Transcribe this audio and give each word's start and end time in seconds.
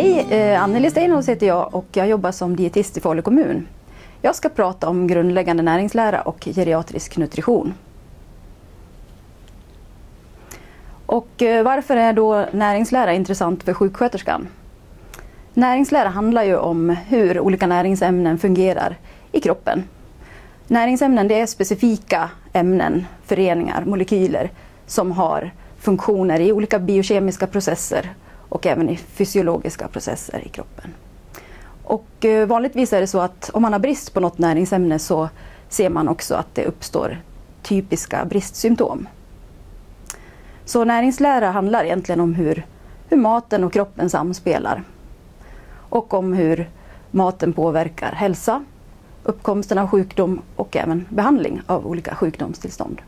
Hej, 0.00 0.26
eh, 0.30 0.62
Anneli 0.62 0.90
Steinholz 0.90 1.28
heter 1.28 1.46
jag 1.46 1.74
och 1.74 1.86
jag 1.92 2.08
jobbar 2.08 2.32
som 2.32 2.56
dietist 2.56 2.96
i 2.96 3.00
Falu 3.00 3.22
kommun. 3.22 3.66
Jag 4.22 4.34
ska 4.34 4.48
prata 4.48 4.88
om 4.88 5.06
grundläggande 5.06 5.62
näringslära 5.62 6.20
och 6.20 6.44
geriatrisk 6.44 7.16
nutrition. 7.16 7.74
Och 11.06 11.42
eh, 11.42 11.64
varför 11.64 11.96
är 11.96 12.12
då 12.12 12.46
näringslära 12.52 13.12
intressant 13.12 13.62
för 13.62 13.72
sjuksköterskan? 13.72 14.48
Näringslära 15.54 16.08
handlar 16.08 16.42
ju 16.42 16.56
om 16.56 16.96
hur 17.08 17.40
olika 17.40 17.66
näringsämnen 17.66 18.38
fungerar 18.38 18.96
i 19.32 19.40
kroppen. 19.40 19.84
Näringsämnen 20.66 21.28
det 21.28 21.40
är 21.40 21.46
specifika 21.46 22.30
ämnen, 22.52 23.06
föreningar, 23.24 23.84
molekyler 23.84 24.50
som 24.86 25.12
har 25.12 25.50
funktioner 25.78 26.40
i 26.40 26.52
olika 26.52 26.78
biokemiska 26.78 27.46
processer 27.46 28.10
och 28.48 28.66
även 28.66 28.88
i 28.88 28.96
fysiologiska 28.96 29.88
processer 29.88 30.42
i 30.46 30.48
kroppen. 30.48 30.94
Och 31.84 32.24
eh, 32.24 32.46
vanligtvis 32.46 32.92
är 32.92 33.00
det 33.00 33.06
så 33.06 33.20
att 33.20 33.50
om 33.52 33.62
man 33.62 33.72
har 33.72 33.80
brist 33.80 34.14
på 34.14 34.20
något 34.20 34.38
näringsämne 34.38 34.98
så 34.98 35.28
ser 35.68 35.90
man 35.90 36.08
också 36.08 36.34
att 36.34 36.54
det 36.54 36.64
uppstår 36.64 37.18
typiska 37.62 38.24
bristsymptom. 38.24 39.08
Så 40.64 40.84
näringslära 40.84 41.50
handlar 41.50 41.84
egentligen 41.84 42.20
om 42.20 42.34
hur, 42.34 42.66
hur 43.08 43.16
maten 43.16 43.64
och 43.64 43.72
kroppen 43.72 44.10
samspelar. 44.10 44.82
Och 45.70 46.14
om 46.14 46.32
hur 46.32 46.68
maten 47.10 47.52
påverkar 47.52 48.12
hälsa, 48.12 48.64
uppkomsten 49.22 49.78
av 49.78 49.88
sjukdom 49.88 50.40
och 50.56 50.76
även 50.76 51.06
behandling 51.08 51.62
av 51.66 51.86
olika 51.86 52.14
sjukdomstillstånd. 52.14 53.02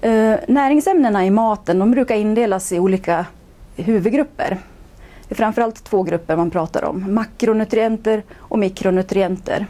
Eh, 0.00 0.34
näringsämnena 0.48 1.26
i 1.26 1.30
maten 1.30 1.78
de 1.78 1.90
brukar 1.90 2.16
indelas 2.16 2.72
i 2.72 2.78
olika 2.78 3.26
huvudgrupper. 3.76 4.58
Det 5.28 5.34
är 5.34 5.36
framförallt 5.36 5.84
två 5.84 6.02
grupper 6.02 6.36
man 6.36 6.50
pratar 6.50 6.84
om, 6.84 7.14
makronutrienter 7.14 8.22
och 8.38 8.58
mikronutrienter. 8.58 9.66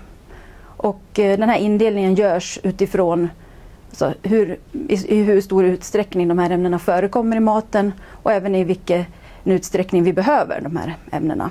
Och 0.62 1.18
eh, 1.18 1.38
den 1.38 1.48
här 1.48 1.58
indelningen 1.58 2.14
görs 2.14 2.58
utifrån 2.62 3.28
alltså 3.88 4.14
hur, 4.22 4.58
i, 4.88 4.94
i, 5.18 5.22
hur 5.22 5.40
stor 5.40 5.64
utsträckning 5.64 6.28
de 6.28 6.38
här 6.38 6.50
ämnena 6.50 6.78
förekommer 6.78 7.36
i 7.36 7.40
maten 7.40 7.92
och 8.22 8.32
även 8.32 8.54
i 8.54 8.64
vilken 8.64 9.04
utsträckning 9.44 10.02
vi 10.02 10.12
behöver 10.12 10.60
de 10.60 10.76
här 10.76 10.96
ämnena. 11.12 11.50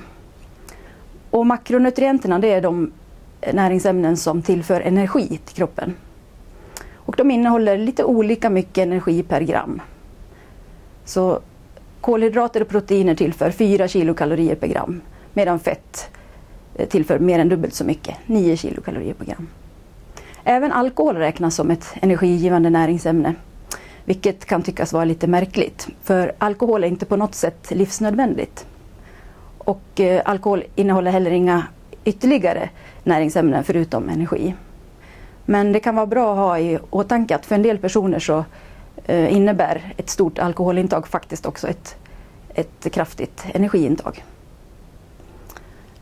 Och 1.30 1.46
makronutrienterna 1.46 2.40
det 2.40 2.48
är 2.48 2.62
de 2.62 2.92
näringsämnen 3.54 4.18
som 4.18 4.42
tillför 4.42 4.82
energi 4.82 5.40
till 5.46 5.56
kroppen. 5.56 5.96
Och 7.10 7.16
de 7.16 7.32
innehåller 7.32 7.78
lite 7.78 8.04
olika 8.04 8.50
mycket 8.50 8.78
energi 8.78 9.24
per 9.24 9.42
gram. 9.42 9.82
Så 11.06 11.40
kolhydrater 12.02 12.62
och 12.62 12.68
proteiner 12.68 13.16
tillför 13.16 13.52
4 13.52 13.88
kilokalorier 13.88 14.56
per 14.56 14.68
gram 14.68 15.02
medan 15.34 15.60
fett 15.60 16.10
eh, 16.76 16.88
tillför 16.88 17.20
mer 17.20 17.40
än 17.40 17.50
dubbelt 17.50 17.74
så 17.74 17.84
mycket, 17.86 18.16
9 18.26 18.58
kilokalorier 18.58 19.14
per 19.14 19.26
gram. 19.26 19.48
Även 20.44 20.72
alkohol 20.72 21.16
räknas 21.16 21.56
som 21.56 21.72
ett 21.72 21.94
energigivande 22.02 22.70
näringsämne, 22.70 23.34
vilket 24.06 24.46
kan 24.46 24.64
tyckas 24.64 24.94
vara 24.94 25.06
lite 25.06 25.28
märkligt. 25.28 25.88
För 26.04 26.32
alkohol 26.38 26.84
är 26.84 26.88
inte 26.88 27.06
på 27.06 27.16
något 27.16 27.36
sätt 27.36 27.72
livsnödvändigt. 27.72 28.66
Och 29.58 30.00
eh, 30.00 30.22
alkohol 30.26 30.64
innehåller 30.76 31.12
heller 31.12 31.32
inga 31.32 31.64
ytterligare 32.04 32.70
näringsämnen 33.04 33.64
förutom 33.64 34.10
energi. 34.10 34.56
Men 35.50 35.72
det 35.72 35.80
kan 35.80 35.96
vara 35.96 36.06
bra 36.06 36.32
att 36.32 36.38
ha 36.38 36.60
i 36.60 36.80
åtanke 36.90 37.36
att 37.36 37.46
för 37.46 37.56
en 37.56 37.62
del 37.62 37.78
personer 37.78 38.20
så 38.20 38.46
eh, 39.06 39.34
innebär 39.34 39.94
ett 39.98 40.10
stort 40.10 40.40
alkoholintag 40.40 41.08
faktiskt 41.08 41.46
också 41.46 41.68
ett, 41.68 41.96
ett 42.54 42.92
kraftigt 42.92 43.46
energiintag. 43.54 44.24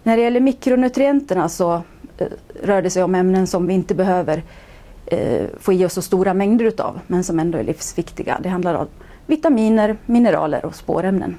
När 0.04 0.18
det 0.18 0.24
gäller 0.24 0.40
mikronutrienterna 0.40 1.50
så 1.50 1.74
eh, 2.18 2.28
rör 2.64 2.82
det 2.82 2.90
sig 2.90 3.04
om 3.04 3.16
ämnen 3.16 3.48
som 3.48 3.68
vi 3.68 3.74
inte 3.74 3.96
behöver 3.96 4.44
eh, 5.06 5.46
få 5.60 5.74
i 5.74 5.86
oss 5.86 5.94
så 5.94 6.02
stora 6.02 6.34
mängder 6.34 6.66
utav 6.66 7.00
men 7.08 7.24
som 7.24 7.40
ändå 7.40 7.58
är 7.58 7.64
livsviktiga. 7.64 8.40
Det 8.44 8.50
handlar 8.50 8.74
om 8.74 8.88
vitaminer, 9.26 9.98
mineraler 10.06 10.66
och 10.66 10.76
spårämnen. 10.76 11.38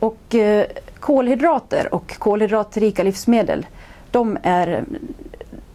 Och 0.00 0.34
kolhydrater 1.00 1.94
och 1.94 2.18
kolhydratrika 2.18 3.02
livsmedel 3.02 3.66
de 4.10 4.38
är 4.42 4.84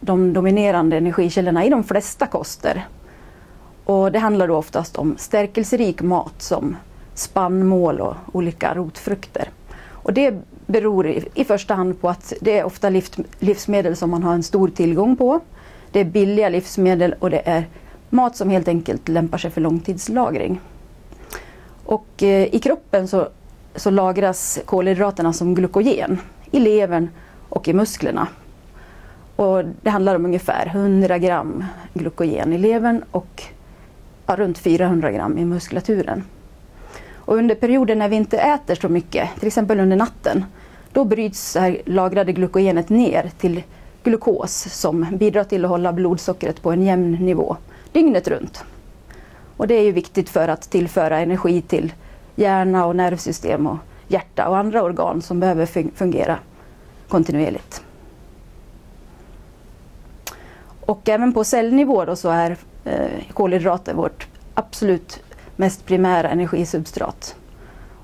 de 0.00 0.32
dominerande 0.32 0.96
energikällorna 0.96 1.64
i 1.64 1.70
de 1.70 1.84
flesta 1.84 2.26
koster. 2.26 2.86
Och 3.84 4.12
det 4.12 4.18
handlar 4.18 4.48
då 4.48 4.56
oftast 4.56 4.96
om 4.96 5.14
stärkelserik 5.18 6.02
mat 6.02 6.42
som 6.42 6.76
spannmål 7.14 8.00
och 8.00 8.14
olika 8.32 8.74
rotfrukter. 8.74 9.50
Och 9.88 10.12
det 10.12 10.34
beror 10.66 11.06
i, 11.06 11.24
i 11.34 11.44
första 11.44 11.74
hand 11.74 12.00
på 12.00 12.08
att 12.08 12.32
det 12.40 12.58
är 12.58 12.64
ofta 12.64 12.90
livsmedel 13.38 13.96
som 13.96 14.10
man 14.10 14.22
har 14.22 14.34
en 14.34 14.42
stor 14.42 14.68
tillgång 14.68 15.16
på. 15.16 15.40
Det 15.92 16.00
är 16.00 16.04
billiga 16.04 16.48
livsmedel 16.48 17.14
och 17.18 17.30
det 17.30 17.42
är 17.44 17.66
mat 18.10 18.36
som 18.36 18.50
helt 18.50 18.68
enkelt 18.68 19.08
lämpar 19.08 19.38
sig 19.38 19.50
för 19.50 19.60
långtidslagring. 19.60 20.60
Och 21.84 22.22
eh, 22.22 22.54
i 22.54 22.58
kroppen 22.58 23.08
så, 23.08 23.28
så 23.74 23.90
lagras 23.90 24.58
kolhydraterna 24.64 25.32
som 25.32 25.54
glykogen 25.54 26.18
i 26.50 26.60
levern 26.60 27.08
och 27.54 27.68
i 27.68 27.72
musklerna. 27.72 28.28
Och 29.36 29.64
det 29.82 29.90
handlar 29.90 30.14
om 30.14 30.24
ungefär 30.24 30.66
100 30.66 31.18
gram 31.18 31.64
glykogen 31.94 32.52
i 32.52 32.58
levern 32.58 33.04
och 33.10 33.42
ja, 34.26 34.36
runt 34.36 34.58
400 34.58 35.10
gram 35.10 35.38
i 35.38 35.44
muskulaturen. 35.44 36.24
Och 37.14 37.36
under 37.36 37.54
perioder 37.54 37.94
när 37.94 38.08
vi 38.08 38.16
inte 38.16 38.38
äter 38.38 38.74
så 38.74 38.88
mycket, 38.88 39.28
till 39.38 39.46
exempel 39.46 39.80
under 39.80 39.96
natten, 39.96 40.44
då 40.92 41.04
bryts 41.04 41.52
det 41.52 41.80
lagrade 41.86 42.32
glykogenet 42.32 42.88
ner 42.88 43.30
till 43.38 43.62
glukos 44.04 44.66
som 44.70 45.06
bidrar 45.12 45.44
till 45.44 45.64
att 45.64 45.70
hålla 45.70 45.92
blodsockret 45.92 46.62
på 46.62 46.72
en 46.72 46.82
jämn 46.82 47.12
nivå 47.12 47.56
dygnet 47.92 48.28
runt. 48.28 48.64
Och 49.56 49.66
det 49.66 49.74
är 49.74 49.82
ju 49.82 49.92
viktigt 49.92 50.28
för 50.28 50.48
att 50.48 50.70
tillföra 50.70 51.18
energi 51.18 51.62
till 51.62 51.92
hjärna 52.36 52.86
och 52.86 52.96
nervsystem 52.96 53.66
och 53.66 53.76
hjärta 54.08 54.48
och 54.48 54.58
andra 54.58 54.82
organ 54.82 55.22
som 55.22 55.40
behöver 55.40 55.66
fungera 55.94 56.38
kontinuerligt. 57.08 57.84
Och 60.80 61.08
även 61.08 61.32
på 61.32 61.44
cellnivå 61.44 62.04
då 62.04 62.16
så 62.16 62.28
är 62.28 62.56
eh, 62.84 63.10
kolhydrater 63.32 63.94
vårt 63.94 64.26
absolut 64.54 65.22
mest 65.56 65.86
primära 65.86 66.30
energisubstrat. 66.30 67.36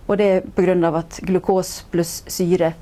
Och 0.06 0.16
det 0.16 0.24
är 0.24 0.40
på 0.40 0.62
grund 0.62 0.84
av 0.84 0.96
att 0.96 1.18
glukos 1.18 1.86
plus 1.90 2.24
syre 2.26 2.72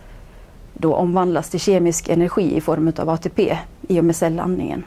då 0.75 0.95
omvandlas 0.95 1.51
till 1.51 1.61
kemisk 1.61 2.09
energi 2.09 2.57
i 2.57 2.61
form 2.61 2.93
av 2.99 3.11
ATP 3.11 3.59
i 3.89 4.01
och 4.01 4.05
med 4.05 4.17
cellandningen. 4.17 4.85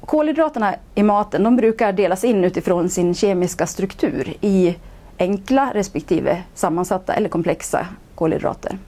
Kolhydraterna 0.00 0.74
i 0.94 1.02
maten 1.02 1.42
de 1.42 1.56
brukar 1.56 1.92
delas 1.92 2.24
in 2.24 2.44
utifrån 2.44 2.88
sin 2.90 3.14
kemiska 3.14 3.66
struktur 3.66 4.34
i 4.40 4.76
enkla 5.18 5.70
respektive 5.74 6.42
sammansatta 6.54 7.14
eller 7.14 7.28
komplexa 7.28 7.86
kolhydrater. 8.14 8.78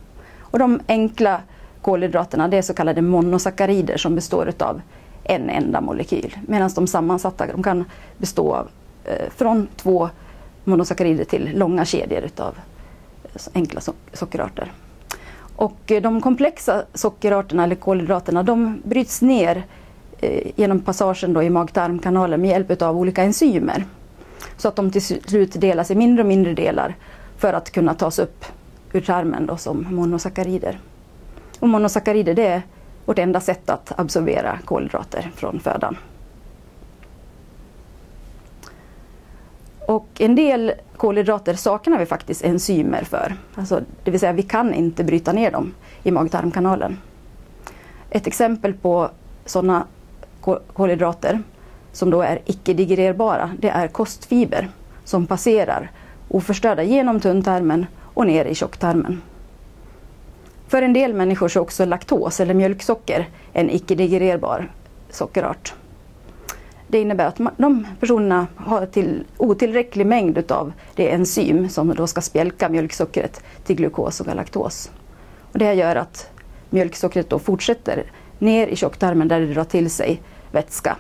Och 0.41 0.59
de 0.59 0.81
enkla 0.89 1.41
kolhydraterna 1.83 2.49
det 2.49 2.59
är 2.59 2.63
så 2.63 2.75
kallade 2.75 3.03
monosackarider 3.03 3.97
som 3.97 4.15
består 4.15 4.53
av 4.59 4.81
en 5.25 5.51
enda 5.51 5.81
molekyl. 5.81 6.37
Medan 6.47 6.71
de 6.75 6.87
sammansatta 6.87 7.47
de 7.47 7.63
kan 7.63 7.85
bestå 8.19 8.55
av 8.55 8.69
eh, 9.05 9.31
från 9.37 9.69
två 9.77 10.09
monosackarider 10.65 11.25
till 11.25 11.59
långa 11.59 11.85
kedjor 11.85 12.23
utav 12.23 12.55
eh, 13.25 13.41
enkla 13.55 13.81
so 13.81 13.93
sockerarter. 14.13 14.73
Och 15.57 15.93
eh, 15.93 16.03
de 16.03 16.21
komplexa 16.21 16.83
sockerarterna 16.95 17.65
eller 17.65 17.75
kolhydraterna 17.75 18.43
de 18.43 18.83
bryts 18.85 19.23
ner 19.23 19.65
eh, 20.19 20.51
genom 20.57 20.81
passagen 20.81 21.33
då 21.33 21.43
i 21.43 21.51
mag-tarmkanalen 21.51 22.41
med 22.41 22.51
hjälp 22.51 22.83
av 22.83 22.99
olika 22.99 23.23
enzymer. 23.23 23.85
Så 24.57 24.69
att 24.69 24.77
de 24.77 24.91
till 24.91 25.03
slut 25.03 25.61
delas 25.61 25.91
i 25.91 25.95
mindre 25.95 26.23
och 26.23 26.29
mindre 26.29 26.55
delar 26.55 26.95
för 27.37 27.53
att 27.53 27.71
kunna 27.71 27.95
tas 27.95 28.19
upp 28.19 28.45
ur 28.97 29.01
tarmen 29.01 29.47
då 29.47 29.57
som 29.57 29.87
monosackarider. 29.91 30.79
Och 31.61 31.69
monosackarider 31.69 32.35
det 32.35 32.47
är 32.47 32.63
vårt 33.05 33.19
enda 33.19 33.41
sätt 33.41 33.71
att 33.71 33.93
absorbera 33.97 34.59
kolhydrater 34.65 35.31
från 35.35 35.61
födan. 35.61 35.97
Och 39.87 40.07
en 40.19 40.35
del 40.35 40.73
kolhydrater 40.97 41.55
saknar 41.55 41.99
vi 41.99 42.07
faktiskt 42.07 42.45
enzymer 42.45 43.05
för. 43.05 43.35
Alltså, 43.55 43.81
det 44.05 44.11
vill 44.11 44.21
säga 44.21 44.33
vi 44.33 44.43
kan 44.43 44.75
inte 44.75 45.05
bryta 45.05 45.33
ner 45.33 45.51
dem 45.51 45.75
i 46.03 46.11
mag-tarmkanalen. 46.11 46.99
Ett 48.11 48.27
exempel 48.27 48.75
på 48.75 49.11
sådana 49.45 49.87
kolhydrater 50.73 51.43
som 51.93 52.11
då 52.11 52.23
är 52.23 52.39
icke-digererbara, 52.45 53.51
det 53.59 53.69
är 53.69 53.89
kostfiber 53.89 54.69
som 55.05 55.27
passerar 55.27 55.91
oförstörda 56.29 56.83
genom 56.83 57.21
tunntarmen 57.21 57.87
och 58.17 58.27
ner 58.27 58.45
i 58.45 58.55
tjocktarmen. 58.55 59.23
För 60.69 60.83
en 60.83 60.93
del 60.93 61.15
människor 61.15 61.49
så 61.49 61.59
är 61.59 61.63
också 61.63 61.85
laktos 61.85 62.41
eller 62.41 62.55
mjölksocker 62.55 63.29
en 63.53 63.71
icke-digererbar 63.71 64.73
sockerart. 65.11 65.75
Det 66.89 67.01
innebär 67.01 67.27
att 67.27 67.41
de 67.57 67.87
personerna 68.01 68.47
har 68.57 68.87
till 68.87 69.25
otillräcklig 69.37 70.07
mängd 70.07 70.53
av 70.53 70.73
det 70.95 71.13
enzym 71.13 71.69
som 71.69 71.95
då 71.95 72.07
ska 72.07 72.21
spjälka 72.21 72.69
mjölksockret 72.69 73.43
till 73.65 73.77
glukos 73.77 74.21
och 74.21 74.27
galaktos. 74.27 74.91
Och 75.53 75.59
det 75.59 75.65
här 75.65 75.73
gör 75.73 75.97
att 75.97 76.31
mjölksockret 76.71 77.31
då 77.31 77.39
fortsätter 77.39 78.11
ner 78.39 78.67
i 78.67 78.77
tjocktarmen 78.77 79.29
där 79.29 79.41
det 79.41 79.47
drar 79.47 79.65
till 79.65 79.91
sig 79.91 80.23
vätska. 80.53 80.97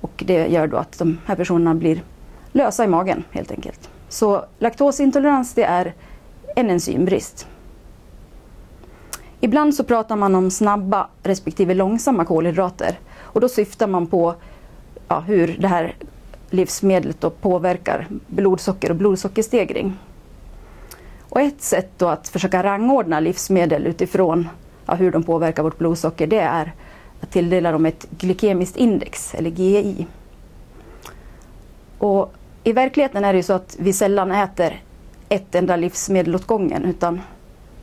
Och 0.00 0.22
det 0.26 0.46
gör 0.46 0.66
då 0.66 0.76
att 0.76 0.98
de 0.98 1.18
här 1.26 1.36
personerna 1.36 1.74
blir 1.74 2.02
lösa 2.52 2.84
i 2.84 2.88
magen 2.88 3.24
helt 3.30 3.50
enkelt. 3.50 3.90
Så 4.08 4.44
laktosintolerans 4.58 5.54
det 5.54 5.64
är 5.64 5.94
en 6.58 6.70
enzymbrist. 6.70 7.46
Ibland 9.40 9.74
så 9.74 9.84
pratar 9.84 10.16
man 10.16 10.34
om 10.34 10.50
snabba 10.50 11.08
respektive 11.22 11.74
långsamma 11.74 12.24
kolhydrater 12.24 12.98
och 13.20 13.40
då 13.40 13.48
syftar 13.48 13.86
man 13.86 14.06
på 14.06 14.34
ja, 15.08 15.20
hur 15.20 15.56
det 15.60 15.68
här 15.68 15.94
livsmedlet 16.50 17.20
då 17.20 17.30
påverkar 17.30 18.06
blodsocker 18.26 18.90
och 18.90 18.96
blodsockerstegring. 18.96 19.96
Och 21.20 21.40
ett 21.40 21.62
sätt 21.62 21.90
då 21.96 22.08
att 22.08 22.28
försöka 22.28 22.62
rangordna 22.62 23.20
livsmedel 23.20 23.86
utifrån 23.86 24.48
ja, 24.86 24.94
hur 24.94 25.10
de 25.10 25.22
påverkar 25.22 25.62
vårt 25.62 25.78
blodsocker 25.78 26.26
det 26.26 26.40
är 26.40 26.72
att 27.20 27.30
tilldela 27.30 27.72
dem 27.72 27.86
ett 27.86 28.06
glykemiskt 28.10 28.76
index, 28.76 29.34
eller 29.34 29.50
GI. 29.50 30.06
Och 31.98 32.32
I 32.64 32.72
verkligheten 32.72 33.24
är 33.24 33.32
det 33.32 33.36
ju 33.36 33.42
så 33.42 33.52
att 33.52 33.76
vi 33.78 33.92
sällan 33.92 34.30
äter 34.30 34.82
ett 35.28 35.54
enda 35.54 35.76
livsmedel 35.76 36.34
åt 36.34 36.46
gången 36.46 36.84
utan 36.84 37.20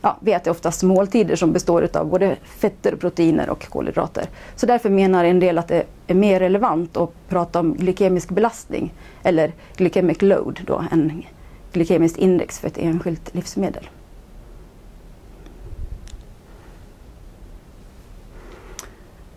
ja, 0.02 0.16
vi 0.20 0.32
äter 0.32 0.50
oftast 0.50 0.82
måltider 0.82 1.36
som 1.36 1.52
består 1.52 1.88
av 1.92 2.06
både 2.06 2.36
fetter, 2.44 2.96
proteiner 2.96 3.50
och 3.50 3.68
kolhydrater. 3.68 4.26
Så 4.56 4.66
därför 4.66 4.90
menar 4.90 5.24
en 5.24 5.40
del 5.40 5.58
att 5.58 5.68
det 5.68 5.84
är 6.06 6.14
mer 6.14 6.40
relevant 6.40 6.96
att 6.96 7.10
prata 7.28 7.60
om 7.60 7.74
glykemisk 7.74 8.28
belastning 8.28 8.92
eller 9.22 9.52
glykemic 9.76 10.22
load 10.22 10.60
då, 10.66 10.84
än 10.92 11.22
glykemiskt 11.72 12.18
index 12.18 12.58
för 12.58 12.68
ett 12.68 12.78
enskilt 12.78 13.34
livsmedel. 13.34 13.88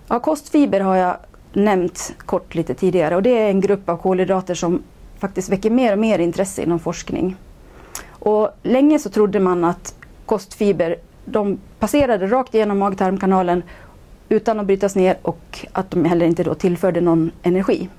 Ja, 0.08 0.20
kostfiber 0.20 0.80
har 0.80 0.96
jag 0.96 1.18
nämnt 1.54 2.14
kort 2.26 2.56
lite 2.56 2.74
tidigare 2.74 3.16
och 3.16 3.24
det 3.24 3.38
är 3.38 3.50
en 3.50 3.62
grupp 3.62 3.90
av 3.90 3.98
kolhydrater 3.98 4.56
som 4.56 4.84
faktiskt 5.20 5.50
väcker 5.50 5.70
mer 5.70 5.94
och 5.94 6.00
mer 6.00 6.20
intresse 6.20 6.64
inom 6.64 6.80
forskning. 6.80 7.36
Och 8.20 8.50
länge 8.64 9.00
så 9.00 9.10
trodde 9.10 9.40
man 9.40 9.64
att 9.64 9.96
kostfiber 10.26 10.96
de 11.26 11.60
passerade 11.80 12.28
rakt 12.28 12.56
igenom 12.56 12.80
mag-tarmkanalen 12.80 13.64
utan 14.30 14.60
att 14.60 14.66
brytas 14.66 14.96
ner 14.96 15.18
och 15.22 15.66
att 15.72 15.92
de 15.92 16.06
heller 16.06 16.26
inte 16.26 16.44
då 16.44 16.54
tillförde 16.54 17.02
någon 17.02 17.32
energi. 17.44 17.90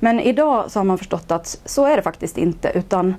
Men 0.00 0.20
idag 0.20 0.70
så 0.70 0.78
har 0.78 0.84
man 0.84 0.98
förstått 0.98 1.30
att 1.30 1.60
så 1.64 1.84
är 1.84 1.96
det 1.96 2.02
faktiskt 2.02 2.38
inte 2.38 2.72
utan 2.74 3.14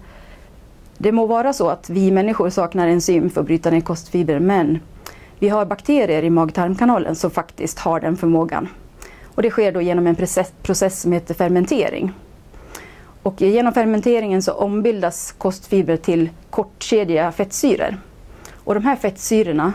det 0.98 1.12
må 1.12 1.26
vara 1.26 1.54
så 1.54 1.70
att 1.70 1.90
vi 1.90 2.12
människor 2.12 2.50
saknar 2.50 2.88
enzym 2.88 3.30
för 3.30 3.42
att 3.42 3.48
bryta 3.48 3.70
ner 3.70 3.82
kostfiber 3.82 4.40
men 4.40 4.80
vi 5.40 5.50
har 5.50 5.66
bakterier 5.66 6.24
i 6.24 6.30
mag-tarmkanalen 6.30 7.16
som 7.16 7.32
faktiskt 7.32 7.80
har 7.80 8.00
den 8.00 8.18
förmågan. 8.18 8.68
Och 9.36 9.42
det 9.42 9.50
sker 9.50 9.72
då 9.72 9.82
genom 9.82 10.08
en 10.08 10.16
process, 10.16 10.54
process 10.64 11.02
som 11.02 11.12
heter 11.12 11.34
fermentering. 11.34 12.14
Och 13.26 13.42
genom 13.42 13.74
fermenteringen 13.74 14.42
så 14.42 14.54
ombildas 14.54 15.32
kostfibrer 15.32 15.98
till 15.98 16.30
kortkedjiga 16.50 17.32
fettsyror. 17.32 17.98
Och 18.64 18.74
de 18.74 18.84
här 18.84 18.96
fettsyrorna 18.96 19.74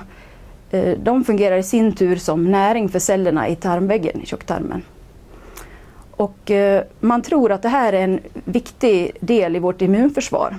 eh, 0.70 0.98
de 0.98 1.24
fungerar 1.24 1.56
i 1.56 1.62
sin 1.62 1.92
tur 1.92 2.16
som 2.16 2.50
näring 2.50 2.88
för 2.88 2.98
cellerna 2.98 3.48
i 3.48 3.56
tarmväggen 3.56 4.20
i 4.20 4.26
tjocktarmen. 4.26 4.82
Och 6.10 6.50
eh, 6.50 6.82
man 7.00 7.22
tror 7.22 7.52
att 7.52 7.62
det 7.62 7.68
här 7.68 7.92
är 7.92 8.04
en 8.04 8.20
viktig 8.44 9.10
del 9.20 9.56
i 9.56 9.58
vårt 9.58 9.82
immunförsvar 9.82 10.56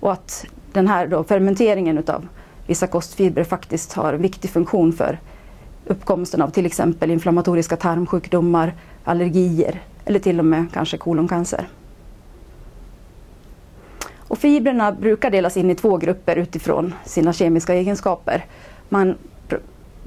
och 0.00 0.12
att 0.12 0.46
den 0.72 0.88
här 0.88 1.06
då 1.06 1.24
fermenteringen 1.24 1.98
utav 1.98 2.28
vissa 2.66 2.86
kostfibrer 2.86 3.44
faktiskt 3.44 3.92
har 3.92 4.14
viktig 4.14 4.50
funktion 4.50 4.92
för 4.92 5.18
uppkomsten 5.86 6.42
av 6.42 6.50
till 6.50 6.66
exempel 6.66 7.10
inflammatoriska 7.10 7.76
tarmsjukdomar, 7.76 8.74
allergier 9.04 9.80
eller 10.04 10.18
till 10.18 10.38
och 10.38 10.44
med 10.44 10.66
kanske 10.72 10.96
koloncancer. 10.96 11.68
Och 14.34 14.38
fibrerna 14.38 14.92
brukar 14.92 15.30
delas 15.30 15.56
in 15.56 15.70
i 15.70 15.74
två 15.74 15.96
grupper 15.96 16.36
utifrån 16.36 16.94
sina 17.04 17.32
kemiska 17.32 17.74
egenskaper. 17.74 18.44
Man 18.88 19.14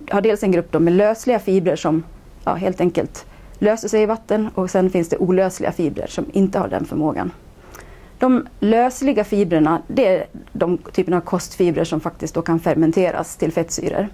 har 0.09 0.21
dels 0.21 0.43
en 0.43 0.51
grupp 0.51 0.73
med 0.73 0.93
lösliga 0.93 1.39
fibrer 1.39 1.75
som 1.75 2.03
ja, 2.43 2.53
helt 2.53 2.81
enkelt 2.81 3.25
löser 3.59 3.87
sig 3.87 4.01
i 4.01 4.05
vatten 4.05 4.49
och 4.55 4.69
sen 4.69 4.89
finns 4.89 5.09
det 5.09 5.17
olösliga 5.17 5.71
fibrer 5.71 6.07
som 6.07 6.25
inte 6.33 6.59
har 6.59 6.67
den 6.67 6.85
förmågan. 6.85 7.31
De 8.19 8.47
lösliga 8.59 9.23
fibrerna 9.23 9.81
det 9.87 10.07
är 10.07 10.25
de 10.51 10.77
typerna 10.77 11.17
av 11.17 11.21
kostfibrer 11.21 11.83
som 11.83 11.99
faktiskt 11.99 12.33
då 12.33 12.41
kan 12.41 12.59
fermenteras 12.59 13.35
till 13.35 13.51
fettsyror. 13.51 14.07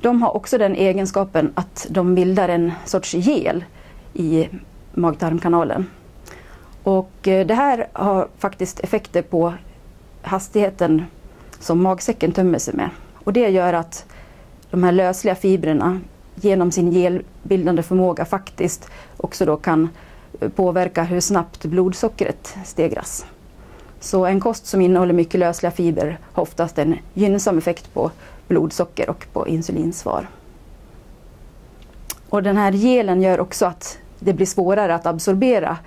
De 0.00 0.22
har 0.22 0.36
också 0.36 0.58
den 0.58 0.76
egenskapen 0.76 1.52
att 1.54 1.86
de 1.90 2.14
bildar 2.14 2.48
en 2.48 2.72
sorts 2.84 3.14
gel 3.14 3.64
i 4.14 4.48
mag-tarmkanalen. 4.94 5.86
Och 6.88 7.28
eh, 7.28 7.46
det 7.46 7.54
här 7.54 7.88
har 7.92 8.28
faktiskt 8.38 8.80
effekter 8.80 9.22
på 9.22 9.54
hastigheten 10.22 11.04
som 11.60 11.82
magsäcken 11.82 12.32
tömmer 12.32 12.58
sig 12.58 12.74
med. 12.74 12.90
Och 13.14 13.32
det 13.32 13.48
gör 13.48 13.72
att 13.72 14.04
de 14.70 14.84
här 14.84 14.92
lösliga 14.92 15.34
fibrerna 15.34 16.00
genom 16.34 16.72
sin 16.72 16.92
gelbildande 16.92 17.82
förmåga 17.82 18.24
faktiskt 18.24 18.90
också 19.16 19.44
då 19.44 19.56
kan 19.56 19.88
eh, 20.40 20.48
påverka 20.48 21.02
hur 21.02 21.20
snabbt 21.20 21.64
blodsockret 21.64 22.56
stegras. 22.64 23.26
Så 24.00 24.26
en 24.26 24.40
kost 24.40 24.66
som 24.66 24.80
innehåller 24.80 25.14
mycket 25.14 25.40
lösliga 25.40 25.70
fibrer 25.70 26.18
har 26.32 26.42
oftast 26.42 26.78
en 26.78 26.98
gynnsam 27.14 27.58
effekt 27.58 27.94
på 27.94 28.10
blodsocker 28.48 29.10
och 29.10 29.26
på 29.32 29.48
insulinsvar. 29.48 30.28
Och 32.28 32.42
den 32.42 32.56
här 32.56 32.72
gelen 32.72 33.22
gör 33.22 33.40
också 33.40 33.66
att 33.66 33.98
det 34.18 34.32
blir 34.32 34.46
svårare 34.46 34.94
att 34.94 35.06
absorbera 35.06 35.78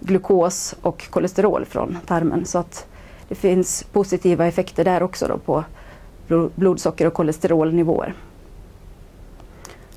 glukos 0.00 0.74
och 0.82 1.10
kolesterol 1.10 1.64
från 1.64 1.98
tarmen. 2.06 2.44
Så 2.44 2.58
att 2.58 2.86
det 3.28 3.34
finns 3.34 3.82
positiva 3.92 4.46
effekter 4.46 4.84
där 4.84 5.02
också 5.02 5.28
då 5.28 5.38
på 5.38 5.64
blodsocker 6.54 7.06
och 7.06 7.14
kolesterolnivåer. 7.14 8.14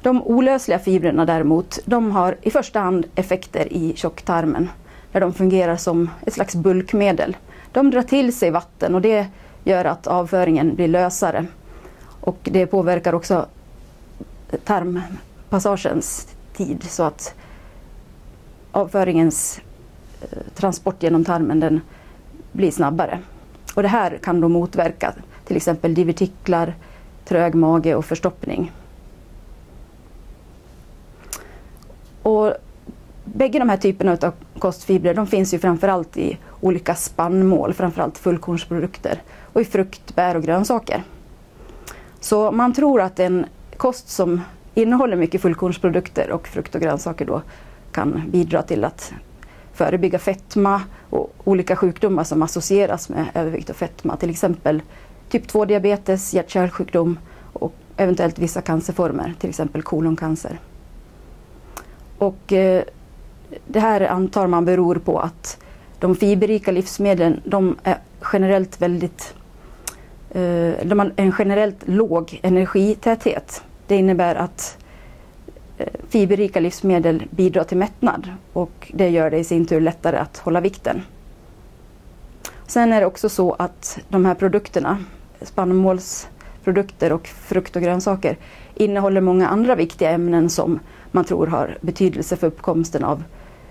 De 0.01 0.23
olösliga 0.23 0.79
fibrerna 0.79 1.25
däremot, 1.25 1.79
de 1.85 2.11
har 2.11 2.37
i 2.41 2.51
första 2.51 2.79
hand 2.79 3.05
effekter 3.15 3.73
i 3.73 3.93
tjocktarmen 3.95 4.69
där 5.11 5.21
de 5.21 5.33
fungerar 5.33 5.75
som 5.75 6.09
ett 6.25 6.33
slags 6.33 6.55
bulkmedel. 6.55 7.37
De 7.71 7.91
drar 7.91 8.01
till 8.01 8.35
sig 8.35 8.51
vatten 8.51 8.95
och 8.95 9.01
det 9.01 9.27
gör 9.63 9.85
att 9.85 10.07
avföringen 10.07 10.75
blir 10.75 10.87
lösare. 10.87 11.45
Och 12.21 12.37
det 12.43 12.65
påverkar 12.65 13.13
också 13.13 13.45
tarmpassagens 14.63 16.27
tid 16.53 16.83
så 16.83 17.03
att 17.03 17.35
avföringens 18.71 19.61
Eh, 20.31 20.37
transport 20.55 21.03
genom 21.03 21.25
tarmen 21.25 21.59
den 21.59 21.81
blir 22.51 22.71
snabbare. 22.71 23.19
Och 23.75 23.81
det 23.81 23.87
här 23.87 24.19
kan 24.23 24.41
då 24.41 24.49
motverka 24.49 25.13
till 25.45 25.57
exempel 25.57 25.93
divertiklar, 25.93 26.73
trög 27.25 27.55
mage 27.55 27.95
och 27.95 28.05
förstoppning. 28.05 28.71
Och 32.23 32.53
bägge 33.23 33.59
de 33.59 33.69
här 33.69 33.77
typerna 33.77 34.17
av 34.21 34.33
kostfibrer 34.59 35.13
de 35.13 35.27
finns 35.27 35.53
ju 35.53 35.59
framförallt 35.59 36.17
i 36.17 36.37
olika 36.61 36.95
spannmål, 36.95 37.73
framförallt 37.73 38.17
fullkornsprodukter 38.17 39.21
och 39.53 39.61
i 39.61 39.65
frukt, 39.65 40.15
bär 40.15 40.37
och 40.37 40.43
grönsaker. 40.43 41.03
Så 42.19 42.51
man 42.51 42.73
tror 42.73 43.01
att 43.01 43.19
en 43.19 43.45
kost 43.77 44.09
som 44.09 44.41
innehåller 44.73 45.15
mycket 45.15 45.41
fullkornsprodukter 45.41 46.31
och 46.31 46.47
frukt 46.47 46.75
och 46.75 46.81
grönsaker 46.81 47.25
då 47.25 47.41
kan 47.91 48.23
bidra 48.31 48.61
till 48.61 48.85
att 48.85 49.13
förebygga 49.73 50.19
fetma 50.19 50.81
och 51.09 51.33
olika 51.43 51.75
sjukdomar 51.75 52.23
som 52.23 52.41
associeras 52.41 53.09
med 53.09 53.25
övervikt 53.33 53.69
och 53.69 53.75
fetma. 53.75 54.15
Till 54.15 54.29
exempel 54.29 54.81
typ 55.29 55.51
2-diabetes, 55.51 56.33
hjärt-kärlsjukdom 56.33 57.19
och 57.53 57.73
eventuellt 57.97 58.39
vissa 58.39 58.61
cancerformer, 58.61 59.33
till 59.39 59.49
exempel 59.49 59.81
koloncancer. 59.81 60.59
Och 62.17 62.53
eh, 62.53 62.83
det 63.67 63.79
här 63.79 64.01
antar 64.01 64.47
man 64.47 64.65
beror 64.65 64.95
på 64.95 65.19
att 65.19 65.57
de 65.99 66.15
fiberrika 66.15 66.71
livsmedlen 66.71 67.41
de 67.45 67.75
är 67.83 67.97
generellt 68.33 68.81
väldigt 68.81 69.33
eh, 70.29 70.71
de 70.83 70.99
har 70.99 71.13
en 71.15 71.33
generellt 71.39 71.87
låg 71.87 72.39
energitäthet. 72.43 73.63
Det 73.87 73.95
innebär 73.95 74.35
att 74.35 74.77
fiberrika 76.09 76.59
livsmedel 76.59 77.23
bidrar 77.29 77.63
till 77.63 77.77
mättnad 77.77 78.29
och 78.53 78.91
det 78.93 79.09
gör 79.09 79.31
det 79.31 79.37
i 79.37 79.43
sin 79.43 79.65
tur 79.65 79.81
lättare 79.81 80.17
att 80.17 80.37
hålla 80.37 80.61
vikten. 80.61 81.01
Sen 82.67 82.93
är 82.93 82.99
det 82.99 83.05
också 83.05 83.29
så 83.29 83.53
att 83.53 83.99
de 84.09 84.25
här 84.25 84.35
produkterna, 84.35 84.97
spannmålsprodukter 85.41 87.13
och 87.13 87.27
frukt 87.27 87.75
och 87.75 87.81
grönsaker, 87.81 88.37
innehåller 88.75 89.21
många 89.21 89.47
andra 89.47 89.75
viktiga 89.75 90.09
ämnen 90.09 90.49
som 90.49 90.79
man 91.11 91.25
tror 91.25 91.47
har 91.47 91.77
betydelse 91.81 92.35
för 92.35 92.47
uppkomsten 92.47 93.03
av 93.03 93.23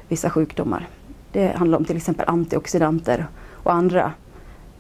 vissa 0.09 0.31
sjukdomar. 0.31 0.89
Det 1.33 1.57
handlar 1.57 1.79
om 1.79 1.85
till 1.85 1.97
exempel 1.97 2.29
antioxidanter 2.29 3.27
och 3.51 3.73
andra 3.73 4.13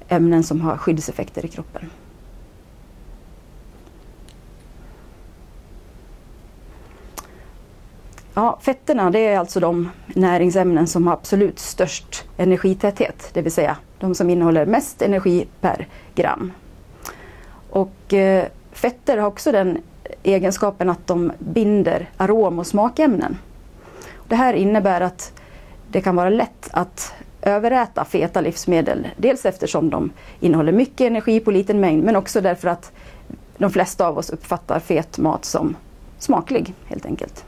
ämnen 0.09 0.43
som 0.43 0.61
har 0.61 0.77
skyddseffekter 0.77 1.45
i 1.45 1.49
kroppen. 1.49 1.91
Ja, 8.35 8.59
fetterna 8.63 9.11
det 9.11 9.19
är 9.19 9.39
alltså 9.39 9.61
de 9.61 9.91
näringsämnen 10.07 10.87
som 10.87 11.07
har 11.07 11.15
absolut 11.15 11.59
störst 11.59 12.25
energitäthet, 12.37 13.31
det 13.33 13.43
vill 13.43 13.53
säga 13.53 13.77
de 13.99 14.15
som 14.15 14.31
innehåller 14.31 14.67
mest 14.67 15.03
energi 15.03 15.47
per 15.61 15.87
gram. 16.15 16.53
Och 17.71 18.15
eh, 18.15 18.45
fetter 18.73 19.19
har 19.19 19.27
också 19.27 19.53
den 19.53 19.79
egenskapen 20.23 20.91
att 20.91 21.07
de 21.07 21.33
binder 21.39 22.11
arom 22.17 22.59
och 22.59 22.67
smakämnen. 22.67 23.39
Det 24.29 24.37
här 24.37 24.55
innebär 24.55 25.01
att 25.01 25.33
det 25.91 26.01
kan 26.01 26.17
vara 26.17 26.31
lätt 26.31 26.69
att 26.71 27.15
överäta 27.43 28.05
feta 28.05 28.41
livsmedel. 28.41 29.09
Dels 29.17 29.47
eftersom 29.47 29.91
de 29.91 30.11
innehåller 30.41 30.73
mycket 30.73 31.07
energi 31.07 31.41
på 31.41 31.51
liten 31.51 31.81
mängd 31.81 32.05
men 32.05 32.17
också 32.17 32.41
därför 32.41 32.69
att 32.69 32.93
de 33.57 33.71
flesta 33.71 34.07
av 34.07 34.19
oss 34.19 34.31
uppfattar 34.31 34.81
fet 34.81 35.19
mat 35.19 35.45
som 35.45 35.77
smaklig 36.19 36.75
helt 36.87 37.07
enkelt. 37.07 37.45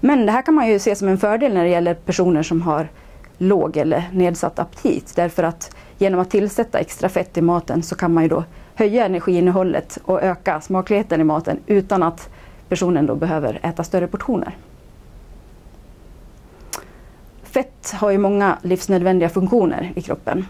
Men 0.00 0.26
det 0.26 0.32
här 0.32 0.42
kan 0.42 0.54
man 0.54 0.68
ju 0.68 0.78
se 0.78 0.94
som 0.94 1.08
en 1.08 1.18
fördel 1.18 1.54
när 1.54 1.64
det 1.64 1.70
gäller 1.70 1.94
personer 1.94 2.42
som 2.42 2.62
har 2.62 2.88
låg 3.38 3.76
eller 3.76 4.10
nedsatt 4.12 4.58
aptit 4.58 5.12
därför 5.16 5.42
att 5.42 5.76
genom 5.98 6.20
att 6.20 6.30
tillsätta 6.30 6.78
extra 6.78 7.08
fett 7.08 7.36
i 7.36 7.42
maten 7.42 7.82
så 7.82 7.94
kan 7.94 8.14
man 8.14 8.22
ju 8.22 8.28
då 8.28 8.44
höja 8.74 9.06
energiinnehållet 9.06 9.98
och 10.04 10.22
öka 10.22 10.60
smakligheten 10.60 11.20
i 11.20 11.24
maten 11.24 11.58
utan 11.66 12.02
att 12.02 12.28
personen 12.68 13.06
då 13.06 13.14
behöver 13.14 13.60
äta 13.62 13.84
större 13.84 14.06
portioner. 14.06 14.56
Fett 17.42 17.92
har 17.92 18.10
ju 18.10 18.18
många 18.18 18.58
livsnödvändiga 18.62 19.28
funktioner 19.28 19.92
i 19.96 20.02
kroppen. 20.02 20.46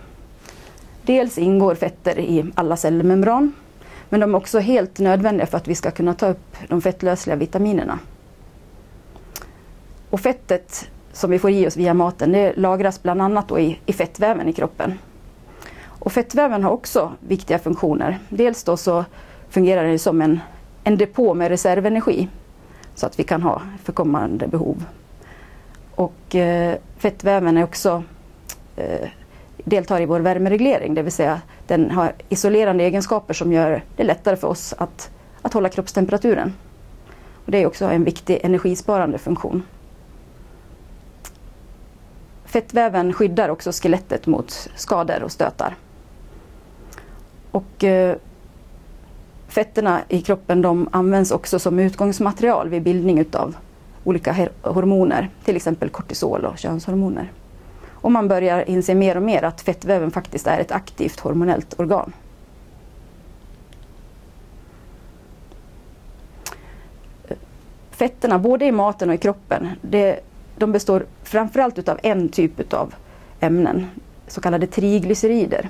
Dels 1.03 1.39
ingår 1.39 1.75
fetter 1.75 2.19
i 2.19 2.45
alla 2.55 2.77
cellmembran 2.77 3.53
men 4.09 4.21
de 4.21 4.35
är 4.35 4.39
också 4.39 4.59
helt 4.59 4.99
nödvändiga 4.99 5.47
för 5.47 5.57
att 5.57 5.69
vi 5.69 5.75
ska 5.75 5.91
kunna 5.91 6.15
ta 6.15 6.27
upp 6.29 6.57
de 6.69 6.83
fettlösliga 6.83 7.37
vitaminerna. 7.37 7.99
Och 10.11 10.21
fettet 10.21 10.91
som 11.13 11.31
vi 11.31 11.39
får 11.39 11.51
i 11.51 11.67
oss 11.67 11.77
via 11.77 11.95
maten 11.95 12.33
det 12.33 12.53
lagras 12.57 13.03
bland 13.03 13.23
annat 13.23 13.49
då 13.49 13.59
i, 13.59 13.79
i 13.87 13.93
fettväven 13.93 14.49
i 14.49 14.53
kroppen. 14.53 14.99
Och 15.85 16.13
fettväven 16.13 16.65
har 16.65 16.71
också 16.71 17.13
viktiga 17.21 17.59
funktioner. 17.59 18.19
Dels 18.29 18.65
då 18.65 18.77
så 18.77 19.05
fungerar 19.49 19.85
den 19.85 19.99
som 19.99 20.23
en, 20.23 20.41
en 20.85 20.97
depå 20.97 21.35
med 21.35 21.49
reservenergi 21.49 22.29
så 22.95 23.07
att 23.07 23.19
vi 23.19 23.23
kan 23.23 23.43
ha 23.43 23.63
för 23.85 23.93
kommande 23.93 24.49
behov. 24.49 24.85
Och 25.95 26.35
eh, 26.35 26.77
fettväven 26.99 27.57
är 27.57 27.65
också 27.65 28.03
eh, 28.77 29.09
deltar 29.65 30.01
i 30.01 30.07
vår 30.07 30.21
värmereglering, 30.21 30.95
det 30.95 31.03
vill 31.03 31.13
säga 31.13 31.41
den 31.67 31.91
har 31.91 32.13
isolerande 32.29 32.85
egenskaper 32.85 33.35
som 33.35 33.53
gör 33.53 33.83
det 33.97 34.05
lättare 34.05 34.37
för 34.37 34.49
oss 34.49 34.75
att, 34.79 35.11
att 35.43 35.55
hålla 35.55 35.69
kroppstemperaturen. 35.69 36.55
Och 37.45 37.51
det 37.51 37.63
är 37.63 37.67
också 37.67 37.85
en 37.85 38.05
viktig 38.05 38.41
energisparande 38.43 39.19
funktion. 39.19 39.63
Fettväven 42.49 43.13
skyddar 43.13 43.49
också 43.49 43.73
skelettet 43.73 44.27
mot 44.27 44.71
skador 44.75 45.23
och 45.23 45.33
stötar. 45.33 45.77
Och 47.51 47.85
eh, 47.85 48.17
fetterna 49.49 50.01
i 50.09 50.21
kroppen 50.21 50.63
de 50.63 50.89
används 50.93 51.31
också 51.31 51.59
som 51.59 51.79
utgångsmaterial 51.79 52.69
vid 52.69 52.83
bildning 52.83 53.19
utav 53.19 53.57
olika 54.05 54.49
hormoner, 54.63 55.29
till 55.45 55.57
exempel 55.57 55.89
kortisol 55.89 56.45
och 56.45 56.59
könshormoner. 56.59 57.33
Och 57.87 58.13
man 58.13 58.29
börjar 58.29 58.71
inse 58.71 58.95
mer 58.95 59.17
och 59.17 59.23
mer 59.23 59.43
att 59.43 59.61
fettväven 59.61 60.11
faktiskt 60.11 60.47
är 60.47 60.61
ett 60.61 60.73
aktivt 60.73 61.21
hormonellt 61.21 61.81
organ. 61.81 62.13
Fetterna, 67.91 68.39
både 68.39 68.65
i 68.65 68.73
maten 68.73 69.09
och 69.09 69.15
i 69.15 69.19
kroppen, 69.19 69.69
det, 69.83 70.21
de 70.59 70.73
består 70.73 71.07
framförallt 71.23 71.79
utav 71.79 71.99
en 72.03 72.29
typ 72.29 72.61
utav 72.61 72.95
ämnen, 73.41 73.87
så 74.27 74.41
kallade 74.41 74.67
triglycerider. 74.67 75.69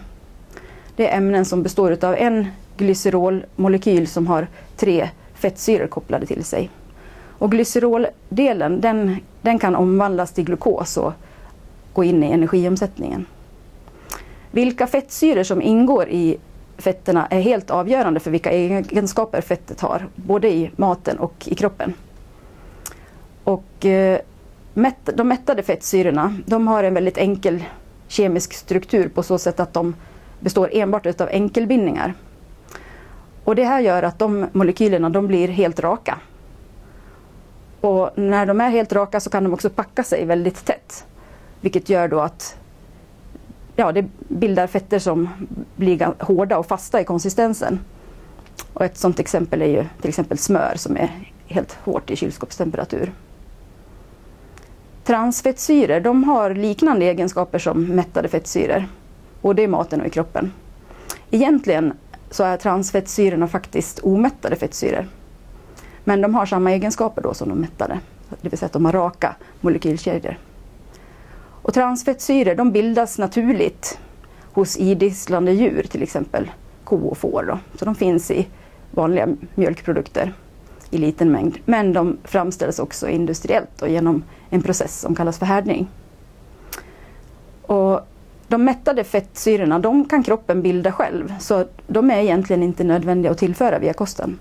Det 0.97 1.09
är 1.09 1.17
ämnen 1.17 1.45
som 1.45 1.63
består 1.63 1.93
utav 1.93 2.15
en 2.15 2.47
glycerolmolekyl 2.77 4.07
som 4.07 4.27
har 4.27 4.47
tre 4.77 5.09
fettsyror 5.35 5.87
kopplade 5.87 6.27
till 6.27 6.45
sig. 6.45 6.71
Och 7.39 7.51
glyceroldelen 7.51 8.81
den, 8.81 9.17
den 9.43 9.59
kan 9.59 9.77
omvandlas 9.77 10.33
till 10.33 10.45
glukos 10.45 10.97
och 10.97 11.13
gå 11.93 12.05
in 12.05 12.25
i 12.25 12.31
energiomsättningen. 12.31 13.27
Vilka 14.51 14.87
fettsyror 14.87 15.43
som 15.43 15.63
ingår 15.63 16.09
i 16.09 16.37
fetterna 16.79 17.27
är 17.27 17.41
helt 17.41 17.71
avgörande 17.71 18.21
för 18.21 18.31
vilka 18.31 18.51
egenskaper 18.51 19.41
fettet 19.41 19.81
har, 19.81 20.09
både 20.15 20.49
i 20.49 20.71
maten 20.77 21.19
och 21.19 21.49
i 21.49 21.55
kroppen. 21.55 21.95
Och 23.45 23.87
eh, 23.87 24.19
de 25.05 25.29
mättade 25.29 25.63
fettsyrorna 25.63 26.35
de 26.47 26.69
har 26.69 26.85
en 26.85 26.95
väldigt 26.95 27.19
enkel 27.19 27.65
kemisk 28.09 28.53
struktur 28.53 29.09
på 29.09 29.23
så 29.23 29.39
sätt 29.39 29.61
att 29.61 29.73
de 29.73 29.95
består 30.41 30.71
enbart 30.73 31.21
av 31.21 31.29
enkelbindningar. 31.29 32.15
Och 33.45 33.55
det 33.55 33.65
här 33.65 33.81
gör 33.81 34.03
att 34.03 34.19
de 34.19 34.47
molekylerna 34.53 35.11
de 35.11 35.27
blir 35.27 35.49
helt 35.49 35.81
raka. 35.81 36.19
Och 37.81 38.11
när 38.15 38.47
de 38.47 38.61
är 38.61 38.71
helt 38.71 38.93
raka 38.93 39.21
så 39.21 39.31
kan 39.31 39.45
de 39.45 39.53
också 39.53 39.71
packa 39.71 40.05
sig 40.05 40.25
väldigt 40.25 40.65
tätt. 40.65 41.05
Vilket 41.61 41.89
gör 41.89 42.09
då 42.09 42.21
att 42.21 42.57
ja, 43.77 43.93
det 43.93 44.05
bildar 44.29 44.67
fetter 44.67 44.99
som 44.99 45.29
blir 45.77 46.25
hårda 46.25 46.59
och 46.59 46.67
fasta 46.67 47.01
i 47.01 47.05
konsistensen. 47.05 47.81
Och 48.73 48.85
ett 48.85 48.97
sådant 48.97 49.21
exempel 49.21 49.63
är 49.63 49.67
ju 49.67 49.85
till 50.01 50.09
exempel 50.09 50.39
smör 50.39 50.73
som 50.77 50.97
är 50.97 51.11
helt 51.47 51.73
hårt 51.73 52.11
i 52.11 52.17
kylskåpstemperatur. 52.17 53.13
Transfettsyror 55.09 56.01
de 56.01 56.25
har 56.25 56.55
liknande 56.55 57.05
egenskaper 57.05 57.59
som 57.59 57.85
mättade 57.85 58.29
fettsyror, 58.29 58.85
både 59.43 59.63
i 59.63 59.67
maten 59.67 60.01
och 60.01 60.07
i 60.07 60.11
kroppen. 60.11 60.53
Egentligen 61.31 61.93
så 62.31 62.45
är 62.45 62.57
transfettsyrorna 62.57 63.49
faktiskt 63.49 64.01
omättade 64.03 64.57
fettsyror. 64.57 65.09
Men 66.05 66.21
de 66.21 66.35
har 66.35 66.47
samma 66.47 66.73
egenskaper 66.73 67.23
då 67.23 67.35
som 67.35 67.49
de 67.49 67.59
mättade, 67.59 67.99
det 68.41 68.49
vill 68.49 68.59
säga 68.59 68.67
att 68.67 68.73
de 68.73 68.85
har 68.85 68.93
raka 68.93 69.37
molekylkedjor. 69.61 70.39
Och 71.63 71.75
transfettsyror 71.75 72.55
de 72.55 72.73
bildas 72.73 73.19
naturligt 73.19 73.99
hos 74.53 74.77
idisslande 74.77 75.53
djur, 75.53 75.83
till 75.83 76.03
exempel 76.03 76.51
ko 76.85 77.09
och 77.09 77.19
får. 77.19 77.45
Då. 77.49 77.59
Så 77.79 77.85
de 77.85 77.95
finns 77.95 78.31
i 78.31 78.47
vanliga 78.91 79.29
mjölkprodukter 79.55 80.33
i 80.91 80.99
liten 80.99 81.33
mängd. 81.33 81.59
Men 81.65 81.93
de 81.93 82.19
framställs 82.25 82.79
också 82.79 83.09
industriellt 83.09 83.83
och 83.83 83.89
genom 83.89 84.25
en 84.51 84.63
process 84.63 85.01
som 85.01 85.15
kallas 85.15 85.39
för 85.39 85.47
härdning. 85.47 85.89
Och 87.63 88.01
de 88.49 88.65
mättade 88.65 89.05
fettsyrorna 89.05 89.79
de 89.79 90.05
kan 90.05 90.23
kroppen 90.23 90.63
bilda 90.63 90.93
själv 90.93 91.35
så 91.41 91.65
de 91.87 92.11
är 92.11 92.19
egentligen 92.19 92.63
inte 92.63 92.85
nödvändiga 92.85 93.33
att 93.33 93.39
tillföra 93.39 93.79
via 93.79 93.93
kosten. 93.93 94.39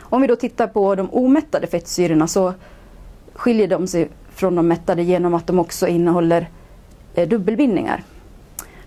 Om 0.00 0.20
vi 0.20 0.26
då 0.26 0.36
tittar 0.36 0.66
på 0.66 0.94
de 0.94 1.10
omättade 1.12 1.66
fettsyrorna 1.66 2.26
så 2.26 2.54
skiljer 3.32 3.68
de 3.68 3.86
sig 3.86 4.08
från 4.30 4.54
de 4.54 4.68
mättade 4.68 5.02
genom 5.02 5.34
att 5.34 5.46
de 5.46 5.58
också 5.58 5.86
innehåller 5.86 6.48
eh, 7.14 7.28
dubbelbindningar. 7.28 8.02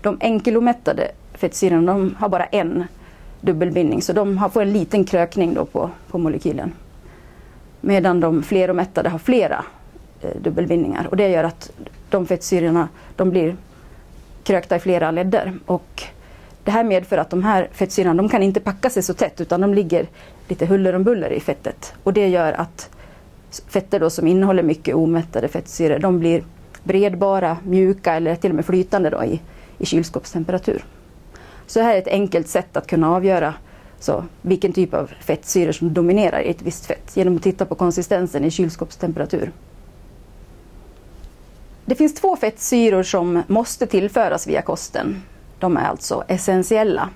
De 0.00 0.18
enkelomättade 0.20 1.10
fettsyrorna 1.34 1.92
de 1.92 2.14
har 2.18 2.28
bara 2.28 2.44
en 2.44 2.84
dubbelbindning 3.42 4.02
så 4.02 4.12
de 4.12 4.50
får 4.52 4.62
en 4.62 4.72
liten 4.72 5.04
krökning 5.04 5.54
då 5.54 5.64
på, 5.64 5.90
på 6.08 6.18
molekylen. 6.18 6.72
Medan 7.80 8.20
de 8.20 8.42
fleromättade 8.42 9.08
har 9.08 9.18
flera 9.18 9.64
eh, 10.20 10.40
dubbelbindningar 10.40 11.06
och 11.10 11.16
det 11.16 11.28
gör 11.28 11.44
att 11.44 11.70
de 12.10 12.26
fettsyrorna 12.26 12.88
de 13.16 13.30
blir 13.30 13.56
krökta 14.44 14.76
i 14.76 14.78
flera 14.78 15.10
ledder. 15.10 15.54
Och 15.66 16.02
det 16.64 16.70
här 16.70 16.84
medför 16.84 17.18
att 17.18 17.30
de 17.30 17.42
här 17.42 17.68
fettsyrorna 17.72 18.14
de 18.22 18.28
kan 18.28 18.42
inte 18.42 18.60
packa 18.60 18.90
sig 18.90 19.02
så 19.02 19.14
tätt 19.14 19.40
utan 19.40 19.60
de 19.60 19.74
ligger 19.74 20.06
lite 20.48 20.66
huller 20.66 20.94
om 20.94 21.04
buller 21.04 21.30
i 21.30 21.40
fettet. 21.40 21.94
Och 22.02 22.12
det 22.12 22.28
gör 22.28 22.52
att 22.52 22.90
fetter 23.68 24.00
då 24.00 24.10
som 24.10 24.26
innehåller 24.26 24.62
mycket 24.62 24.94
omättade 24.94 25.48
fettsyror 25.48 25.98
de 25.98 26.18
blir 26.18 26.44
bredbara, 26.84 27.56
mjuka 27.64 28.14
eller 28.14 28.36
till 28.36 28.50
och 28.50 28.56
med 28.56 28.66
flytande 28.66 29.10
då 29.10 29.24
i, 29.24 29.40
i 29.78 29.86
kylskåpstemperatur. 29.86 30.84
Så 31.66 31.78
det 31.78 31.84
här 31.84 31.94
är 31.94 31.98
ett 31.98 32.08
enkelt 32.08 32.48
sätt 32.48 32.76
att 32.76 32.86
kunna 32.86 33.16
avgöra 33.16 33.54
så, 33.98 34.24
vilken 34.42 34.72
typ 34.72 34.94
av 34.94 35.10
fettsyror 35.20 35.72
som 35.72 35.94
dominerar 35.94 36.40
i 36.40 36.50
ett 36.50 36.62
visst 36.62 36.86
fett 36.86 37.16
genom 37.16 37.36
att 37.36 37.42
titta 37.42 37.66
på 37.66 37.74
konsistensen 37.74 38.44
i 38.44 38.50
kylskåpstemperatur. 38.50 39.52
Det 41.84 41.94
finns 41.94 42.14
två 42.14 42.36
fettsyror 42.36 43.02
som 43.02 43.42
måste 43.46 43.86
tillföras 43.86 44.46
via 44.46 44.62
kosten. 44.62 45.22
De 45.58 45.76
är 45.76 45.84
alltså 45.84 46.24
essentiella. 46.28 47.08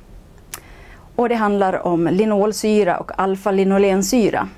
Och 1.17 1.29
det 1.29 1.35
handlar 1.35 1.87
om 1.87 2.07
linolsyra 2.07 2.99
och 2.99 3.21
alfa-linolensyra. 3.21 4.49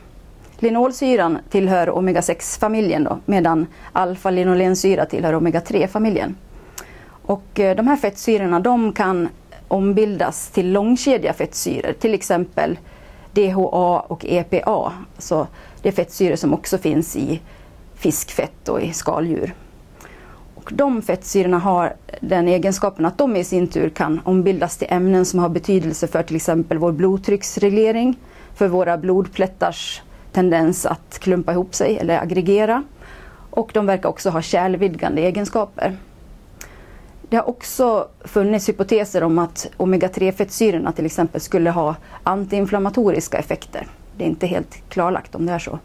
Linolsyran 0.59 1.39
tillhör 1.51 1.87
omega-6-familjen 1.91 3.09
medan 3.25 3.67
alfa-linolensyra 3.93 5.07
tillhör 5.07 5.33
omega-3-familjen. 5.33 6.35
Och 7.07 7.61
eh, 7.61 7.77
de 7.77 7.87
här 7.89 7.97
fettsyrorna 7.97 8.61
de 8.61 8.93
kan 8.93 9.29
ombildas 9.69 10.51
till 10.51 10.73
långkedja 10.73 11.33
fettsyror, 11.33 11.93
till 11.93 12.15
exempel 12.15 12.79
DHA 13.33 14.01
och 14.01 14.25
EPA. 14.25 14.93
Så 15.19 15.47
det 15.83 15.89
är 15.89 15.93
fettsyror 15.93 16.37
som 16.37 16.55
också 16.55 16.79
finns 16.79 17.17
i 17.17 17.41
fiskfett 17.95 18.69
och 18.69 18.83
i 18.83 18.93
skaldjur. 18.93 19.55
Och 20.55 20.73
de 20.75 21.03
fettsyrorna 21.03 21.59
har 21.59 21.95
den 22.21 22.49
egenskapen 22.49 23.07
att 23.07 23.19
de 23.19 23.37
i 23.37 23.45
sin 23.45 23.67
tur 23.69 23.89
kan 23.89 24.21
ombildas 24.25 24.77
till 24.77 24.89
ämnen 24.91 25.25
som 25.25 25.41
har 25.41 25.49
betydelse 25.49 26.07
för 26.07 26.23
till 26.23 26.37
exempel 26.37 26.79
vår 26.79 26.93
blodtrycksreglering, 26.93 28.19
för 28.55 28.69
våra 28.69 28.99
blodplättars 28.99 30.03
tendens 30.33 30.87
att 30.87 31.19
klumpa 31.19 31.53
ihop 31.53 31.75
sig 31.75 31.99
eller 31.99 32.23
aggregera. 32.23 32.83
Och 33.51 33.71
de 33.75 33.87
verkar 33.87 34.09
också 34.09 34.31
ha 34.31 34.43
kärlvidgande 34.43 35.23
egenskaper. 35.23 35.97
Det 37.29 37.37
har 37.37 37.49
också 37.49 38.09
funnits 38.25 38.69
hypoteser 38.69 39.23
om 39.23 39.39
att 39.39 39.71
omega-3-fettsyrorna 39.77 40.93
till 40.93 41.07
exempel 41.07 41.41
skulle 41.41 41.71
ha 41.71 41.95
antiinflammatoriska 42.23 43.39
effekter. 43.39 43.87
Det 44.17 44.25
är 44.25 44.29
inte 44.29 44.47
helt 44.47 44.89
klarlagt 44.89 45.35
om 45.35 45.47
det 45.47 45.53
är 45.53 45.59
så. 45.59 45.79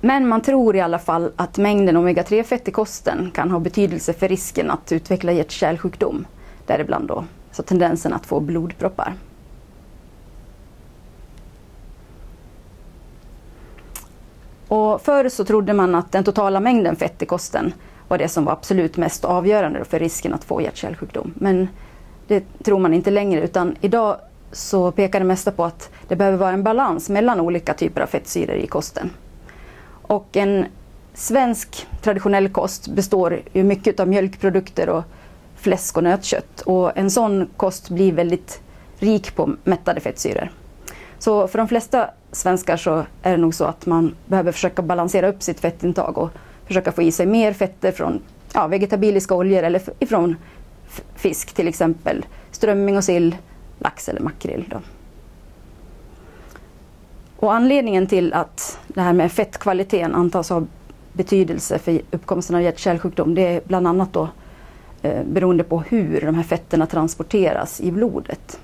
Men 0.00 0.28
man 0.28 0.40
tror 0.40 0.76
i 0.76 0.80
alla 0.80 0.98
fall 0.98 1.32
att 1.36 1.58
mängden 1.58 1.96
omega-3-fett 1.96 2.68
i 2.68 2.70
kosten 2.70 3.30
kan 3.34 3.50
ha 3.50 3.58
betydelse 3.58 4.12
för 4.12 4.28
risken 4.28 4.70
att 4.70 4.92
utveckla 4.92 5.32
hjärt-kärlsjukdom. 5.32 6.26
Däribland 6.66 7.08
då 7.08 7.24
så 7.52 7.62
tendensen 7.62 8.12
att 8.12 8.26
få 8.26 8.40
blodproppar. 8.40 9.14
Och 14.68 15.02
förr 15.02 15.28
så 15.28 15.44
trodde 15.44 15.72
man 15.72 15.94
att 15.94 16.12
den 16.12 16.24
totala 16.24 16.60
mängden 16.60 16.96
fett 16.96 17.22
i 17.22 17.26
kosten 17.26 17.72
var 18.08 18.18
det 18.18 18.28
som 18.28 18.44
var 18.44 18.52
absolut 18.52 18.96
mest 18.96 19.24
avgörande 19.24 19.84
för 19.84 19.98
risken 19.98 20.34
att 20.34 20.44
få 20.44 20.60
hjärt-kärlsjukdom. 20.60 21.32
Men 21.34 21.68
det 22.26 22.44
tror 22.64 22.78
man 22.78 22.94
inte 22.94 23.10
längre 23.10 23.40
utan 23.40 23.76
idag 23.80 24.16
så 24.52 24.90
pekar 24.90 25.20
det 25.20 25.26
mesta 25.26 25.52
på 25.52 25.64
att 25.64 25.90
det 26.08 26.16
behöver 26.16 26.38
vara 26.38 26.52
en 26.52 26.62
balans 26.62 27.08
mellan 27.08 27.40
olika 27.40 27.74
typer 27.74 28.00
av 28.00 28.06
fettsyror 28.06 28.56
i 28.56 28.66
kosten. 28.66 29.10
Och 30.02 30.36
en 30.36 30.66
svensk 31.14 31.86
traditionell 32.02 32.48
kost 32.48 32.88
består 32.88 33.40
ju 33.52 33.62
mycket 33.62 34.00
av 34.00 34.08
mjölkprodukter 34.08 34.88
och 34.88 35.04
fläsk 35.56 35.96
och 35.96 36.04
nötkött. 36.04 36.60
Och 36.60 36.98
en 36.98 37.10
sån 37.10 37.48
kost 37.56 37.90
blir 37.90 38.12
väldigt 38.12 38.60
rik 38.98 39.36
på 39.36 39.50
mättade 39.64 40.00
fettsyror. 40.00 40.50
Så 41.18 41.48
för 41.48 41.58
de 41.58 41.68
flesta 41.68 42.10
svenskar 42.32 42.76
så 42.76 43.04
är 43.22 43.30
det 43.30 43.36
nog 43.36 43.54
så 43.54 43.64
att 43.64 43.86
man 43.86 44.14
behöver 44.26 44.52
försöka 44.52 44.82
balansera 44.82 45.28
upp 45.28 45.42
sitt 45.42 45.60
fettintag 45.60 46.18
och 46.18 46.30
försöka 46.66 46.92
få 46.92 47.02
i 47.02 47.12
sig 47.12 47.26
mer 47.26 47.52
fetter 47.52 47.92
från 47.92 48.20
ja, 48.52 48.66
vegetabiliska 48.66 49.34
oljor 49.34 49.62
eller 49.62 49.82
ifrån 49.98 50.36
fisk 51.14 51.54
till 51.54 51.68
exempel 51.68 52.26
strömming 52.50 52.96
och 52.96 53.04
sill, 53.04 53.36
lax 53.78 54.08
eller 54.08 54.20
makrill. 54.20 54.64
Då. 54.70 54.80
Och 57.36 57.54
anledningen 57.54 58.06
till 58.06 58.32
att 58.32 58.78
det 58.88 59.00
här 59.00 59.12
med 59.12 59.32
fettkvaliteten 59.32 60.14
antas 60.14 60.50
ha 60.50 60.62
betydelse 61.12 61.78
för 61.78 62.00
uppkomsten 62.10 62.56
av 62.56 62.62
hjärt-kärlsjukdom 62.62 63.34
det 63.34 63.46
är 63.46 63.60
bland 63.64 63.86
annat 63.86 64.12
då 64.12 64.28
eh, 65.02 65.24
beroende 65.24 65.64
på 65.64 65.80
hur 65.80 66.20
de 66.20 66.34
här 66.34 66.42
fetterna 66.42 66.86
transporteras 66.86 67.80
i 67.80 67.92
blodet. 67.92 68.60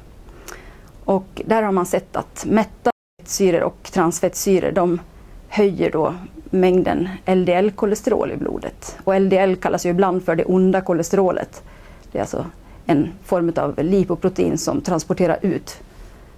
Och 1.04 1.42
där 1.46 1.62
har 1.62 1.72
man 1.72 1.86
sett 1.86 2.16
att 2.16 2.46
mätta 2.48 2.90
fettsyror 3.20 3.62
och 3.62 3.82
transfettsyror 3.82 4.72
de 4.72 5.00
höjer 5.48 5.90
då 5.90 6.14
mängden 6.52 7.08
LDL-kolesterol 7.26 8.32
i 8.32 8.36
blodet. 8.36 8.98
Och 9.04 9.20
LDL 9.20 9.54
kallas 9.54 9.86
ju 9.86 9.90
ibland 9.90 10.24
för 10.24 10.36
det 10.36 10.44
onda 10.44 10.80
kolesterolet. 10.80 11.62
Det 12.12 12.18
är 12.18 12.22
alltså 12.22 12.46
en 12.86 13.08
form 13.24 13.52
av 13.56 13.78
lipoprotein 13.78 14.58
som 14.58 14.80
transporterar 14.80 15.38
ut 15.42 15.80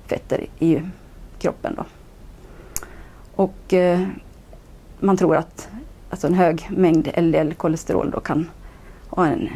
fetter 0.07 0.47
i 0.59 0.81
kroppen. 1.39 1.75
Då. 1.77 1.85
Och 3.35 3.75
eh, 3.75 4.01
man 5.01 5.17
tror 5.17 5.37
att 5.37 5.69
alltså 6.11 6.27
en 6.27 6.35
hög 6.35 6.69
mängd 6.71 7.09
LDL-kolesterol 7.17 8.11
då 8.11 8.21
kan 8.21 8.51
en, 9.17 9.49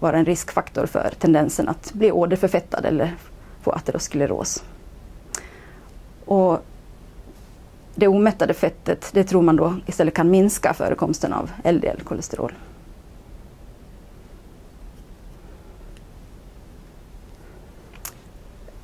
vara 0.00 0.18
en 0.18 0.24
riskfaktor 0.24 0.86
för 0.86 1.12
tendensen 1.18 1.68
att 1.68 1.92
bli 1.92 2.12
åderförfettad 2.12 2.84
eller 2.84 3.14
få 3.62 3.70
ateroskleros. 3.70 4.64
Och 6.24 6.58
det 7.98 8.08
omättade 8.08 8.54
fettet 8.54 9.10
det 9.12 9.24
tror 9.24 9.42
man 9.42 9.56
då 9.56 9.74
istället 9.86 10.14
kan 10.14 10.30
minska 10.30 10.74
förekomsten 10.74 11.32
av 11.32 11.50
LDL-kolesterol. 11.64 12.52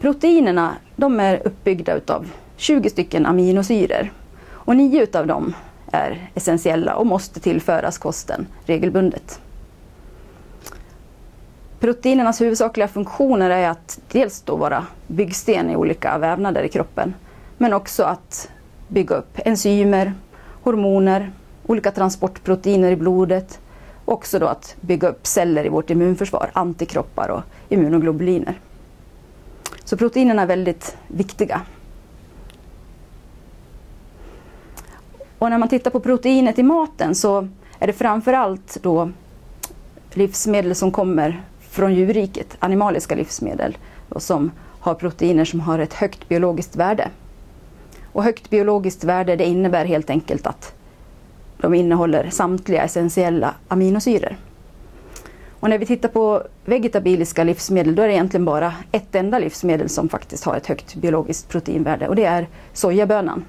Proteinerna 0.01 0.75
de 0.97 1.21
är 1.21 1.47
uppbyggda 1.47 1.95
utav 1.95 2.31
20 2.57 2.91
stycken 2.91 3.27
aminosyror 3.27 4.13
och 4.51 4.77
nio 4.77 5.03
utav 5.03 5.27
dem 5.27 5.55
är 5.93 6.31
essentiella 6.35 6.95
och 6.95 7.07
måste 7.07 7.41
tillföras 7.41 7.99
kosten 7.99 8.47
regelbundet. 8.67 9.41
Proteinernas 11.81 12.41
huvudsakliga 12.41 12.89
funktioner 12.89 13.51
är 13.51 13.69
att 13.69 14.01
dels 14.13 14.43
då 14.43 14.57
vara 14.57 14.87
byggsten 15.07 15.71
i 15.71 15.77
olika 15.77 16.19
vävnader 16.19 16.63
i 16.63 16.69
kroppen 16.69 17.15
men 17.59 17.73
också 17.73 18.03
att 18.03 18.51
bygga 18.89 19.17
upp 19.17 19.39
enzymer, 19.45 20.15
hormoner, 20.63 21.33
olika 21.67 21.91
transportproteiner 21.91 22.93
i 22.93 22.97
blodet 22.97 23.61
och 24.05 24.13
också 24.13 24.39
då 24.39 24.47
att 24.47 24.77
bygga 24.81 25.09
upp 25.09 25.27
celler 25.27 25.67
i 25.67 25.69
vårt 25.69 25.91
immunförsvar, 25.91 26.51
antikroppar 26.53 27.29
och 27.29 27.43
immunoglobuliner. 27.69 28.59
Så 29.85 29.97
proteinerna 29.97 30.43
är 30.43 30.47
väldigt 30.47 30.97
viktiga. 31.09 31.61
Och 35.39 35.51
när 35.51 35.59
man 35.59 35.69
tittar 35.69 35.91
på 35.91 36.01
proteinet 36.01 36.59
i 36.59 36.63
maten 36.63 37.15
så 37.15 37.49
är 37.79 37.87
det 37.87 37.93
framförallt 37.93 38.79
då 38.83 39.11
livsmedel 40.13 40.75
som 40.75 40.91
kommer 40.91 41.43
från 41.61 41.95
djurriket, 41.95 42.57
animaliska 42.59 43.15
livsmedel, 43.15 43.79
som 44.17 44.51
har 44.81 44.95
proteiner 44.95 45.45
som 45.45 45.61
har 45.61 45.79
ett 45.79 45.95
högt 45.95 46.29
biologiskt 46.29 46.77
värde. 46.77 47.11
Och 48.15 48.25
högt 48.25 48.51
biologiskt 48.51 49.05
värde 49.05 49.37
det 49.37 49.45
innebär 49.45 49.85
helt 49.85 50.11
enkelt 50.11 50.47
att 50.47 50.75
de 51.57 51.75
innehåller 51.75 52.31
samtliga 52.31 52.83
essentiella 52.83 53.55
aminosyror. 53.69 54.37
Och 55.61 55.71
när 55.71 55.79
vi 55.79 55.87
tittar 55.87 56.09
på 56.09 56.43
vegetabiliska 56.65 57.45
livsmedel 57.45 57.95
då 57.95 58.03
är 58.03 58.07
det 58.07 58.15
egentligen 58.15 58.45
bara 58.45 58.75
ett 58.93 59.15
enda 59.15 59.39
livsmedel 59.39 59.89
som 59.89 60.09
faktiskt 60.09 60.45
har 60.45 60.57
ett 60.57 60.67
högt 60.67 60.95
biologiskt 60.95 61.49
proteinvärde 61.49 62.09
och 62.09 62.17
det 62.17 62.25
är 62.25 62.49
sojabönan. 62.73 63.45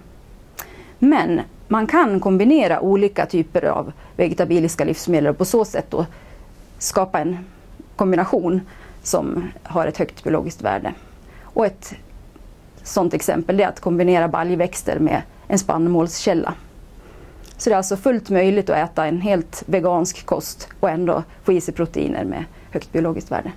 Men 0.99 1.41
man 1.67 1.87
kan 1.87 2.19
kombinera 2.19 2.79
olika 2.79 3.25
typer 3.25 3.65
av 3.65 3.91
vegetabiliska 4.15 4.83
livsmedel 4.85 5.27
och 5.27 5.37
på 5.37 5.45
så 5.45 5.65
sätt 5.65 5.85
då 5.89 6.05
skapa 6.77 7.19
en 7.19 7.37
kombination 7.95 8.61
som 9.03 9.47
har 9.63 9.87
ett 9.87 9.97
högt 9.97 10.23
biologiskt 10.23 10.61
värde. 10.61 10.93
Och 11.41 11.65
ett 11.65 11.93
sådant 12.87 13.13
exempel 13.13 13.59
är 13.59 13.67
att 13.67 13.79
kombinera 13.79 14.27
baljväxter 14.27 14.99
med 14.99 15.21
en 15.47 15.59
spannmålskälla. 15.59 16.53
Så 17.57 17.69
det 17.69 17.73
är 17.73 17.77
alltså 17.77 17.97
fullt 17.97 18.29
möjligt 18.29 18.69
att 18.69 18.91
äta 18.91 19.05
en 19.05 19.21
helt 19.21 19.63
vegansk 19.65 20.25
kost 20.25 20.69
och 20.79 20.89
ändå 20.89 21.23
få 21.43 21.53
i 21.53 21.61
sig 21.61 21.73
proteiner 21.73 22.25
med 22.25 22.45
högt 22.71 22.91
biologiskt 22.91 23.31
värde. 23.31 23.51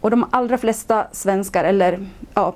Och 0.00 0.10
de 0.10 0.26
allra 0.30 0.58
flesta 0.58 1.06
svenskar, 1.12 1.64
eller 1.64 2.06
ja, 2.34 2.54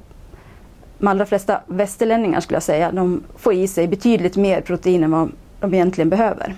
de 0.98 1.08
allra 1.08 1.26
flesta 1.26 1.60
västerlänningar 1.66 2.40
skulle 2.40 2.56
jag 2.56 2.62
säga, 2.62 2.92
de 2.92 3.22
får 3.36 3.52
i 3.52 3.68
sig 3.68 3.88
betydligt 3.88 4.36
mer 4.36 4.60
protein 4.60 5.04
än 5.04 5.10
vad 5.10 5.32
de 5.60 5.74
egentligen 5.74 6.10
behöver. 6.10 6.56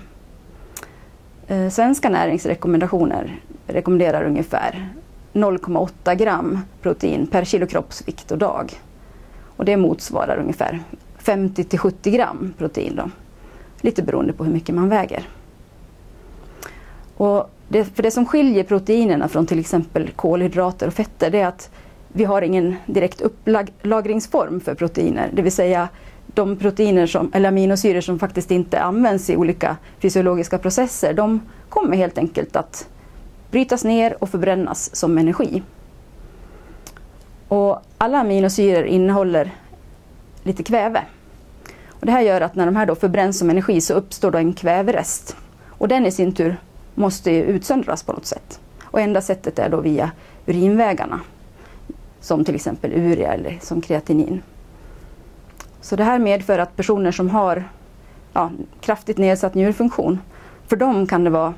Eh, 1.47 1.69
svenska 1.69 2.09
näringsrekommendationer 2.09 3.39
rekommenderar 3.67 4.23
ungefär 4.23 4.89
0,8 5.33 6.15
gram 6.15 6.59
protein 6.81 7.27
per 7.27 7.43
kilo 7.43 7.67
kroppsvikt 7.67 8.31
och 8.31 8.37
dag. 8.37 8.73
Och 9.57 9.65
det 9.65 9.77
motsvarar 9.77 10.37
ungefär 10.37 10.83
50 11.17 11.63
till 11.63 11.79
70 11.79 12.11
gram 12.11 12.53
protein. 12.57 12.95
Då. 12.95 13.09
Lite 13.81 14.03
beroende 14.03 14.33
på 14.33 14.43
hur 14.43 14.53
mycket 14.53 14.75
man 14.75 14.89
väger. 14.89 15.27
Och 17.17 17.49
det, 17.67 17.83
för 17.83 18.03
det 18.03 18.11
som 18.11 18.25
skiljer 18.25 18.63
proteinerna 18.63 19.27
från 19.27 19.45
till 19.45 19.59
exempel 19.59 20.09
kolhydrater 20.09 20.87
och 20.87 20.93
fetter 20.93 21.31
det 21.31 21.39
är 21.39 21.47
att 21.47 21.69
vi 22.07 22.23
har 22.23 22.41
ingen 22.41 22.75
direkt 22.85 23.21
upplagringsform 23.21 24.59
för 24.59 24.75
proteiner. 24.75 25.29
Det 25.33 25.41
vill 25.41 25.51
säga 25.51 25.89
de 26.27 26.57
proteiner 26.57 27.07
som, 27.07 27.31
eller 27.33 27.49
aminosyror 27.49 28.01
som 28.01 28.19
faktiskt 28.19 28.51
inte 28.51 28.79
används 28.79 29.29
i 29.29 29.37
olika 29.37 29.77
fysiologiska 29.99 30.57
processer, 30.57 31.13
de 31.13 31.41
kommer 31.69 31.97
helt 31.97 32.17
enkelt 32.17 32.55
att 32.55 32.87
brytas 33.53 33.83
ner 33.83 34.23
och 34.23 34.29
förbrännas 34.29 34.95
som 34.95 35.17
energi. 35.17 35.63
Och 37.47 37.81
alla 37.97 38.19
aminosyror 38.19 38.85
innehåller 38.85 39.51
lite 40.43 40.63
kväve. 40.63 41.03
Och 41.87 42.05
det 42.05 42.11
här 42.11 42.21
gör 42.21 42.41
att 42.41 42.55
när 42.55 42.65
de 42.65 42.75
här 42.75 42.85
då 42.85 42.95
förbränns 42.95 43.39
som 43.39 43.49
energi 43.49 43.81
så 43.81 43.93
uppstår 43.93 44.31
då 44.31 44.37
en 44.37 44.53
kväverest. 44.53 45.35
Och 45.67 45.87
den 45.87 46.05
i 46.05 46.11
sin 46.11 46.33
tur 46.33 46.57
måste 46.95 47.31
utsöndras 47.31 48.03
på 48.03 48.13
något 48.13 48.25
sätt. 48.25 48.59
Och 48.83 49.01
enda 49.01 49.21
sättet 49.21 49.59
är 49.59 49.69
då 49.69 49.81
via 49.81 50.11
urinvägarna. 50.45 51.19
Som 52.21 52.45
till 52.45 52.55
exempel 52.55 52.93
urea 52.93 53.33
eller 53.33 53.59
som 53.61 53.81
kreatinin. 53.81 54.41
Så 55.81 55.95
det 55.95 56.03
här 56.03 56.19
medför 56.19 56.59
att 56.59 56.75
personer 56.75 57.11
som 57.11 57.29
har 57.29 57.63
ja, 58.33 58.51
kraftigt 58.81 59.17
nedsatt 59.17 59.55
njurfunktion, 59.55 60.19
för 60.67 60.75
dem 60.75 61.07
kan 61.07 61.23
det 61.23 61.29
vara 61.29 61.53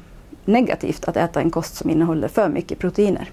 negativt 0.46 1.08
att 1.08 1.18
äta 1.18 1.42
en 1.42 1.52
kost 1.52 1.76
som 1.76 1.90
innehåller 1.90 2.28
för 2.28 2.50
mycket 2.50 2.80
proteiner. 2.80 3.32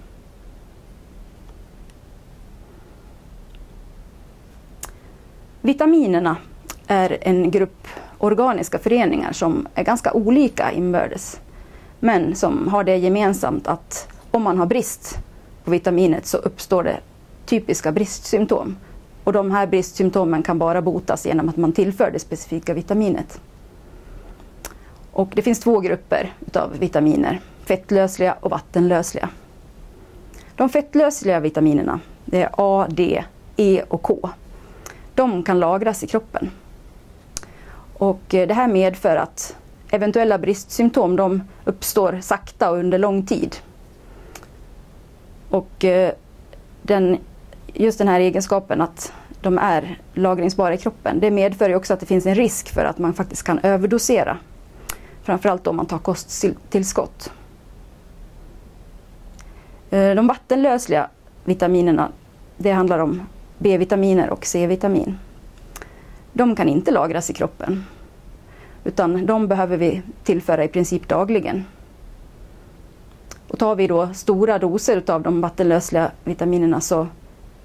Vitaminerna 5.61 6.37
är 6.87 7.19
en 7.21 7.51
grupp 7.51 7.87
organiska 8.19 8.79
föreningar 8.79 9.33
som 9.33 9.69
är 9.75 9.85
ganska 9.85 10.13
olika 10.13 10.73
inbördes. 10.73 11.41
Men 12.01 12.35
som 12.35 12.69
har 12.69 12.85
det 12.85 12.97
gemensamt 12.97 13.67
att 13.67 14.09
om 14.31 14.43
man 14.43 14.59
har 14.59 14.67
brist 14.67 15.19
på 15.65 15.71
vitaminet 15.71 16.27
så 16.27 16.37
uppstår 16.37 16.83
det 16.85 17.01
typiska 17.47 17.93
bristsymptom. 17.93 18.77
Och 19.25 19.33
de 19.33 19.51
här 19.51 19.67
bristsymptomen 19.67 20.43
kan 20.43 20.59
bara 20.59 20.83
botas 20.83 21.27
genom 21.27 21.49
att 21.49 21.57
man 21.57 21.73
tillför 21.73 22.11
det 22.11 22.19
specifika 22.19 22.75
vitaminet. 22.75 23.41
Och 25.13 25.33
det 25.35 25.43
finns 25.43 25.61
två 25.61 25.81
grupper 25.81 26.33
av 26.55 26.79
vitaminer, 26.79 27.41
fettlösliga 27.65 28.37
och 28.41 28.51
vattenlösliga. 28.51 29.29
De 30.57 30.69
fettlösliga 30.69 31.41
vitaminerna, 31.41 32.01
det 32.25 32.43
är 32.43 32.51
A, 32.53 32.87
D, 32.91 33.25
E 33.57 33.83
och 33.89 34.03
K. 34.03 34.31
De 35.15 35.43
kan 35.43 35.61
lagras 35.61 36.05
i 36.05 36.07
kroppen. 36.07 36.51
Och 37.95 38.35
eh, 38.35 38.49
det 38.49 38.55
här 38.55 38.69
medför 38.69 39.17
att 39.17 39.57
eventuella 39.91 40.39
bristsymptom 40.39 41.17
de 41.17 41.43
uppstår 41.65 42.19
sakta 42.23 42.71
och 42.71 42.79
under 42.79 42.99
lång 42.99 43.27
tid. 43.27 43.57
Och 45.51 45.85
eh, 45.85 46.13
den, 46.83 47.19
just 47.67 47.99
den 47.99 48.09
här 48.09 48.21
egenskapen 48.21 48.81
att 48.81 49.13
de 49.41 49.59
är 49.59 49.99
lagringsbara 50.15 50.75
i 50.75 50.79
kroppen, 50.79 51.21
det 51.21 51.31
medför 51.31 51.69
ju 51.69 51.75
också 51.75 51.95
att 51.95 52.01
det 52.01 52.07
finns 52.07 52.27
en 52.27 52.35
risk 52.35 52.69
för 52.69 52.85
att 52.85 52.99
man 52.99 53.15
faktiskt 53.15 53.43
kan 53.43 53.59
överdosera. 53.59 54.39
Framförallt 55.23 55.67
om 55.67 55.77
man 55.77 55.87
tar 55.87 55.99
kosttillskott. 55.99 57.33
Eh, 59.91 60.15
de 60.15 60.27
vattenlösliga 60.27 61.09
vitaminerna, 61.45 62.09
det 62.57 62.71
handlar 62.71 62.99
om 62.99 63.23
B-vitaminer 63.59 64.31
och 64.31 64.47
C-vitamin. 64.47 65.19
De 66.33 66.57
kan 66.57 66.69
inte 66.69 66.91
lagras 66.91 67.31
i 67.31 67.33
kroppen. 67.33 67.85
Utan 68.85 69.27
de 69.27 69.49
behöver 69.49 69.77
vi 69.77 70.03
tillföra 70.25 70.65
i 70.65 70.69
princip 70.69 71.09
dagligen. 71.09 71.65
Och 73.49 73.59
tar 73.59 73.77
vi 73.77 73.87
då 73.87 74.09
stora 74.15 74.59
doser 74.59 75.03
av 75.11 75.23
de 75.23 75.41
vattenlösliga 75.41 76.11
vitaminerna 76.25 76.81
så 76.81 77.07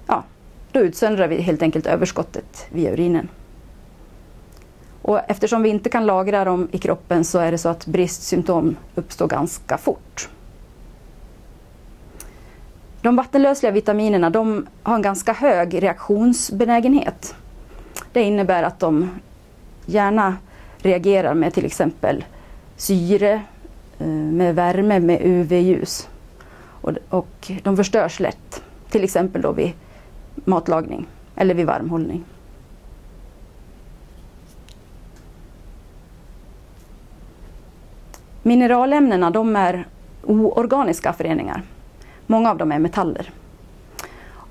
ja, 0.07 0.23
då 0.71 0.79
utsöndrar 0.79 1.27
vi 1.27 1.41
helt 1.41 1.61
enkelt 1.61 1.85
överskottet 1.85 2.67
via 2.71 2.93
urinen. 2.93 3.29
Och 5.07 5.19
eftersom 5.27 5.63
vi 5.63 5.69
inte 5.69 5.89
kan 5.89 6.05
lagra 6.05 6.45
dem 6.45 6.67
i 6.71 6.77
kroppen 6.77 7.23
så 7.23 7.39
är 7.39 7.51
det 7.51 7.57
så 7.57 7.69
att 7.69 7.85
bristsymptom 7.85 8.75
uppstår 8.95 9.27
ganska 9.27 9.77
fort. 9.77 10.29
De 13.01 13.15
vattenlösliga 13.15 13.71
vitaminerna 13.71 14.29
de 14.29 14.67
har 14.83 14.95
en 14.95 15.01
ganska 15.01 15.33
hög 15.33 15.83
reaktionsbenägenhet. 15.83 17.35
Det 18.13 18.21
innebär 18.21 18.63
att 18.63 18.79
de 18.79 19.09
gärna 19.85 20.37
reagerar 20.77 21.33
med 21.33 21.53
till 21.53 21.65
exempel 21.65 22.25
syre, 22.75 23.41
eh, 23.99 24.07
med 24.07 24.55
värme, 24.55 24.99
med 24.99 25.21
UV-ljus. 25.21 26.07
Och, 26.81 26.91
och 27.09 27.51
de 27.63 27.77
förstörs 27.77 28.19
lätt, 28.19 28.61
till 28.89 29.03
exempel 29.03 29.41
då 29.41 29.51
vid 29.51 29.71
matlagning 30.35 31.07
eller 31.35 31.53
vid 31.53 31.65
varmhållning. 31.65 32.23
Mineralämnena 38.47 39.31
de 39.31 39.55
är 39.55 39.87
oorganiska 40.23 41.13
föreningar. 41.13 41.61
Många 42.27 42.51
av 42.51 42.57
dem 42.57 42.71
är 42.71 42.79
metaller. 42.79 43.31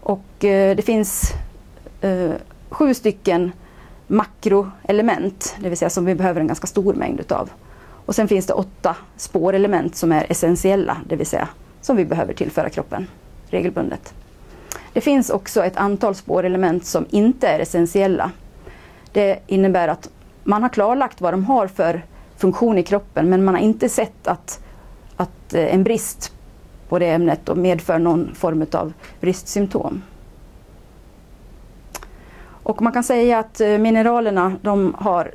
Och 0.00 0.44
eh, 0.44 0.76
det 0.76 0.82
finns 0.82 1.32
eh, 2.00 2.30
sju 2.70 2.94
stycken 2.94 3.52
makroelement, 4.06 5.56
det 5.58 5.68
vill 5.68 5.78
säga 5.78 5.90
som 5.90 6.04
vi 6.04 6.14
behöver 6.14 6.40
en 6.40 6.46
ganska 6.46 6.66
stor 6.66 6.94
mängd 6.94 7.20
utav. 7.20 7.50
Och 8.06 8.14
sen 8.14 8.28
finns 8.28 8.46
det 8.46 8.52
åtta 8.52 8.96
spårelement 9.16 9.96
som 9.96 10.12
är 10.12 10.26
essentiella, 10.28 10.96
det 11.08 11.16
vill 11.16 11.26
säga 11.26 11.48
som 11.80 11.96
vi 11.96 12.04
behöver 12.04 12.34
tillföra 12.34 12.70
kroppen 12.70 13.06
regelbundet. 13.48 14.14
Det 14.92 15.00
finns 15.00 15.30
också 15.30 15.64
ett 15.64 15.76
antal 15.76 16.14
spårelement 16.14 16.84
som 16.84 17.06
inte 17.10 17.48
är 17.48 17.58
essentiella. 17.60 18.30
Det 19.12 19.38
innebär 19.46 19.88
att 19.88 20.10
man 20.44 20.62
har 20.62 20.68
klarlagt 20.68 21.20
vad 21.20 21.32
de 21.32 21.44
har 21.44 21.66
för 21.66 22.02
funktion 22.36 22.78
i 22.78 22.82
kroppen 22.82 23.30
men 23.30 23.44
man 23.44 23.54
har 23.54 23.62
inte 23.62 23.88
sett 23.88 24.26
att, 24.26 24.60
att 25.16 25.54
eh, 25.54 25.74
en 25.74 25.84
brist 25.84 26.32
på 26.88 26.98
det 26.98 27.10
ämnet 27.10 27.56
medför 27.56 27.98
någon 27.98 28.34
form 28.34 28.66
av 28.72 28.92
bristsymptom. 29.20 30.02
Och 32.62 32.82
man 32.82 32.92
kan 32.92 33.04
säga 33.04 33.38
att 33.38 33.60
eh, 33.60 33.78
mineralerna 33.78 34.56
de 34.62 34.94
har 34.98 35.34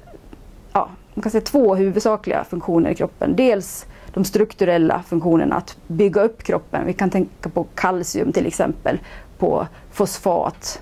ja, 0.74 0.90
man 1.14 1.24
kan 1.24 1.32
säga 1.32 1.42
två 1.42 1.76
huvudsakliga 1.76 2.44
funktioner 2.44 2.90
i 2.90 2.96
kroppen. 2.96 3.36
Dels 3.36 3.86
de 4.14 4.26
strukturella 4.26 5.04
funktionerna, 5.08 5.56
att 5.56 5.78
bygga 5.88 6.22
upp 6.22 6.44
kroppen. 6.44 6.86
Vi 6.86 6.94
kan 6.94 7.10
tänka 7.10 7.50
på 7.50 7.64
kalcium 7.76 8.32
till 8.32 8.46
exempel, 8.46 9.00
på 9.38 9.68
fosfat, 9.92 10.82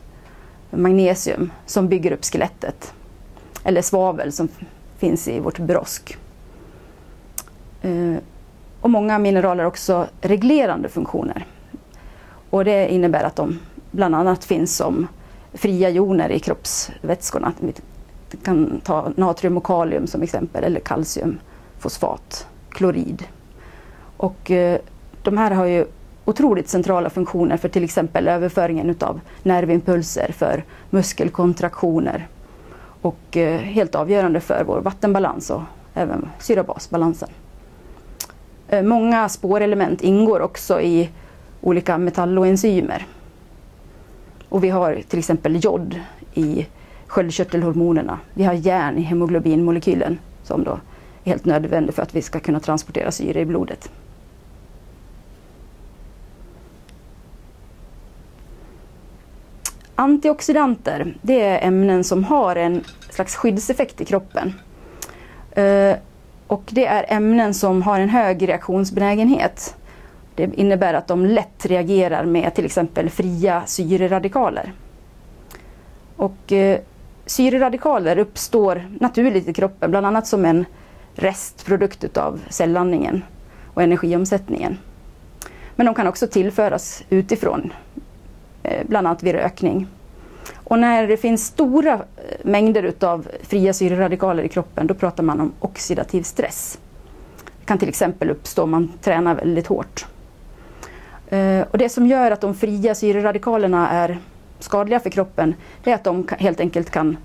magnesium 0.69 1.51
som 1.65 1.87
bygger 1.87 2.11
upp 2.11 2.25
skelettet. 2.25 2.93
Eller 3.63 3.81
svavel 3.81 4.31
som 4.31 4.49
finns 4.99 5.27
i 5.27 5.39
vårt 5.39 5.59
brosk. 5.59 6.17
Eh, 7.81 8.15
och 8.81 8.89
många 8.89 9.19
mineraler 9.19 9.63
har 9.63 9.67
också 9.67 10.07
reglerande 10.21 10.89
funktioner. 10.89 11.45
Och 12.49 12.65
det 12.65 12.93
innebär 12.93 13.23
att 13.23 13.35
de 13.35 13.59
bland 13.91 14.15
annat 14.15 14.43
finns 14.45 14.75
som 14.75 15.07
fria 15.53 15.89
joner 15.89 16.29
i 16.29 16.39
kroppsvätskorna. 16.39 17.53
Vi 17.59 17.73
kan 18.43 18.81
ta 18.83 19.11
natrium 19.15 19.57
och 19.57 19.63
kalium 19.63 20.07
som 20.07 20.21
exempel 20.21 20.63
eller 20.63 20.79
kalcium, 20.79 21.39
fosfat, 21.79 22.47
klorid. 22.69 23.23
Och 24.17 24.51
eh, 24.51 24.79
de 25.23 25.37
här 25.37 25.51
har 25.51 25.65
ju 25.65 25.85
otroligt 26.25 26.69
centrala 26.69 27.09
funktioner 27.09 27.57
för 27.57 27.69
till 27.69 27.83
exempel 27.83 28.27
överföringen 28.27 28.89
utav 28.89 29.19
nervimpulser, 29.43 30.31
för 30.31 30.63
muskelkontraktioner 30.89 32.27
och 33.01 33.37
eh, 33.37 33.59
helt 33.59 33.95
avgörande 33.95 34.39
för 34.39 34.63
vår 34.63 34.81
vattenbalans 34.81 35.49
och 35.49 35.61
även 35.93 36.29
syrabasbalansen. 36.39 37.29
Eh, 38.67 38.83
många 38.83 39.29
spårelement 39.29 40.01
ingår 40.01 40.39
också 40.39 40.81
i 40.81 41.09
olika 41.61 41.97
metalloenzymer 41.97 43.05
och 44.49 44.63
vi 44.63 44.69
har 44.69 45.01
till 45.07 45.19
exempel 45.19 45.63
jod 45.63 45.99
i 46.33 46.67
sköldkörtelhormonerna. 47.07 48.19
Vi 48.33 48.43
har 48.43 48.53
järn 48.53 48.97
i 48.97 49.01
hemoglobinmolekylen 49.01 50.19
som 50.43 50.63
då 50.63 50.71
är 51.23 51.31
helt 51.31 51.45
nödvändig 51.45 51.95
för 51.95 52.01
att 52.01 52.15
vi 52.15 52.21
ska 52.21 52.39
kunna 52.39 52.59
transportera 52.59 53.11
syre 53.11 53.39
i 53.39 53.45
blodet. 53.45 53.89
Antioxidanter, 59.99 61.15
det 61.21 61.41
är 61.41 61.67
ämnen 61.67 62.03
som 62.03 62.23
har 62.23 62.55
en 62.55 62.83
slags 63.09 63.35
skyddseffekt 63.35 64.01
i 64.01 64.05
kroppen. 64.05 64.53
Eh, 65.51 65.95
och 66.47 66.63
det 66.69 66.85
är 66.85 67.05
ämnen 67.07 67.53
som 67.53 67.81
har 67.81 67.99
en 67.99 68.09
hög 68.09 68.47
reaktionsbenägenhet. 68.49 69.75
Det 70.35 70.53
innebär 70.53 70.93
att 70.93 71.07
de 71.07 71.25
lätt 71.25 71.65
reagerar 71.65 72.25
med 72.25 72.55
till 72.55 72.65
exempel 72.65 73.09
fria 73.09 73.63
syreradikaler. 73.65 74.73
Och 76.15 76.51
eh, 76.51 76.79
syreradikaler 77.25 78.17
uppstår 78.17 78.87
naturligt 78.99 79.47
i 79.47 79.53
kroppen, 79.53 79.91
bland 79.91 80.05
annat 80.05 80.27
som 80.27 80.45
en 80.45 80.65
restprodukt 81.13 82.03
utav 82.03 82.39
cellandningen 82.49 83.23
och 83.73 83.83
energiomsättningen. 83.83 84.77
Men 85.75 85.85
de 85.85 85.95
kan 85.95 86.07
också 86.07 86.27
tillföras 86.27 87.03
utifrån, 87.09 87.73
Eh, 88.63 88.83
bland 88.87 89.07
annat 89.07 89.23
vid 89.23 89.35
rökning. 89.35 89.87
Och 90.55 90.79
när 90.79 91.07
det 91.07 91.17
finns 91.17 91.45
stora 91.45 91.93
eh, 91.93 91.99
mängder 92.43 92.83
utav 92.83 93.27
fria 93.43 93.73
syreradikaler 93.73 94.43
i 94.43 94.49
kroppen, 94.49 94.87
då 94.87 94.93
pratar 94.93 95.23
man 95.23 95.39
om 95.39 95.51
oxidativ 95.59 96.23
stress. 96.23 96.79
Det 97.59 97.65
kan 97.65 97.77
till 97.77 97.89
exempel 97.89 98.29
uppstå 98.29 98.63
om 98.63 98.71
man 98.71 98.91
tränar 99.01 99.35
väldigt 99.35 99.67
hårt. 99.67 100.05
Eh, 101.29 101.61
och 101.71 101.77
det 101.77 101.89
som 101.89 102.07
gör 102.07 102.31
att 102.31 102.41
de 102.41 102.55
fria 102.55 102.95
syreradikalerna 102.95 103.89
är 103.89 104.17
skadliga 104.59 104.99
för 104.99 105.09
kroppen 105.09 105.53
det 105.83 105.91
är 105.91 105.95
att 105.95 106.03
de 106.03 106.27
helt 106.39 106.59
enkelt 106.59 106.89
kan 106.89 107.17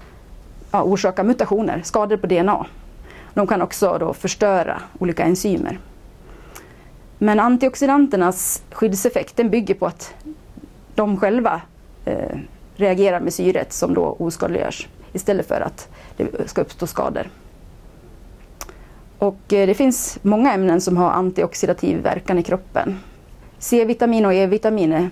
ja, 0.71 0.83
orsaka 0.83 1.25
mutationer, 1.25 1.81
skador 1.85 2.17
på 2.17 2.27
DNA. 2.27 2.67
De 3.35 3.47
kan 3.47 3.63
också 3.63 3.97
då 4.01 4.15
förstöra 4.15 4.83
olika 4.99 5.23
enzymer. 5.23 5.79
Men 7.19 7.41
antioxidanternas 7.41 8.63
skyddseffekt 8.73 9.37
den 9.37 9.51
bygger 9.51 9.75
på 9.75 9.87
att 9.87 10.15
de 10.95 11.17
själva 11.17 11.61
eh, 12.05 12.39
reagerar 12.77 13.21
med 13.21 13.35
syret 13.35 13.73
som 13.73 13.95
då 13.95 14.17
oskadliggörs 14.19 14.89
istället 15.13 15.49
för 15.49 15.61
att 15.61 15.89
det 16.17 16.49
ska 16.49 16.61
uppstå 16.61 16.87
skador. 16.87 17.29
Och 19.19 19.53
eh, 19.53 19.67
det 19.67 19.75
finns 19.75 20.19
många 20.23 20.53
ämnen 20.53 20.81
som 20.81 20.97
har 20.97 21.11
antioxidativ 21.11 22.03
verkan 22.03 22.39
i 22.39 22.43
kroppen. 22.43 23.01
C-vitamin 23.59 24.27
och 24.27 24.35
E-vitamin 24.35 24.93
är 24.93 25.11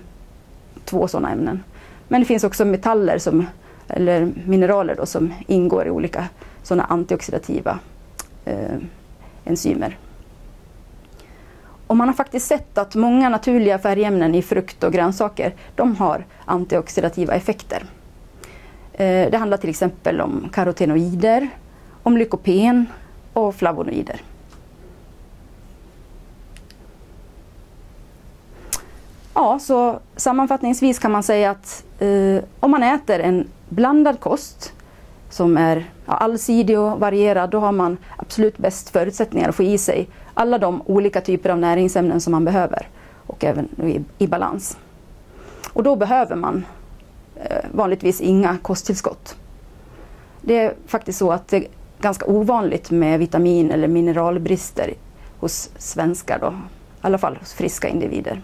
två 0.85 1.07
sådana 1.07 1.31
ämnen. 1.31 1.63
Men 2.07 2.21
det 2.21 2.25
finns 2.25 2.43
också 2.43 2.65
metaller 2.65 3.17
som, 3.17 3.45
eller 3.87 4.31
mineraler 4.45 4.95
då, 4.95 5.05
som 5.05 5.33
ingår 5.47 5.87
i 5.87 5.89
olika 5.89 6.29
sådana 6.63 6.83
antioxidativa 6.83 7.79
eh, 8.45 8.77
enzymer. 9.45 9.97
Och 11.87 11.97
man 11.97 12.07
har 12.07 12.15
faktiskt 12.15 12.47
sett 12.47 12.77
att 12.77 12.95
många 12.95 13.29
naturliga 13.29 13.79
färgämnen 13.79 14.35
i 14.35 14.41
frukt 14.41 14.83
och 14.83 14.93
grönsaker 14.93 15.53
de 15.75 15.95
har 15.95 16.25
antioxidativa 16.45 17.33
effekter. 17.33 17.83
Eh, 18.93 19.31
det 19.31 19.37
handlar 19.37 19.57
till 19.57 19.69
exempel 19.69 20.21
om 20.21 20.49
karotenoider, 20.53 21.49
om 22.03 22.17
lykopen 22.17 22.85
och 23.33 23.55
flavonoider. 23.55 24.21
Ja, 29.33 29.59
så 29.59 29.99
sammanfattningsvis 30.15 30.99
kan 30.99 31.11
man 31.11 31.23
säga 31.23 31.51
att 31.51 31.83
eh, 31.99 32.43
om 32.59 32.71
man 32.71 32.83
äter 32.83 33.19
en 33.19 33.47
blandad 33.69 34.19
kost 34.19 34.73
som 35.29 35.57
är 35.57 35.85
ja, 36.05 36.13
allsidig 36.13 36.79
och 36.79 36.99
varierad, 36.99 37.49
då 37.49 37.59
har 37.59 37.71
man 37.71 37.97
absolut 38.17 38.57
bäst 38.57 38.89
förutsättningar 38.89 39.49
att 39.49 39.55
få 39.55 39.63
i 39.63 39.77
sig 39.77 40.07
alla 40.33 40.57
de 40.57 40.81
olika 40.85 41.21
typer 41.21 41.49
av 41.49 41.57
näringsämnen 41.57 42.21
som 42.21 42.31
man 42.31 42.45
behöver 42.45 42.87
och 43.27 43.43
även 43.43 43.69
i, 43.81 44.01
i 44.17 44.27
balans. 44.27 44.77
Och 45.73 45.83
då 45.83 45.95
behöver 45.95 46.35
man 46.35 46.65
eh, 47.35 47.57
vanligtvis 47.71 48.21
inga 48.21 48.57
kosttillskott. 48.61 49.35
Det 50.41 50.59
är 50.59 50.73
faktiskt 50.87 51.19
så 51.19 51.31
att 51.31 51.47
det 51.47 51.57
är 51.57 51.67
ganska 52.01 52.25
ovanligt 52.25 52.91
med 52.91 53.19
vitamin 53.19 53.71
eller 53.71 53.87
mineralbrister 53.87 54.93
hos 55.39 55.69
svenskar, 55.77 56.39
då. 56.39 56.47
i 56.47 56.51
alla 57.01 57.17
fall 57.17 57.35
hos 57.35 57.53
friska 57.53 57.87
individer. 57.87 58.41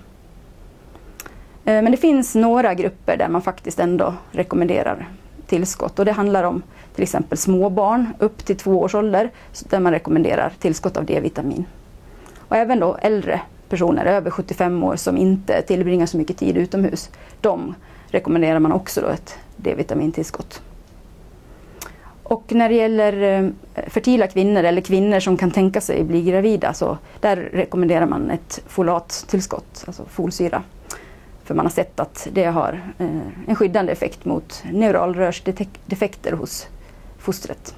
Eh, 1.65 1.81
men 1.81 1.91
det 1.91 1.97
finns 1.97 2.35
några 2.35 2.73
grupper 2.73 3.17
där 3.17 3.27
man 3.29 3.41
faktiskt 3.41 3.79
ändå 3.79 4.13
rekommenderar 4.31 5.07
tillskott 5.49 5.99
och 5.99 6.05
det 6.05 6.11
handlar 6.11 6.43
om 6.43 6.61
till 6.95 7.03
exempel 7.03 7.37
småbarn 7.37 8.07
upp 8.19 8.45
till 8.45 8.57
två 8.57 8.79
års 8.79 8.95
ålder 8.95 9.29
där 9.69 9.79
man 9.79 9.91
rekommenderar 9.91 10.53
tillskott 10.59 10.97
av 10.97 11.05
D-vitamin. 11.05 11.65
Och 12.37 12.55
även 12.55 12.79
då 12.79 12.97
äldre 13.01 13.41
personer 13.69 14.05
över 14.05 14.31
75 14.31 14.83
år 14.83 14.95
som 14.95 15.17
inte 15.17 15.61
tillbringar 15.61 16.05
så 16.05 16.17
mycket 16.17 16.37
tid 16.37 16.57
utomhus. 16.57 17.09
De 17.41 17.75
rekommenderar 18.07 18.59
man 18.59 18.71
också 18.71 19.01
då 19.01 19.07
ett 19.07 19.37
D-vitamintillskott. 19.55 20.61
Och 22.23 22.43
när 22.53 22.69
det 22.69 22.75
gäller 22.75 23.21
eh, 23.23 23.49
fertila 23.87 24.27
kvinnor 24.27 24.63
eller 24.63 24.81
kvinnor 24.81 25.19
som 25.19 25.37
kan 25.37 25.51
tänka 25.51 25.81
sig 25.81 26.03
bli 26.03 26.21
gravida 26.21 26.73
så 26.73 26.97
där 27.19 27.35
rekommenderar 27.35 28.05
man 28.05 28.31
ett 28.31 28.61
folattillskott, 28.67 29.83
alltså 29.87 30.05
folsyra. 30.05 30.63
För 31.49 31.55
man 31.55 31.65
har 31.65 31.71
sett 31.71 31.99
att 31.99 32.27
det 32.31 32.45
har 32.45 32.81
eh, 32.97 33.07
en 33.47 33.55
skyddande 33.55 33.91
effekt 33.91 34.25
mot 34.25 34.63
neuralrörsdefekter 34.71 36.31
hos 36.31 36.67
fostret. 37.17 37.75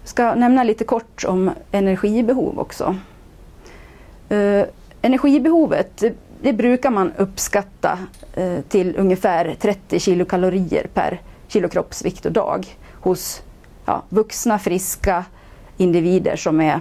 Jag 0.00 0.08
ska 0.08 0.34
nämna 0.34 0.64
lite 0.64 0.84
kort 0.84 1.24
om 1.24 1.50
energibehov 1.70 2.58
också. 2.58 2.96
Eh, 4.28 4.64
energibehovet 5.02 6.04
det 6.40 6.52
brukar 6.52 6.90
man 6.90 7.12
uppskatta 7.16 7.98
eh, 8.34 8.60
till 8.68 8.94
ungefär 8.98 9.56
30 9.60 10.00
kilokalorier 10.00 10.86
per 10.94 11.20
kilo 11.48 11.68
kroppsvikt 11.68 12.26
och 12.26 12.32
dag 12.32 12.66
hos 12.92 13.42
ja, 13.84 14.02
vuxna 14.08 14.58
friska 14.58 15.24
individer 15.76 16.36
som 16.36 16.60
är 16.60 16.80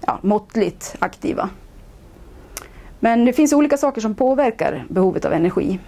ja, 0.00 0.18
måttligt 0.22 0.96
aktiva. 0.98 1.48
Men 3.00 3.24
det 3.24 3.32
finns 3.32 3.52
olika 3.52 3.76
saker 3.76 4.00
som 4.00 4.14
påverkar 4.14 4.84
behovet 4.88 5.24
av 5.24 5.32
energi. 5.32 5.78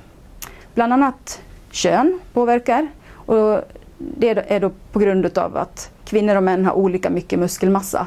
Bland 0.75 0.92
annat 0.92 1.40
kön 1.71 2.21
påverkar. 2.33 2.88
Och 3.11 3.61
det 3.99 4.53
är 4.53 4.61
då 4.61 4.71
på 4.92 4.99
grund 4.99 5.38
av 5.38 5.57
att 5.57 5.90
kvinnor 6.05 6.37
och 6.37 6.42
män 6.42 6.64
har 6.64 6.73
olika 6.73 7.11
mycket 7.11 7.38
muskelmassa. 7.38 8.07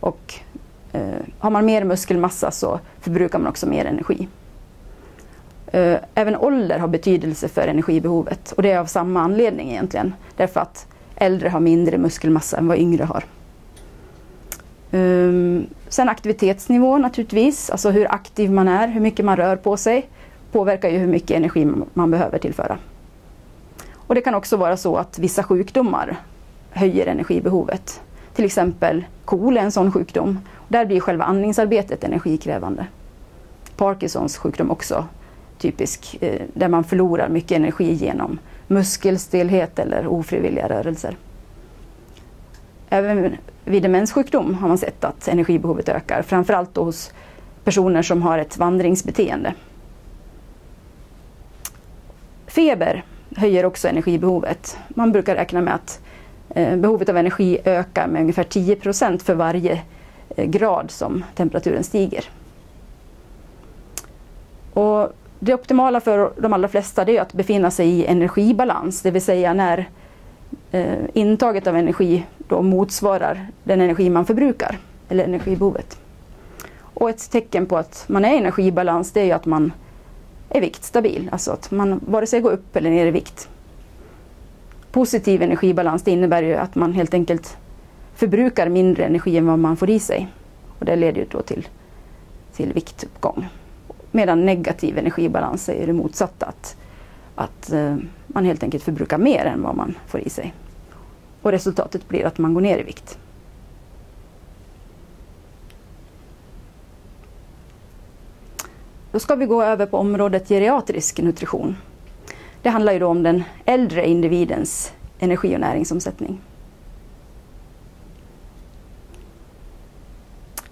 Och 0.00 0.34
eh, 0.92 1.18
har 1.38 1.50
man 1.50 1.66
mer 1.66 1.84
muskelmassa 1.84 2.50
så 2.50 2.80
förbrukar 3.00 3.38
man 3.38 3.48
också 3.48 3.66
mer 3.66 3.84
energi. 3.84 4.28
Eh, 5.66 5.98
även 6.14 6.36
ålder 6.36 6.78
har 6.78 6.88
betydelse 6.88 7.48
för 7.48 7.68
energibehovet 7.68 8.52
och 8.52 8.62
det 8.62 8.70
är 8.70 8.78
av 8.78 8.86
samma 8.86 9.20
anledning 9.20 9.70
egentligen. 9.70 10.14
Därför 10.36 10.60
att 10.60 10.86
äldre 11.16 11.48
har 11.48 11.60
mindre 11.60 11.98
muskelmassa 11.98 12.56
än 12.56 12.68
vad 12.68 12.78
yngre 12.78 13.04
har. 13.04 13.24
Um, 14.94 15.66
sen 15.88 16.08
aktivitetsnivå 16.08 16.98
naturligtvis, 16.98 17.70
alltså 17.70 17.90
hur 17.90 18.14
aktiv 18.14 18.50
man 18.50 18.68
är, 18.68 18.88
hur 18.88 19.00
mycket 19.00 19.24
man 19.24 19.36
rör 19.36 19.56
på 19.56 19.76
sig 19.76 20.08
påverkar 20.52 20.88
ju 20.88 20.98
hur 20.98 21.06
mycket 21.06 21.30
energi 21.30 21.68
man 21.94 22.10
behöver 22.10 22.38
tillföra. 22.38 22.78
Och 23.94 24.14
det 24.14 24.20
kan 24.20 24.34
också 24.34 24.56
vara 24.56 24.76
så 24.76 24.96
att 24.96 25.18
vissa 25.18 25.42
sjukdomar 25.42 26.16
höjer 26.70 27.06
energibehovet. 27.06 28.00
Till 28.34 28.44
exempel 28.44 29.04
KOL 29.24 29.56
är 29.56 29.60
en 29.60 29.72
sån 29.72 29.92
sjukdom. 29.92 30.38
Där 30.68 30.84
blir 30.86 31.00
själva 31.00 31.24
andningsarbetet 31.24 32.04
energikrävande. 32.04 32.86
Parkinsons 33.76 34.36
sjukdom 34.36 34.70
också 34.70 35.04
typisk, 35.58 36.16
eh, 36.20 36.42
där 36.54 36.68
man 36.68 36.84
förlorar 36.84 37.28
mycket 37.28 37.56
energi 37.56 37.92
genom 37.92 38.38
muskelstelhet 38.66 39.78
eller 39.78 40.06
ofrivilliga 40.06 40.68
rörelser. 40.68 41.16
Även 42.94 43.36
vid 43.64 43.82
demenssjukdom 43.82 44.54
har 44.54 44.68
man 44.68 44.78
sett 44.78 45.04
att 45.04 45.28
energibehovet 45.28 45.88
ökar, 45.88 46.22
framförallt 46.22 46.76
hos 46.76 47.12
personer 47.64 48.02
som 48.02 48.22
har 48.22 48.38
ett 48.38 48.58
vandringsbeteende. 48.58 49.54
Feber 52.46 53.04
höjer 53.36 53.64
också 53.64 53.88
energibehovet. 53.88 54.78
Man 54.88 55.12
brukar 55.12 55.34
räkna 55.34 55.60
med 55.60 55.74
att 55.74 56.00
eh, 56.48 56.76
behovet 56.76 57.08
av 57.08 57.16
energi 57.16 57.58
ökar 57.64 58.06
med 58.06 58.20
ungefär 58.20 58.44
10 58.44 58.76
procent 58.76 59.22
för 59.22 59.34
varje 59.34 59.82
eh, 60.36 60.46
grad 60.46 60.90
som 60.90 61.24
temperaturen 61.34 61.84
stiger. 61.84 62.24
Och 64.72 65.12
det 65.38 65.54
optimala 65.54 66.00
för 66.00 66.32
de 66.36 66.52
allra 66.52 66.68
flesta 66.68 67.02
är 67.02 67.20
att 67.20 67.32
befinna 67.32 67.70
sig 67.70 67.88
i 67.88 68.06
energibalans, 68.06 69.02
det 69.02 69.10
vill 69.10 69.22
säga 69.22 69.54
när 69.54 69.88
eh, 70.70 70.98
intaget 71.12 71.66
av 71.66 71.76
energi 71.76 72.26
då 72.48 72.62
motsvarar 72.62 73.46
den 73.64 73.80
energi 73.80 74.10
man 74.10 74.26
förbrukar, 74.26 74.78
eller 75.08 75.24
energibehovet. 75.24 75.98
Och 76.78 77.10
ett 77.10 77.30
tecken 77.30 77.66
på 77.66 77.76
att 77.76 78.04
man 78.08 78.24
är 78.24 78.34
i 78.34 78.38
energibalans 78.38 79.12
det 79.12 79.20
är 79.20 79.24
ju 79.24 79.32
att 79.32 79.46
man 79.46 79.72
är 80.48 80.60
viktstabil, 80.60 81.28
alltså 81.32 81.50
att 81.50 81.70
man 81.70 82.00
vare 82.06 82.26
sig 82.26 82.40
går 82.40 82.52
upp 82.52 82.76
eller 82.76 82.90
ner 82.90 83.06
i 83.06 83.10
vikt. 83.10 83.48
Positiv 84.92 85.42
energibalans 85.42 86.02
det 86.02 86.10
innebär 86.10 86.42
ju 86.42 86.54
att 86.54 86.74
man 86.74 86.92
helt 86.92 87.14
enkelt 87.14 87.56
förbrukar 88.14 88.68
mindre 88.68 89.04
energi 89.04 89.36
än 89.36 89.46
vad 89.46 89.58
man 89.58 89.76
får 89.76 89.90
i 89.90 89.98
sig. 89.98 90.28
Och 90.78 90.84
det 90.84 90.96
leder 90.96 91.20
ju 91.20 91.26
då 91.30 91.42
till, 91.42 91.68
till 92.52 92.72
viktuppgång. 92.72 93.48
Medan 94.10 94.46
negativ 94.46 94.98
energibalans 94.98 95.68
är 95.68 95.86
det 95.86 95.92
motsatta, 95.92 96.46
att, 96.46 96.76
att 97.34 97.72
eh, 97.72 97.96
man 98.34 98.44
helt 98.44 98.62
enkelt 98.62 98.84
förbrukar 98.84 99.18
mer 99.18 99.44
än 99.44 99.62
vad 99.62 99.76
man 99.76 99.94
får 100.06 100.20
i 100.20 100.30
sig. 100.30 100.54
Och 101.42 101.52
resultatet 101.52 102.08
blir 102.08 102.26
att 102.26 102.38
man 102.38 102.54
går 102.54 102.60
ner 102.60 102.78
i 102.78 102.82
vikt. 102.82 103.18
Då 109.12 109.18
ska 109.18 109.34
vi 109.34 109.46
gå 109.46 109.62
över 109.62 109.86
på 109.86 109.98
området 109.98 110.48
geriatrisk 110.48 111.18
nutrition. 111.18 111.76
Det 112.62 112.68
handlar 112.68 112.92
ju 112.92 112.98
då 112.98 113.06
om 113.06 113.22
den 113.22 113.44
äldre 113.64 114.08
individens 114.08 114.92
energi 115.18 115.56
och 115.56 115.60
näringsomsättning. 115.60 116.40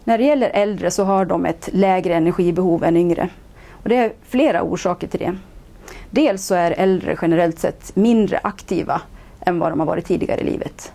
När 0.04 0.18
det 0.18 0.24
gäller 0.24 0.50
äldre 0.50 0.90
så 0.90 1.04
har 1.04 1.24
de 1.24 1.46
ett 1.46 1.68
lägre 1.72 2.14
energibehov 2.14 2.84
än 2.84 2.96
yngre. 2.96 3.28
Och 3.70 3.88
det 3.88 3.96
är 3.96 4.12
flera 4.22 4.62
orsaker 4.62 5.08
till 5.08 5.20
det. 5.20 5.36
Dels 6.14 6.44
så 6.44 6.54
är 6.54 6.70
äldre 6.70 7.16
generellt 7.22 7.58
sett 7.58 7.96
mindre 7.96 8.40
aktiva 8.42 9.00
än 9.40 9.58
vad 9.58 9.72
de 9.72 9.80
har 9.80 9.86
varit 9.86 10.06
tidigare 10.06 10.40
i 10.40 10.44
livet. 10.44 10.92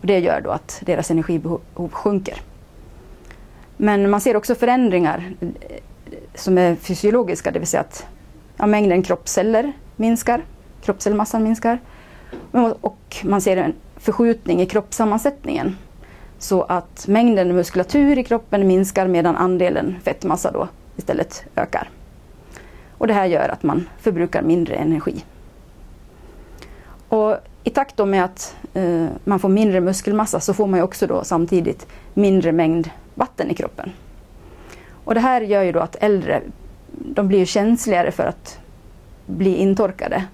Och 0.00 0.06
det 0.06 0.18
gör 0.18 0.40
då 0.40 0.50
att 0.50 0.82
deras 0.86 1.10
energibehov 1.10 1.90
sjunker. 1.92 2.40
Men 3.76 4.10
man 4.10 4.20
ser 4.20 4.36
också 4.36 4.54
förändringar 4.54 5.32
eh, 5.40 5.48
som 6.34 6.58
är 6.58 6.74
fysiologiska, 6.74 7.50
det 7.50 7.58
vill 7.58 7.68
säga 7.68 7.80
att 7.80 8.06
ja, 8.56 8.66
mängden 8.66 9.02
kroppsceller 9.02 9.72
minskar, 9.96 10.44
kroppscellmassan 10.82 11.42
minskar. 11.42 11.78
Och 12.80 13.16
man 13.24 13.40
ser 13.40 13.56
en 13.56 13.74
förskjutning 13.96 14.60
i 14.60 14.66
kroppssammansättningen 14.66 15.76
så 16.38 16.62
att 16.62 17.06
mängden 17.08 17.54
muskulatur 17.54 18.18
i 18.18 18.24
kroppen 18.24 18.66
minskar 18.66 19.06
medan 19.06 19.36
andelen 19.36 19.96
fettmassa 20.02 20.50
då 20.50 20.68
istället 20.96 21.44
ökar. 21.56 21.88
Och 22.98 23.06
det 23.06 23.12
här 23.12 23.26
gör 23.26 23.48
att 23.48 23.62
man 23.62 23.88
förbrukar 23.98 24.42
mindre 24.42 24.74
energi. 24.74 25.24
Och 27.08 27.36
I 27.64 27.70
takt 27.70 27.98
med 27.98 28.24
att 28.24 28.56
eh, 28.74 29.06
man 29.24 29.38
får 29.38 29.48
mindre 29.48 29.80
muskelmassa 29.80 30.40
så 30.40 30.54
får 30.54 30.66
man 30.66 30.82
också 30.82 31.06
då 31.06 31.24
samtidigt 31.24 31.86
mindre 32.14 32.52
mängd 32.52 32.90
vatten 33.14 33.50
i 33.50 33.54
kroppen. 33.54 33.92
Och 35.04 35.14
det 35.14 35.20
här 35.20 35.40
gör 35.40 35.62
ju 35.62 35.72
då 35.72 35.80
att 35.80 35.96
äldre 36.00 36.42
de 36.90 37.28
blir 37.28 37.44
känsligare 37.44 38.10
för 38.10 38.24
att 38.24 38.58
bli 39.26 39.54
intorkade. 39.54 40.24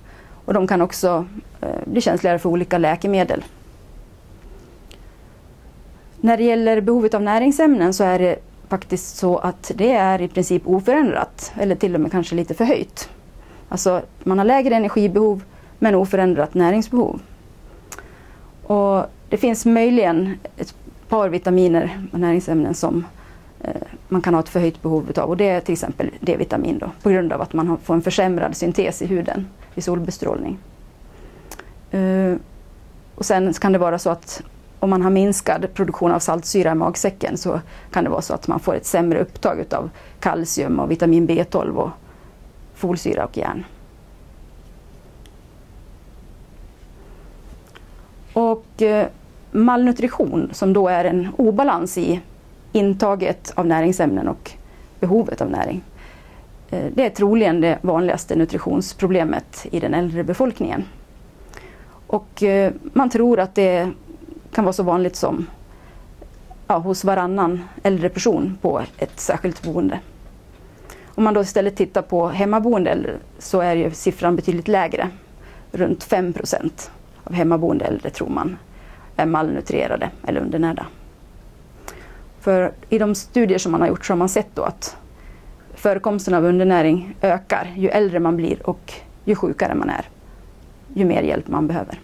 Och 0.44 0.54
de 0.54 0.66
kan 0.66 0.80
också 0.80 1.26
eh, 1.60 1.68
bli 1.84 2.00
känsligare 2.00 2.38
för 2.38 2.48
olika 2.50 2.78
läkemedel. 2.78 3.44
När 6.20 6.36
det 6.36 6.44
gäller 6.44 6.80
behovet 6.80 7.14
av 7.14 7.22
näringsämnen 7.22 7.94
så 7.94 8.04
är 8.04 8.18
det 8.18 8.38
faktiskt 8.74 9.16
så 9.16 9.38
att 9.38 9.72
det 9.74 9.92
är 9.92 10.22
i 10.22 10.28
princip 10.28 10.62
oförändrat 10.66 11.52
eller 11.60 11.74
till 11.74 11.94
och 11.94 12.00
med 12.00 12.10
kanske 12.10 12.34
lite 12.34 12.54
förhöjt. 12.54 13.08
Alltså 13.68 14.02
man 14.24 14.38
har 14.38 14.44
lägre 14.44 14.74
energibehov 14.74 15.42
men 15.78 15.94
oförändrat 15.94 16.54
näringsbehov. 16.54 17.20
Och 18.62 19.06
det 19.28 19.36
finns 19.36 19.66
möjligen 19.66 20.38
ett 20.56 20.74
par 21.08 21.28
vitaminer 21.28 22.06
och 22.12 22.20
näringsämnen 22.20 22.74
som 22.74 23.04
eh, 23.62 23.82
man 24.08 24.22
kan 24.22 24.34
ha 24.34 24.40
ett 24.40 24.48
förhöjt 24.48 24.82
behov 24.82 25.12
av 25.16 25.28
och 25.28 25.36
det 25.36 25.48
är 25.48 25.60
till 25.60 25.72
exempel 25.72 26.10
D-vitamin 26.20 26.78
då, 26.78 26.90
på 27.02 27.10
grund 27.10 27.32
av 27.32 27.40
att 27.40 27.52
man 27.52 27.78
får 27.84 27.94
en 27.94 28.02
försämrad 28.02 28.56
syntes 28.56 29.02
i 29.02 29.06
huden 29.06 29.46
vid 29.74 29.84
solbestrålning. 29.84 30.58
Eh, 31.90 32.34
och 33.14 33.26
sen 33.26 33.52
kan 33.52 33.72
det 33.72 33.78
vara 33.78 33.98
så 33.98 34.10
att 34.10 34.42
om 34.84 34.90
man 34.90 35.02
har 35.02 35.10
minskad 35.10 35.74
produktion 35.74 36.12
av 36.12 36.18
saltsyra 36.18 36.72
i 36.72 36.74
magsäcken 36.74 37.36
så 37.36 37.60
kan 37.90 38.04
det 38.04 38.10
vara 38.10 38.22
så 38.22 38.34
att 38.34 38.48
man 38.48 38.60
får 38.60 38.74
ett 38.74 38.86
sämre 38.86 39.20
upptag 39.20 39.64
av 39.74 39.90
kalcium 40.20 40.80
och 40.80 40.90
vitamin 40.90 41.28
B12 41.28 41.70
och 41.70 41.90
folsyra 42.74 43.24
och 43.24 43.36
järn. 43.36 43.64
Och 48.32 48.82
eh, 48.82 49.06
malnutrition 49.50 50.50
som 50.52 50.72
då 50.72 50.88
är 50.88 51.04
en 51.04 51.28
obalans 51.36 51.98
i 51.98 52.20
intaget 52.72 53.52
av 53.54 53.66
näringsämnen 53.66 54.28
och 54.28 54.50
behovet 55.00 55.40
av 55.40 55.50
näring. 55.50 55.82
Eh, 56.70 56.86
det 56.94 57.06
är 57.06 57.10
troligen 57.10 57.60
det 57.60 57.78
vanligaste 57.82 58.36
nutritionsproblemet 58.36 59.66
i 59.70 59.80
den 59.80 59.94
äldre 59.94 60.24
befolkningen. 60.24 60.84
Och 62.06 62.42
eh, 62.42 62.72
man 62.82 63.10
tror 63.10 63.40
att 63.40 63.54
det 63.54 63.90
kan 64.54 64.64
vara 64.64 64.72
så 64.72 64.82
vanligt 64.82 65.16
som 65.16 65.46
ja, 66.66 66.78
hos 66.78 67.04
varannan 67.04 67.64
äldre 67.82 68.08
person 68.08 68.58
på 68.62 68.82
ett 68.98 69.20
särskilt 69.20 69.62
boende. 69.62 70.00
Om 71.06 71.24
man 71.24 71.34
då 71.34 71.40
istället 71.40 71.76
tittar 71.76 72.02
på 72.02 72.28
hemmaboende 72.28 72.90
äldre 72.90 73.16
så 73.38 73.60
är 73.60 73.76
ju 73.76 73.90
siffran 73.90 74.36
betydligt 74.36 74.68
lägre. 74.68 75.08
Runt 75.72 76.04
5 76.04 76.32
procent 76.32 76.90
av 77.24 77.32
hemmaboende 77.32 77.84
äldre 77.84 78.10
tror 78.10 78.28
man 78.28 78.56
är 79.16 79.26
malnutrerade 79.26 80.10
eller 80.26 80.40
undernärda. 80.40 80.86
För 82.40 82.72
i 82.88 82.98
de 82.98 83.14
studier 83.14 83.58
som 83.58 83.72
man 83.72 83.80
har 83.80 83.88
gjort 83.88 84.04
så 84.04 84.12
har 84.12 84.18
man 84.18 84.28
sett 84.28 84.54
då 84.54 84.62
att 84.62 84.96
förekomsten 85.74 86.34
av 86.34 86.44
undernäring 86.44 87.16
ökar 87.22 87.72
ju 87.76 87.88
äldre 87.88 88.20
man 88.20 88.36
blir 88.36 88.68
och 88.68 88.92
ju 89.24 89.34
sjukare 89.34 89.74
man 89.74 89.90
är. 89.90 90.04
Ju 90.94 91.04
mer 91.04 91.22
hjälp 91.22 91.48
man 91.48 91.66
behöver. 91.66 92.00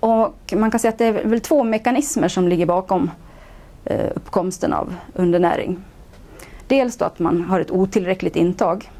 Och 0.00 0.54
man 0.56 0.70
kan 0.70 0.80
säga 0.80 0.92
att 0.92 0.98
det 0.98 1.04
är 1.04 1.24
väl 1.24 1.40
två 1.40 1.64
mekanismer 1.64 2.28
som 2.28 2.48
ligger 2.48 2.66
bakom 2.66 3.10
eh, 3.84 4.10
uppkomsten 4.14 4.72
av 4.72 4.94
undernäring. 5.14 5.84
Dels 6.66 6.96
då 6.96 7.04
att 7.04 7.18
man 7.18 7.42
har 7.42 7.60
ett 7.60 7.70
otillräckligt 7.70 8.36
intag 8.36 8.90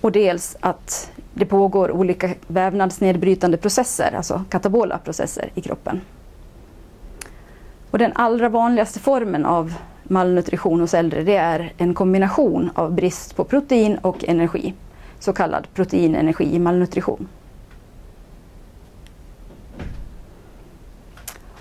och 0.00 0.12
dels 0.12 0.56
att 0.60 1.10
det 1.34 1.46
pågår 1.46 1.90
olika 1.90 2.30
vävnadsnedbrytande 2.46 3.56
processer, 3.56 4.14
alltså 4.16 4.44
katabola 4.50 4.98
processer 4.98 5.50
i 5.54 5.60
kroppen. 5.60 6.00
Och 7.90 7.98
den 7.98 8.12
allra 8.14 8.48
vanligaste 8.48 9.00
formen 9.00 9.44
av 9.44 9.74
malnutrition 10.02 10.80
hos 10.80 10.94
äldre 10.94 11.22
det 11.22 11.36
är 11.36 11.72
en 11.76 11.94
kombination 11.94 12.70
av 12.74 12.92
brist 12.92 13.36
på 13.36 13.44
protein 13.44 13.98
och 13.98 14.24
energi, 14.24 14.74
så 15.18 15.32
kallad 15.32 15.66
proteinenergi, 15.74 16.58
malnutrition. 16.58 17.28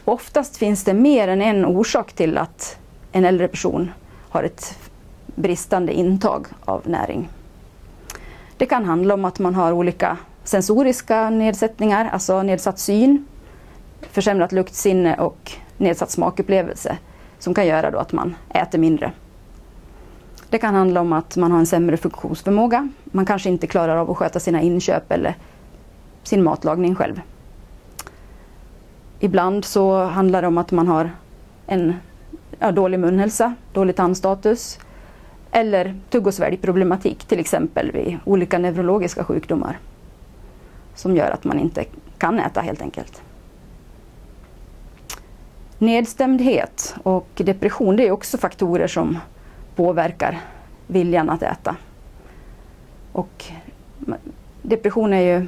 Och 0.06 0.14
Oftast 0.14 0.58
finns 0.58 0.84
det 0.84 0.94
mer 0.94 1.28
än 1.28 1.42
en 1.42 1.66
orsak 1.66 2.14
till 2.14 2.38
att 2.38 2.78
en 3.12 3.26
äldre 3.26 3.48
person 3.48 3.92
har 4.30 4.44
ett 4.44 4.78
bristande 5.26 5.94
intag 5.94 6.48
av 6.66 6.82
näring. 6.86 7.30
Det 8.58 8.66
kan 8.66 8.86
handla 8.86 9.14
om 9.14 9.26
att 9.26 9.40
man 9.40 9.56
har 9.56 9.72
olika 9.72 10.18
sensoriska 10.44 11.30
nedsättningar, 11.30 12.10
alltså 12.14 12.44
nedsatt 12.44 12.80
syn, 12.80 13.26
försämrat 14.02 14.52
luktsinne 14.52 15.16
och 15.16 15.52
nedsatt 15.78 16.12
smakupplevelse 16.12 16.98
som 17.40 17.54
kan 17.54 17.68
göra 17.68 17.92
då 17.92 17.98
att 17.98 18.12
man 18.12 18.36
äter 18.50 18.80
mindre. 18.80 19.12
Det 20.50 20.58
kan 20.58 20.76
handla 20.76 21.02
om 21.02 21.14
att 21.14 21.38
man 21.38 21.52
har 21.52 21.60
en 21.60 21.66
sämre 21.66 21.98
funktionsförmåga. 21.98 22.90
Man 23.04 23.26
kanske 23.26 23.50
inte 23.50 23.68
klarar 23.68 23.98
av 23.98 24.12
att 24.12 24.18
sköta 24.18 24.40
sina 24.40 24.62
inköp 24.62 25.12
eller 25.12 25.36
sin 26.24 26.44
matlagning 26.44 26.96
själv. 26.96 27.22
Ibland 29.26 29.66
så 29.66 30.04
handlar 30.04 30.42
det 30.42 30.48
om 30.48 30.58
att 30.58 30.72
man 30.72 30.88
har 30.88 31.12
en 31.68 31.94
ja, 32.60 32.72
dålig 32.72 33.00
munhälsa, 33.00 33.54
dålig 33.74 33.96
tandstatus 33.96 34.80
eller 35.52 35.96
tugg 36.10 36.28
och 36.28 36.34
sväljproblematik, 36.34 37.26
till 37.26 37.40
exempel 37.40 37.92
vid 37.92 38.18
olika 38.26 38.58
neurologiska 38.58 39.24
sjukdomar 39.24 39.80
som 40.96 41.16
gör 41.16 41.32
att 41.32 41.44
man 41.44 41.60
inte 41.60 41.86
kan 42.18 42.40
äta 42.40 42.62
helt 42.62 42.82
enkelt. 42.82 43.22
Nedstämdhet 45.78 46.96
och 47.04 47.28
depression 47.36 47.96
det 47.96 48.08
är 48.08 48.12
också 48.12 48.38
faktorer 48.38 48.88
som 48.88 49.20
påverkar 49.76 50.42
viljan 50.88 51.30
att 51.30 51.44
äta. 51.44 51.76
Och 53.12 53.46
depression 54.62 55.14
är 55.14 55.22
ju 55.22 55.48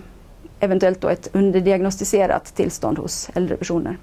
eventuellt 0.60 1.02
då 1.02 1.10
ett 1.10 1.30
underdiagnostiserat 1.34 2.56
tillstånd 2.56 2.98
hos 2.98 3.30
äldre 3.34 3.58
personer. 3.58 3.98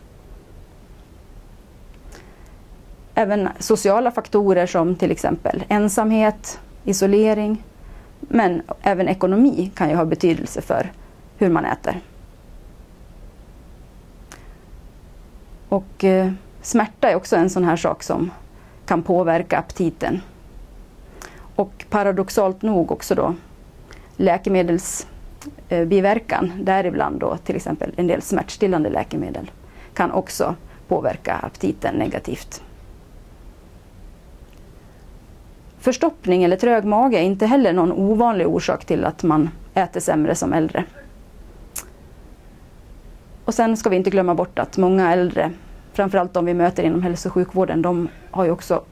Även 3.14 3.48
sociala 3.58 4.10
faktorer 4.10 4.66
som 4.66 4.96
till 4.96 5.10
exempel 5.10 5.64
ensamhet, 5.68 6.60
isolering, 6.84 7.64
men 8.20 8.62
även 8.82 9.08
ekonomi 9.08 9.70
kan 9.74 9.90
ju 9.90 9.96
ha 9.96 10.04
betydelse 10.04 10.60
för 10.60 10.92
hur 11.36 11.50
man 11.50 11.64
äter. 11.64 12.00
Och 15.68 16.04
eh, 16.04 16.32
smärta 16.62 17.10
är 17.10 17.14
också 17.14 17.36
en 17.36 17.50
sån 17.50 17.64
här 17.64 17.76
sak 17.76 18.02
som 18.02 18.30
kan 18.86 19.02
påverka 19.02 19.58
aptiten. 19.58 20.20
Och 21.56 21.84
paradoxalt 21.90 22.62
nog 22.62 22.92
också 22.92 23.14
då 23.14 23.34
läkemedels 24.16 25.06
eh, 25.68 25.88
däribland 26.58 27.20
då 27.20 27.36
till 27.36 27.56
exempel 27.56 27.92
en 27.96 28.06
del 28.06 28.22
smärtstillande 28.22 28.90
läkemedel, 28.90 29.50
kan 29.94 30.10
också 30.10 30.54
påverka 30.88 31.34
aptiten 31.34 31.94
negativt. 31.94 32.62
Förstoppning 35.78 36.44
eller 36.44 36.56
trög 36.56 36.84
mage 36.84 37.18
är 37.18 37.22
inte 37.22 37.46
heller 37.46 37.72
någon 37.72 37.92
ovanlig 37.92 38.48
orsak 38.48 38.84
till 38.84 39.04
att 39.04 39.22
man 39.22 39.50
äter 39.74 40.00
sämre 40.00 40.34
som 40.34 40.52
äldre. 40.52 40.84
Och 43.44 43.54
sen 43.54 43.76
ska 43.76 43.90
vi 43.90 43.96
inte 43.96 44.10
glömma 44.10 44.34
bort 44.34 44.58
att 44.58 44.76
många 44.76 45.12
äldre, 45.12 45.50
framförallt 45.92 46.34
de 46.34 46.44
vi 46.44 46.54
möter 46.54 46.82
inom 46.82 47.02
hälso 47.02 47.28
och 47.28 47.32
sjukvården, 47.32 47.82
de 47.82 48.08
har 48.30 48.44
ju 48.44 48.50
också 48.50 48.84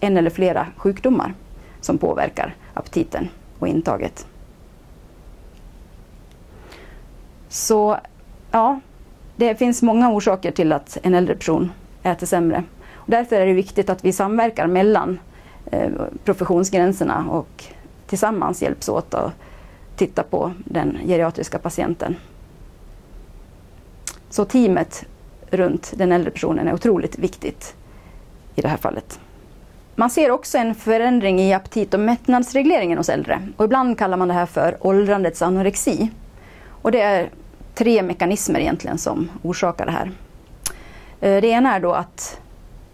en 0.00 0.16
eller 0.16 0.30
flera 0.30 0.66
sjukdomar 0.76 1.34
som 1.80 1.98
påverkar 1.98 2.54
aptiten 2.74 3.28
och 3.58 3.68
intaget. 3.68 4.26
Så 7.54 7.96
ja, 8.50 8.80
det 9.36 9.54
finns 9.54 9.82
många 9.82 10.10
orsaker 10.10 10.50
till 10.50 10.72
att 10.72 10.98
en 11.02 11.14
äldre 11.14 11.34
person 11.34 11.72
äter 12.02 12.26
sämre. 12.26 12.64
Och 12.94 13.10
därför 13.10 13.36
är 13.36 13.46
det 13.46 13.52
viktigt 13.52 13.90
att 13.90 14.04
vi 14.04 14.12
samverkar 14.12 14.66
mellan 14.66 15.18
eh, 15.70 15.90
professionsgränserna 16.24 17.26
och 17.30 17.64
tillsammans 18.06 18.62
hjälps 18.62 18.88
åt 18.88 19.14
att 19.14 19.32
titta 19.96 20.22
på 20.22 20.52
den 20.64 20.98
geriatriska 21.06 21.58
patienten. 21.58 22.16
Så 24.30 24.44
teamet 24.44 25.04
runt 25.50 25.92
den 25.96 26.12
äldre 26.12 26.30
personen 26.30 26.68
är 26.68 26.74
otroligt 26.74 27.18
viktigt 27.18 27.74
i 28.54 28.60
det 28.60 28.68
här 28.68 28.76
fallet. 28.76 29.20
man 29.96 30.10
ser 30.10 30.30
också 30.30 30.58
en 30.58 30.74
förändring 30.74 31.40
i 31.40 31.54
aptit 31.54 31.94
och 31.94 32.00
mättnadsregleringen 32.00 32.98
hos 32.98 33.08
äldre. 33.08 33.48
Och 33.56 33.64
ibland 33.64 33.98
kallar 33.98 34.16
man 34.16 34.28
det 34.28 34.34
här 34.34 34.46
för 34.46 34.76
åldrandets 34.80 35.42
anorexi. 35.42 36.10
Och 36.82 36.92
det 36.92 37.00
är 37.00 37.30
tre 37.74 38.02
mekanismer 38.02 38.60
egentligen 38.60 38.98
som 38.98 39.30
orsakar 39.42 39.86
det 39.86 39.92
här. 39.92 40.10
Eh, 41.20 41.40
det 41.40 41.48
ena 41.48 41.74
är 41.74 41.80
då 41.80 41.92
att 41.92 42.40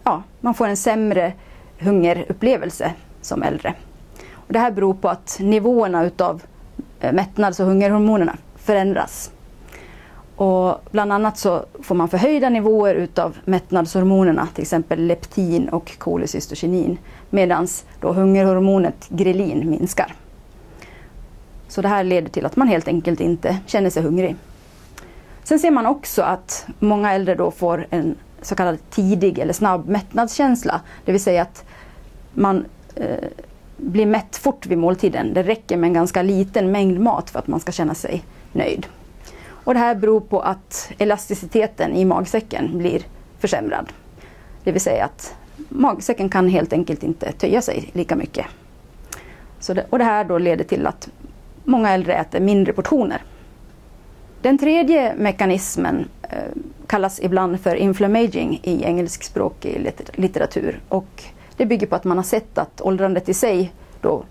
ja, 0.03 0.23
man 0.39 0.53
får 0.53 0.67
en 0.67 0.77
sämre 0.77 1.33
hungerupplevelse 1.79 2.93
som 3.21 3.43
äldre. 3.43 3.73
Och 4.33 4.53
det 4.53 4.59
här 4.59 4.71
beror 4.71 4.93
på 4.93 5.09
att 5.09 5.37
nivåerna 5.39 6.05
utav 6.05 6.43
eh, 6.99 7.13
mättnads 7.13 7.59
och 7.59 7.65
hungerhormonerna 7.65 8.37
förändras. 8.55 9.31
Och 10.35 10.81
bland 10.91 11.13
annat 11.13 11.37
så 11.37 11.65
får 11.83 11.95
man 11.95 12.09
förhöjda 12.09 12.49
nivåer 12.49 12.95
utav 12.95 13.37
mättnadshormonerna, 13.45 14.47
till 14.53 14.61
exempel 14.61 15.07
leptin 15.07 15.69
och 15.69 15.97
kolocystokinin, 15.97 16.97
medan 17.29 17.67
hungerhormonet 18.01 19.09
grelin 19.09 19.69
minskar. 19.69 20.13
Så 21.67 21.81
det 21.81 21.87
här 21.87 22.03
leder 22.03 22.29
till 22.29 22.45
att 22.45 22.55
man 22.55 22.67
helt 22.67 22.87
enkelt 22.87 23.19
inte 23.19 23.57
känner 23.65 23.89
sig 23.89 24.03
hungrig. 24.03 24.35
Sen 25.43 25.59
ser 25.59 25.71
man 25.71 25.85
också 25.85 26.21
att 26.21 26.65
många 26.79 27.11
äldre 27.11 27.35
då 27.35 27.51
får 27.51 27.87
en 27.89 28.15
så 28.41 28.55
kallad 28.55 28.77
tidig 28.89 29.39
eller 29.39 29.53
snabb 29.53 29.89
mättnadskänsla. 29.89 30.81
Det 31.05 31.11
vill 31.11 31.23
säga 31.23 31.41
att 31.41 31.65
man 32.33 32.65
eh, 32.95 33.27
blir 33.77 34.05
mätt 34.05 34.37
fort 34.37 34.65
vid 34.65 34.77
måltiden. 34.77 35.33
Det 35.33 35.43
räcker 35.43 35.77
med 35.77 35.87
en 35.87 35.93
ganska 35.93 36.21
liten 36.21 36.71
mängd 36.71 36.99
mat 36.99 37.29
för 37.29 37.39
att 37.39 37.47
man 37.47 37.59
ska 37.59 37.71
känna 37.71 37.93
sig 37.93 38.23
nöjd. 38.51 38.87
Och 39.63 39.73
det 39.73 39.79
här 39.79 39.95
beror 39.95 40.19
på 40.19 40.39
att 40.39 40.91
elasticiteten 40.97 41.95
i 41.95 42.05
magsäcken 42.05 42.77
blir 42.77 43.01
försämrad. 43.39 43.89
Det 44.63 44.71
vill 44.71 44.81
säga 44.81 45.05
att 45.05 45.35
magsäcken 45.69 46.29
kan 46.29 46.49
helt 46.49 46.73
enkelt 46.73 47.03
inte 47.03 47.31
töja 47.31 47.61
sig 47.61 47.89
lika 47.93 48.15
mycket. 48.15 48.45
Så 49.59 49.73
det, 49.73 49.85
och 49.89 49.97
det 49.97 50.03
här 50.03 50.23
då 50.23 50.37
leder 50.37 50.63
till 50.63 50.87
att 50.87 51.09
många 51.63 51.89
äldre 51.89 52.13
äter 52.13 52.39
mindre 52.39 52.73
portioner. 52.73 53.21
Den 54.41 54.57
tredje 54.57 55.15
mekanismen 55.15 56.09
eh, 56.29 56.37
kallas 56.87 57.19
ibland 57.19 57.59
för 57.59 57.75
inflammaging 57.75 58.59
i 58.63 58.83
engelskspråkig 58.83 59.93
litteratur. 60.13 60.79
Och 60.89 61.23
det 61.57 61.65
bygger 61.65 61.87
på 61.87 61.95
att 61.95 62.03
man 62.03 62.17
har 62.17 62.23
sett 62.23 62.57
att 62.57 62.81
åldrandet 62.81 63.29
i 63.29 63.33
sig 63.33 63.73
då, 64.01 64.23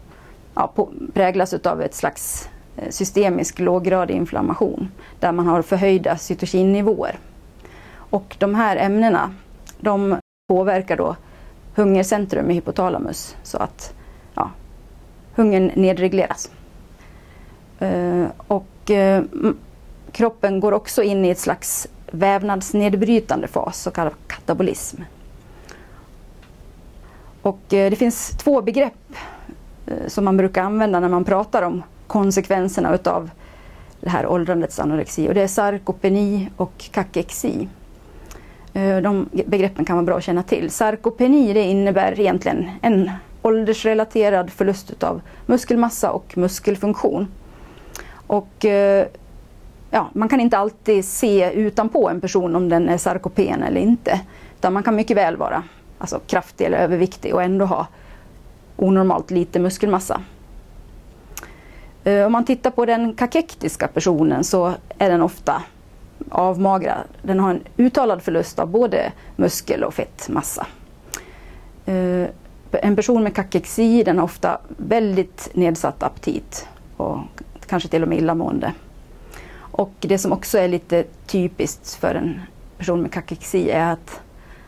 ja, 0.55 0.73
på, 0.75 0.89
präglas 1.13 1.55
av 1.55 1.83
ett 1.83 1.95
slags 1.95 2.49
eh, 2.77 2.91
systemisk 2.91 3.59
låggradig 3.59 4.15
inflammation 4.15 4.89
där 5.21 5.33
man 5.33 5.47
har 5.47 5.63
förhöjda 5.63 6.17
cytokinnivåer. 6.17 7.19
Och 7.95 8.37
de 8.39 8.55
här 8.55 8.77
ämnena 8.77 9.35
de 9.81 10.19
påverkar 10.49 10.97
då 10.97 11.17
hungercentrum 11.75 12.51
i 12.51 12.55
hypotalamus 12.55 13.37
så 13.43 13.59
att 13.59 13.95
ja, 14.35 14.51
hungern 15.35 15.71
nedregleras. 15.75 16.51
Uh, 17.83 18.27
och 18.47 18.91
uh, 18.91 19.53
kroppen 20.13 20.61
går 20.61 20.73
också 20.73 21.03
in 21.03 21.25
i 21.25 21.29
ett 21.29 21.39
slags 21.39 21.89
vävnadsnedbrytande 22.11 23.49
fas, 23.49 23.83
så 23.83 23.91
kallad 23.91 24.13
katabolism. 24.27 25.03
Och 27.43 27.75
eh, 27.75 27.91
det 27.91 27.97
finns 27.97 28.31
två 28.31 28.63
begrepp 28.63 29.15
eh, 29.87 30.07
som 30.07 30.25
man 30.25 30.37
brukar 30.37 30.63
använda 30.63 31.01
när 31.01 31.09
man 31.09 31.25
pratar 31.25 31.63
om 31.63 31.83
konsekvenserna 32.07 32.95
utav 32.95 33.31
det 34.01 34.11
här 34.11 34.27
åldrandets 34.27 34.79
anorexi 34.79 35.29
och 35.29 35.35
det 35.35 35.43
är 35.43 35.47
sarkopeni 35.47 36.49
och 36.57 36.73
kakexi. 36.91 37.69
Eh, 38.73 38.97
de 38.97 39.29
begreppen 39.47 39.85
kan 39.85 39.97
vara 39.97 40.07
bra 40.07 40.17
att 40.17 40.25
känna 40.25 40.43
till. 40.43 40.71
Sarkopeni 40.71 41.53
det 41.53 41.63
innebär 41.63 42.21
egentligen 42.21 42.71
en 42.83 43.11
åldersrelaterad 43.43 44.51
förlust 44.51 44.91
utav 44.91 45.21
muskelmassa 45.47 46.11
och 46.11 46.39
muskelfunktion. 46.39 47.29
Och 48.27 48.65
ja, 49.91 50.11
man 50.13 50.29
kan 50.29 50.41
inte 50.41 50.59
alltid 50.59 51.05
se 51.05 51.53
utanpå 51.53 52.09
en 52.09 52.21
person 52.21 52.57
om 52.57 52.69
den 52.69 52.89
är 52.89 52.99
sarkopen 52.99 53.63
eller 53.63 53.81
inte. 53.81 54.21
Utan 54.59 54.73
man 54.73 54.83
kan 54.83 54.97
mycket 54.97 55.17
väl 55.17 55.37
vara 55.37 55.63
alltså, 55.99 56.21
kraftig 56.27 56.65
eller 56.65 56.79
överviktig 56.79 57.35
och 57.35 57.43
ändå 57.43 57.65
ha 57.65 57.87
onormalt 58.77 59.31
lite 59.31 59.59
muskelmassa. 59.59 60.21
Eh, 62.05 62.27
om 62.27 62.33
man 62.33 62.45
tittar 62.45 62.71
på 62.71 62.87
den 62.87 63.15
kakektiska 63.15 63.89
personen 63.89 64.45
så 64.45 64.75
är 64.99 65.11
den 65.11 65.23
ofta 65.23 65.63
avmagrad. 66.31 67.05
Den 67.23 67.41
har 67.41 67.51
en 67.51 67.61
uttalad 67.77 68.23
förlust 68.23 68.59
av 68.59 68.69
både 68.69 69.13
muskel 69.37 69.85
och 69.85 69.95
fettmassa. 69.95 70.67
Eh, 71.87 72.27
en 72.73 72.97
person 72.97 73.23
med 73.23 73.35
kakexi 73.35 74.03
den 74.03 74.19
har 74.19 74.25
ofta 74.25 74.59
väldigt 74.77 75.51
nedsatt 75.55 76.03
aptit 76.03 76.69
och 76.97 77.19
kanske 77.67 77.89
till 77.89 78.03
och 78.03 78.09
med 78.09 78.19
illamående. 78.19 78.73
Och 79.81 79.93
det 80.01 80.19
som 80.19 80.33
också 80.33 80.59
är 80.59 80.69
lite 80.69 81.05
typiskt 81.27 81.95
för 81.95 82.15
en 82.15 82.41
person 82.79 83.03
med 83.03 83.13
kakexi 83.13 83.71
är 83.71 83.93
att 83.93 84.21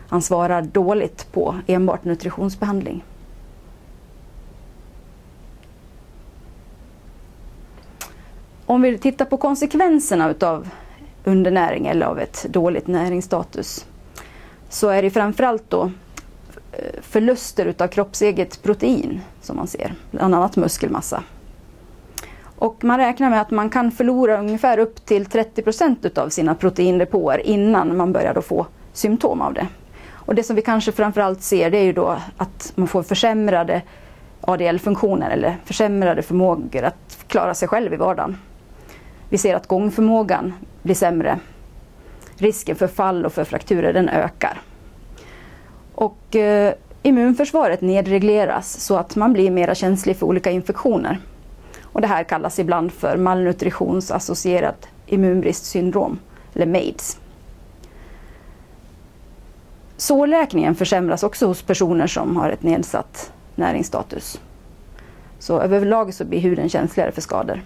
han 0.08 0.22
svarar 0.22 0.62
dåligt 0.62 1.32
på 1.32 1.56
enbart 1.66 2.04
nutritionsbehandling. 2.04 3.04
Om 8.66 8.82
vi 8.82 8.98
tittar 8.98 9.24
på 9.24 9.36
konsekvenserna 9.36 10.30
utav 10.30 10.68
undernäring 11.24 11.86
eller 11.86 12.06
av 12.06 12.18
ett 12.18 12.46
dåligt 12.48 12.86
näringsstatus 12.86 13.86
så 14.68 14.88
är 14.88 15.02
det 15.02 15.10
framförallt 15.10 15.70
då 15.70 15.90
eh, 16.72 17.00
förluster 17.02 17.66
utav 17.66 17.88
kroppseget 17.88 18.62
protein 18.62 19.20
som 19.40 19.56
man 19.56 19.66
ser, 19.66 19.94
bland 20.10 20.34
annat 20.34 20.56
muskelmassa. 20.56 21.22
Och 22.62 22.84
man 22.84 22.98
räknar 22.98 23.30
med 23.30 23.40
att 23.40 23.50
man 23.50 23.70
kan 23.70 23.90
förlora 23.90 24.38
ungefär 24.38 24.78
upp 24.78 25.06
till 25.06 25.26
30 25.26 25.62
procent 25.62 26.04
utav 26.04 26.28
sina 26.28 26.54
proteindepåer 26.54 27.46
innan 27.46 27.96
man 27.96 28.12
börjar 28.12 28.34
då 28.34 28.42
få 28.42 28.66
symptom 28.92 29.40
av 29.40 29.54
det. 29.54 29.66
Och 30.10 30.34
det 30.34 30.42
som 30.42 30.56
vi 30.56 30.62
kanske 30.62 30.92
framförallt 30.92 31.42
ser 31.42 31.70
det 31.70 31.78
är 31.78 31.84
ju 31.84 31.92
då 31.92 32.16
att 32.36 32.72
man 32.74 32.88
får 32.88 33.02
försämrade 33.02 33.82
ADL-funktioner 34.40 35.30
eller 35.30 35.56
försämrade 35.64 36.22
förmågor 36.22 36.82
att 36.82 37.24
klara 37.26 37.54
sig 37.54 37.68
själv 37.68 37.94
i 37.94 37.96
vardagen. 37.96 38.36
Vi 39.28 39.38
ser 39.38 39.54
att 39.54 39.66
gångförmågan 39.66 40.54
blir 40.82 40.94
sämre. 40.94 41.38
Risken 42.36 42.76
för 42.76 42.86
fall 42.86 43.26
och 43.26 43.32
för 43.32 43.44
frakturer 43.44 43.92
den 43.92 44.08
ökar. 44.08 44.60
Och 45.94 46.36
eh, 46.36 46.74
immunförsvaret 47.02 47.80
nedregleras 47.80 48.80
så 48.80 48.96
att 48.96 49.16
man 49.16 49.32
blir 49.32 49.50
mer 49.50 49.74
känslig 49.74 50.16
för 50.16 50.26
olika 50.26 50.50
infektioner. 50.50 51.18
Och 51.93 52.01
det 52.01 52.07
här 52.07 52.24
kallas 52.24 52.59
ibland 52.59 52.93
för 52.93 53.16
malnutritionsassocierat 53.16 54.88
immunbristsyndrom, 55.07 56.18
eller 56.55 56.66
MAIDS. 56.66 57.18
Sårläkningen 59.97 60.74
försämras 60.74 61.22
också 61.22 61.47
hos 61.47 61.62
personer 61.62 62.07
som 62.07 62.36
har 62.36 62.51
ett 62.51 62.62
nedsatt 62.62 63.32
näringsstatus. 63.55 64.40
Så 65.38 65.61
överlag 65.61 66.14
så 66.14 66.24
blir 66.24 66.40
huden 66.40 66.68
känsligare 66.68 67.12
för 67.12 67.20
skador. 67.20 67.62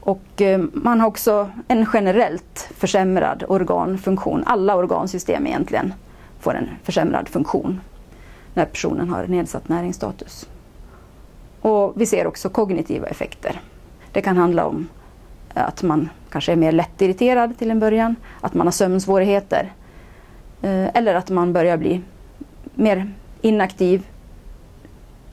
Och 0.00 0.42
eh, 0.42 0.62
man 0.72 1.00
har 1.00 1.08
också 1.08 1.50
en 1.68 1.86
generellt 1.92 2.68
försämrad 2.76 3.44
organfunktion. 3.48 4.44
Alla 4.46 4.76
organsystem 4.76 5.46
egentligen 5.46 5.94
får 6.40 6.54
en 6.54 6.68
försämrad 6.82 7.28
funktion 7.28 7.80
när 8.54 8.64
personen 8.64 9.08
har 9.08 9.26
nedsatt 9.26 9.68
näringsstatus. 9.68 10.48
Och 11.64 11.92
vi 11.96 12.06
ser 12.06 12.26
också 12.26 12.48
kognitiva 12.48 13.06
effekter. 13.06 13.60
Det 14.12 14.20
kan 14.20 14.36
handla 14.36 14.66
om 14.66 14.88
eh, 15.54 15.68
att 15.68 15.82
man 15.82 16.08
kanske 16.30 16.52
är 16.52 16.56
mer 16.56 16.72
lättirriterad 16.72 17.58
till 17.58 17.70
en 17.70 17.80
början, 17.80 18.16
att 18.40 18.54
man 18.54 18.66
har 18.66 18.72
sömnsvårigheter 18.72 19.72
eh, 20.62 20.96
eller 20.96 21.14
att 21.14 21.30
man 21.30 21.52
börjar 21.52 21.76
bli 21.76 22.00
mer 22.74 23.12
inaktiv, 23.40 24.06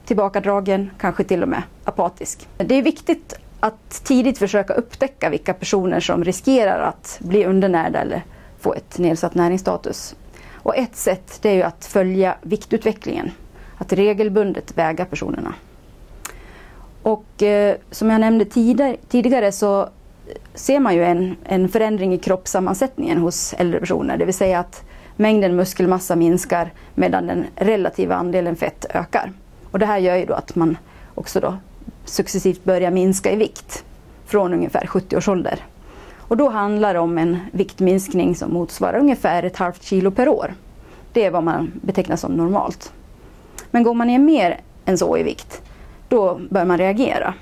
tillbakadragen, 0.05 0.91
kanske 0.97 1.23
till 1.23 1.43
och 1.43 1.49
med 1.49 1.63
apatisk. 1.84 2.47
Det 2.57 2.75
är 2.75 2.82
viktigt 2.82 3.34
att 3.59 4.03
tidigt 4.03 4.38
försöka 4.38 4.73
upptäcka 4.73 5.29
vilka 5.29 5.53
personer 5.53 5.99
som 5.99 6.23
riskerar 6.23 6.79
att 6.82 7.19
bli 7.21 7.45
undernärda 7.45 7.99
eller 7.99 8.23
få 8.59 8.73
ett 8.73 8.97
nedsatt 8.97 9.36
näringsstatus. 9.36 10.15
Och 10.53 10.75
ett 10.77 10.95
sätt 10.95 11.39
det 11.41 11.49
är 11.49 11.55
ju 11.55 11.63
att 11.63 11.86
följa 11.86 12.36
viktutvecklingen, 12.41 13.32
att 13.77 13.93
regelbundet 13.93 14.77
väga 14.77 15.05
personerna. 15.05 15.53
Och 17.03 17.43
eh, 17.43 17.75
som 17.91 18.09
jag 18.09 18.21
nämnde 18.21 18.45
tidigare, 18.45 18.97
tidigare 19.09 19.51
så 19.51 19.89
ser 20.53 20.79
man 20.79 20.95
ju 20.95 21.03
en, 21.03 21.35
en 21.43 21.69
förändring 21.69 22.13
i 22.13 22.17
kroppssammansättningen 22.17 23.17
hos 23.17 23.53
äldre 23.53 23.79
personer. 23.79 24.17
Det 24.17 24.25
vill 24.25 24.33
säga 24.33 24.59
att 24.59 24.83
mängden 25.15 25.55
muskelmassa 25.55 26.15
minskar 26.15 26.73
medan 26.95 27.27
den 27.27 27.45
relativa 27.55 28.15
andelen 28.15 28.55
fett 28.55 28.85
ökar. 28.89 29.31
Och 29.71 29.79
det 29.79 29.85
här 29.85 29.97
gör 29.97 30.15
ju 30.15 30.25
då 30.25 30.33
att 30.33 30.55
man 30.55 30.77
också 31.15 31.39
då 31.39 31.57
successivt 32.05 32.63
börjar 32.63 32.91
minska 32.91 33.31
i 33.31 33.35
vikt 33.35 33.83
från 34.25 34.53
ungefär 34.53 34.87
70 34.87 35.17
års 35.17 35.27
ålder. 35.27 35.59
Och 36.17 36.37
då 36.37 36.49
handlar 36.49 36.93
det 36.93 36.99
om 36.99 37.17
en 37.17 37.37
viktminskning 37.51 38.35
som 38.35 38.53
motsvarar 38.53 38.99
ungefär 38.99 39.43
ett 39.43 39.57
halvt 39.57 39.83
kilo 39.83 40.11
per 40.11 40.29
år. 40.29 40.53
Det 41.13 41.25
är 41.25 41.31
vad 41.31 41.43
man 41.43 41.71
betecknar 41.81 42.15
som 42.15 42.31
normalt. 42.31 42.93
Men 43.71 43.83
går 43.83 43.93
man 43.93 44.07
ner 44.07 44.19
mer 44.19 44.59
än 44.85 44.97
så 44.97 45.17
i 45.17 45.23
vikt, 45.23 45.61
då 46.12 46.39
bör 46.49 46.66
man 46.66 46.78
reagera. 46.78 47.34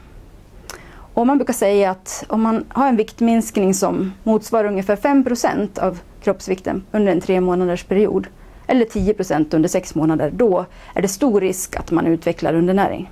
Och 1.13 1.27
man 1.27 1.37
brukar 1.37 1.53
säga 1.53 1.91
att 1.91 2.25
om 2.27 2.41
man 2.41 2.65
har 2.69 2.87
en 2.87 2.95
viktminskning 2.95 3.73
som 3.73 4.13
motsvarar 4.23 4.67
ungefär 4.67 4.95
5% 4.95 5.79
av 5.79 5.99
kroppsvikten 6.23 6.83
under 6.91 7.11
en 7.11 7.21
tre 7.21 7.41
månaders 7.41 7.83
period, 7.83 8.27
eller 8.67 8.85
10% 8.85 9.55
under 9.55 9.69
sex 9.69 9.95
månader, 9.95 10.31
då 10.33 10.65
är 10.95 11.01
det 11.01 11.07
stor 11.07 11.41
risk 11.41 11.75
att 11.75 11.91
man 11.91 12.07
utvecklar 12.07 12.53
undernäring. 12.53 13.11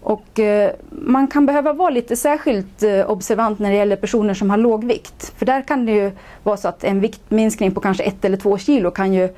Och 0.00 0.40
eh, 0.40 0.70
man 0.90 1.26
kan 1.26 1.46
behöva 1.46 1.72
vara 1.72 1.90
lite 1.90 2.16
särskilt 2.16 2.82
eh, 2.82 3.10
observant 3.10 3.58
när 3.58 3.70
det 3.70 3.76
gäller 3.76 3.96
personer 3.96 4.34
som 4.34 4.50
har 4.50 4.56
låg 4.56 4.84
vikt. 4.84 5.32
För 5.36 5.46
där 5.46 5.62
kan 5.62 5.86
det 5.86 5.92
ju 5.92 6.10
vara 6.42 6.56
så 6.56 6.68
att 6.68 6.84
en 6.84 7.00
viktminskning 7.00 7.74
på 7.74 7.80
kanske 7.80 8.02
ett 8.02 8.24
eller 8.24 8.36
två 8.36 8.58
kilo 8.58 8.90
kan 8.90 9.14
ju 9.14 9.28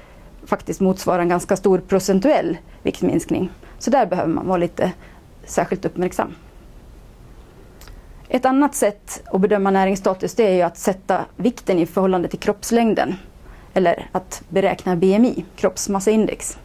faktiskt 0.47 0.81
motsvara 0.81 1.23
en 1.23 1.29
ganska 1.29 1.57
stor 1.57 1.79
procentuell 1.79 2.57
viktminskning. 2.83 3.51
Så 3.79 3.91
där 3.91 4.07
behöver 4.07 4.33
man 4.33 4.47
vara 4.47 4.59
lite 4.59 4.93
särskilt 5.45 5.85
uppmärksam. 5.85 6.35
Ett 8.29 8.45
annat 8.45 8.75
sätt 8.75 9.23
att 9.27 9.41
bedöma 9.41 9.71
näringsstatus 9.71 10.35
det 10.35 10.47
är 10.47 10.55
ju 10.55 10.63
att 10.63 10.79
sätta 10.79 11.25
vikten 11.37 11.79
i 11.79 11.87
förhållande 11.87 12.29
till 12.29 12.39
kroppslängden. 12.39 13.15
Eller 13.75 14.09
att 14.13 14.43
beräkna 14.49 14.97
BMI, 14.97 15.45
kroppsmassaindex. 15.57 16.59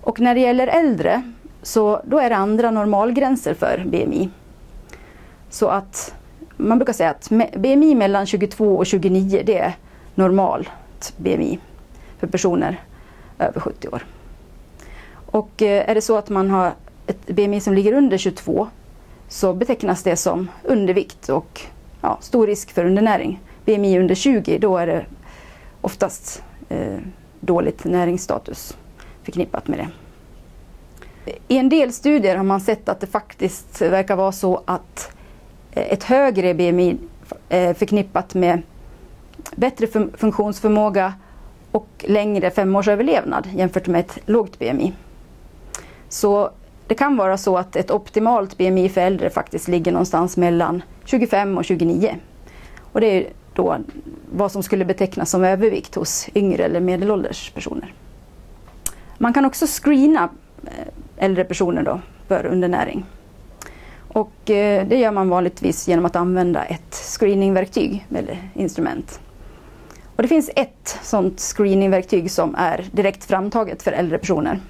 Och 0.00 0.20
när 0.20 0.34
det 0.34 0.40
gäller 0.40 0.66
äldre 0.66 1.22
så 1.62 2.02
då 2.04 2.18
är 2.18 2.30
det 2.30 2.36
andra 2.36 2.70
normalgränser 2.70 3.54
för 3.54 3.84
BMI. 3.86 4.30
Så 5.50 5.68
att 5.68 6.14
man 6.56 6.78
brukar 6.78 6.92
säga 6.92 7.10
att 7.10 7.30
BMI 7.56 7.94
mellan 7.94 8.26
22 8.26 8.76
och 8.76 8.86
29 8.86 9.42
det 9.46 9.58
är 9.58 9.76
normalt 10.14 11.14
BMI 11.16 11.58
för 12.18 12.26
personer 12.26 12.80
över 13.38 13.60
70 13.60 13.88
år. 13.88 14.02
Och 15.32 15.62
eh, 15.62 15.90
är 15.90 15.94
det 15.94 16.00
så 16.00 16.16
att 16.16 16.28
man 16.28 16.50
har 16.50 16.72
ett 17.06 17.26
BMI 17.26 17.60
som 17.60 17.74
ligger 17.74 17.92
under 17.92 18.18
22 18.18 18.68
så 19.28 19.54
betecknas 19.54 20.02
det 20.02 20.16
som 20.16 20.48
undervikt 20.64 21.28
och 21.28 21.60
ja, 22.00 22.18
stor 22.20 22.46
risk 22.46 22.70
för 22.70 22.84
undernäring. 22.84 23.40
BMI 23.64 23.98
under 23.98 24.14
20 24.14 24.58
då 24.58 24.76
är 24.76 24.86
det 24.86 25.06
oftast 25.80 26.42
eh, 26.68 26.98
dåligt 27.40 27.84
näringsstatus 27.84 28.76
förknippat 29.22 29.68
med 29.68 29.78
det. 29.78 29.88
I 31.48 31.58
en 31.58 31.68
del 31.68 31.92
studier 31.92 32.36
har 32.36 32.44
man 32.44 32.60
sett 32.60 32.88
att 32.88 33.00
det 33.00 33.06
faktiskt 33.06 33.82
verkar 33.82 34.16
vara 34.16 34.32
så 34.32 34.62
att 34.64 35.12
eh, 35.72 35.92
ett 35.92 36.04
högre 36.04 36.54
BMI 36.54 36.96
är 37.48 37.68
eh, 37.68 37.74
förknippat 37.74 38.34
med 38.34 38.62
bättre 39.56 39.86
funktionsförmåga 40.16 41.14
och 41.70 41.88
längre 41.98 42.50
femårsöverlevnad 42.50 43.48
jämfört 43.54 43.86
med 43.86 44.00
ett 44.00 44.18
lågt 44.26 44.58
BMI. 44.58 44.92
Så 46.12 46.50
det 46.86 46.94
kan 46.94 47.16
vara 47.16 47.38
så 47.38 47.58
att 47.58 47.76
ett 47.76 47.90
optimalt 47.90 48.58
BMI 48.58 48.88
för 48.88 49.00
äldre 49.00 49.30
faktiskt 49.30 49.68
ligger 49.68 49.92
någonstans 49.92 50.36
mellan 50.36 50.82
25 51.04 51.58
och 51.58 51.64
29. 51.64 52.16
Och 52.92 53.00
det 53.00 53.06
är 53.06 53.32
då 53.54 53.76
vad 54.32 54.52
som 54.52 54.62
skulle 54.62 54.84
betecknas 54.84 55.30
som 55.30 55.44
övervikt 55.44 55.94
hos 55.94 56.28
yngre 56.34 56.64
eller 56.64 56.80
medelålders 56.80 57.50
personer. 57.50 57.94
Man 59.18 59.32
kan 59.32 59.44
också 59.44 59.66
screena 59.66 60.28
eh, 60.64 61.24
äldre 61.24 61.44
personer 61.44 61.82
då 61.82 62.00
för 62.28 62.46
undernäring. 62.46 63.04
Och 64.08 64.50
eh, 64.50 64.86
det 64.86 64.98
gör 64.98 65.12
man 65.12 65.28
vanligtvis 65.28 65.88
genom 65.88 66.04
att 66.04 66.16
använda 66.16 66.64
ett 66.64 66.94
screeningverktyg 66.94 68.06
eller 68.14 68.38
instrument. 68.54 69.20
Och 70.16 70.22
det 70.22 70.28
finns 70.28 70.50
ett 70.56 70.98
sådant 71.02 71.40
screeningverktyg 71.40 72.30
som 72.30 72.54
är 72.54 72.86
direkt 72.92 73.24
framtaget 73.24 73.82
för 73.82 73.92
äldre 73.92 74.18
personer. 74.18 74.60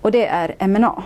Och 0.00 0.10
det 0.10 0.26
är 0.26 0.68
MNA. 0.68 1.02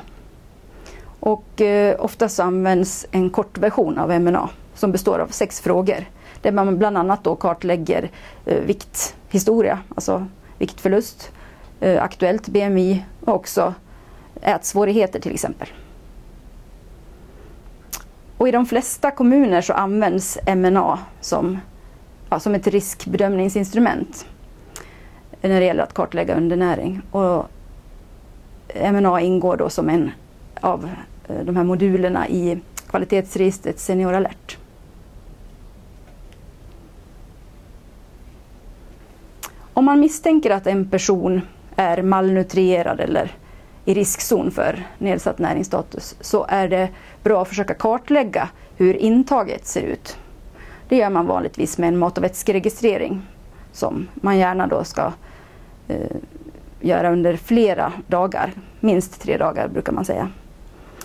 Och 1.20 1.60
eh, 1.60 1.96
oftast 1.98 2.40
används 2.40 3.06
en 3.10 3.30
kort 3.30 3.58
version 3.58 3.98
av 3.98 4.20
MNA 4.20 4.48
som 4.74 4.92
består 4.92 5.18
av 5.18 5.26
sex 5.26 5.60
frågor. 5.60 6.04
Där 6.42 6.52
man 6.52 6.78
bland 6.78 6.98
annat 6.98 7.24
då 7.24 7.36
kartlägger 7.36 8.10
eh, 8.46 8.60
vikthistoria, 8.60 9.78
alltså 9.94 10.26
viktförlust, 10.58 11.32
eh, 11.80 12.02
aktuellt 12.02 12.48
BMI 12.48 13.04
och 13.20 13.34
också 13.34 13.74
ätsvårigheter 14.40 15.20
till 15.20 15.34
exempel. 15.34 15.68
Och 18.38 18.48
I 18.48 18.50
de 18.50 18.66
flesta 18.66 19.10
kommuner 19.10 19.60
så 19.60 19.72
används 19.72 20.38
MNA 20.46 20.98
som, 21.20 21.58
ja, 22.30 22.40
som 22.40 22.54
ett 22.54 22.66
riskbedömningsinstrument 22.66 24.26
när 25.40 25.60
det 25.60 25.66
gäller 25.66 25.82
att 25.82 25.94
kartlägga 25.94 26.36
undernäring. 26.36 27.02
Och 27.10 27.46
MNA 28.74 29.20
ingår 29.20 29.56
då 29.56 29.70
som 29.70 29.88
en 29.88 30.10
av 30.60 30.90
eh, 31.28 31.44
de 31.44 31.56
här 31.56 31.64
modulerna 31.64 32.28
i 32.28 32.60
kvalitetsregistret 32.86 33.78
Senior 33.78 34.12
Alert. 34.14 34.58
Om 39.74 39.84
man 39.84 40.00
misstänker 40.00 40.50
att 40.50 40.66
en 40.66 40.90
person 40.90 41.40
är 41.76 42.02
malnutrierad 42.02 43.00
eller 43.00 43.32
i 43.84 43.94
riskzon 43.94 44.50
för 44.50 44.86
nedsatt 44.98 45.38
näringsstatus 45.38 46.16
så 46.20 46.46
är 46.48 46.68
det 46.68 46.88
bra 47.22 47.42
att 47.42 47.48
försöka 47.48 47.74
kartlägga 47.74 48.48
hur 48.76 48.94
intaget 48.94 49.66
ser 49.66 49.82
ut. 49.82 50.18
Det 50.88 50.96
gör 50.96 51.10
man 51.10 51.26
vanligtvis 51.26 51.78
med 51.78 51.88
en 51.88 51.98
mat 51.98 52.18
och 52.18 52.24
vätskeregistrering 52.24 53.22
som 53.72 54.08
man 54.14 54.38
gärna 54.38 54.66
då 54.66 54.84
ska 54.84 55.12
eh, 55.88 56.16
göra 56.82 57.12
under 57.12 57.36
flera 57.36 57.92
dagar, 58.06 58.52
minst 58.80 59.20
tre 59.20 59.36
dagar 59.36 59.68
brukar 59.68 59.92
man 59.92 60.04
säga. 60.04 60.28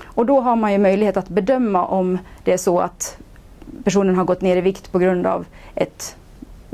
Och 0.03 0.25
då 0.25 0.41
har 0.41 0.55
man 0.55 0.71
ju 0.71 0.77
möjlighet 0.77 1.17
att 1.17 1.29
bedöma 1.29 1.85
om 1.85 2.17
det 2.43 2.53
är 2.53 2.57
så 2.57 2.79
att 2.79 3.17
personen 3.83 4.15
har 4.15 4.25
gått 4.25 4.41
ner 4.41 4.57
i 4.57 4.61
vikt 4.61 4.91
på 4.91 4.99
grund 4.99 5.27
av 5.27 5.45
ett 5.75 6.15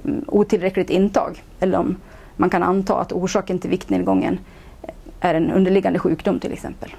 mm, 0.05 0.25
otillräckligt 0.27 0.89
intag 0.89 1.43
eller 1.59 1.79
om 1.79 1.95
man 2.35 2.49
kan 2.49 2.63
anta 2.63 2.95
att 2.95 3.11
orsaken 3.11 3.59
till 3.59 3.69
viktnedgången 3.69 4.39
är 5.19 5.35
en 5.35 5.51
underliggande 5.51 5.99
sjukdom 5.99 6.39
till 6.39 6.53
exempel. 6.53 6.95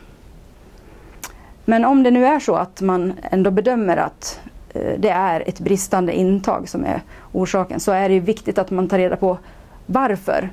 Men 1.65 1.85
om 1.85 2.03
det 2.03 2.11
nu 2.11 2.27
är 2.27 2.41
så 2.41 2.55
att 2.55 2.81
man 2.81 3.13
ändå 3.23 3.51
bedömer 3.51 3.97
att 3.97 4.41
eh, 4.75 4.99
det 4.99 5.09
är 5.09 5.49
ett 5.49 5.61
bristande 5.61 6.13
intag 6.13 6.69
som 6.69 6.85
är 6.85 7.03
orsaken 7.33 7.81
så 7.81 7.93
är 7.93 8.09
det 8.09 8.21
viktigt 8.21 8.59
att 8.59 8.71
man 8.71 8.89
tar 8.89 8.99
reda 8.99 9.17
på 9.17 9.39
varför 9.87 10.51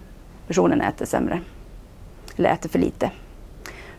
personen 0.48 0.82
äter 0.82 1.06
sämre 1.06 1.42
eller 2.36 2.50
äter 2.50 2.70
för 2.70 2.80
lite. 2.80 3.12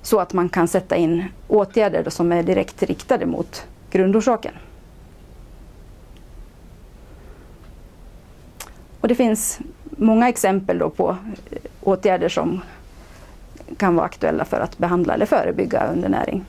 Så 0.02 0.20
att 0.20 0.32
man 0.32 0.48
kan 0.48 0.68
sätta 0.68 0.96
in 0.96 1.24
åtgärder 1.48 2.10
som 2.10 2.32
är 2.32 2.42
direkt 2.42 2.82
riktade 2.82 3.26
mot 3.26 3.66
grundorsaken. 3.90 4.52
Och 9.00 9.08
det 9.08 9.14
finns 9.14 9.60
många 9.84 10.28
exempel 10.28 10.78
då 10.78 10.90
på 10.90 11.16
eh, 11.50 11.58
åtgärder 11.80 12.28
som 12.28 12.60
kan 13.76 13.94
vara 13.96 14.06
aktuella 14.06 14.44
för 14.44 14.60
att 14.60 14.78
behandla 14.78 15.14
eller 15.14 15.26
förebygga 15.26 15.86
undernäring. 15.86 16.44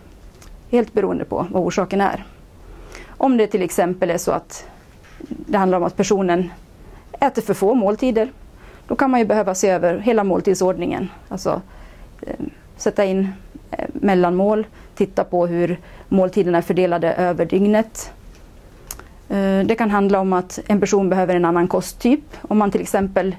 Helt 0.69 0.93
beroende 0.93 1.25
på 1.25 1.47
vad 1.51 1.63
orsaken 1.63 2.01
är. 2.01 2.25
Om 3.07 3.37
det 3.37 3.47
till 3.47 3.61
exempel 3.61 4.09
är 4.09 4.17
så 4.17 4.31
att 4.31 4.67
det 5.27 5.57
handlar 5.57 5.77
om 5.77 5.83
att 5.83 5.97
personen 5.97 6.51
äter 7.19 7.41
för 7.41 7.53
få 7.53 7.73
måltider, 7.73 8.31
då 8.87 8.95
kan 8.95 9.11
man 9.11 9.19
ju 9.19 9.25
behöva 9.25 9.55
se 9.55 9.69
över 9.69 9.97
hela 9.97 10.23
måltidsordningen. 10.23 11.09
Alltså 11.29 11.61
eh, 12.21 12.35
sätta 12.77 13.05
in 13.05 13.27
eh, 13.71 13.85
mellanmål, 13.93 14.67
titta 14.95 15.23
på 15.23 15.47
hur 15.47 15.79
måltiderna 16.09 16.57
är 16.57 16.61
fördelade 16.61 17.13
över 17.13 17.45
dygnet. 17.45 18.11
Eh, 19.29 19.59
det 19.65 19.75
kan 19.77 19.91
handla 19.91 20.19
om 20.19 20.33
att 20.33 20.59
en 20.67 20.79
person 20.79 21.09
behöver 21.09 21.35
en 21.35 21.45
annan 21.45 21.67
kosttyp. 21.67 22.23
Om 22.41 22.57
man 22.57 22.71
till 22.71 22.81
exempel 22.81 23.35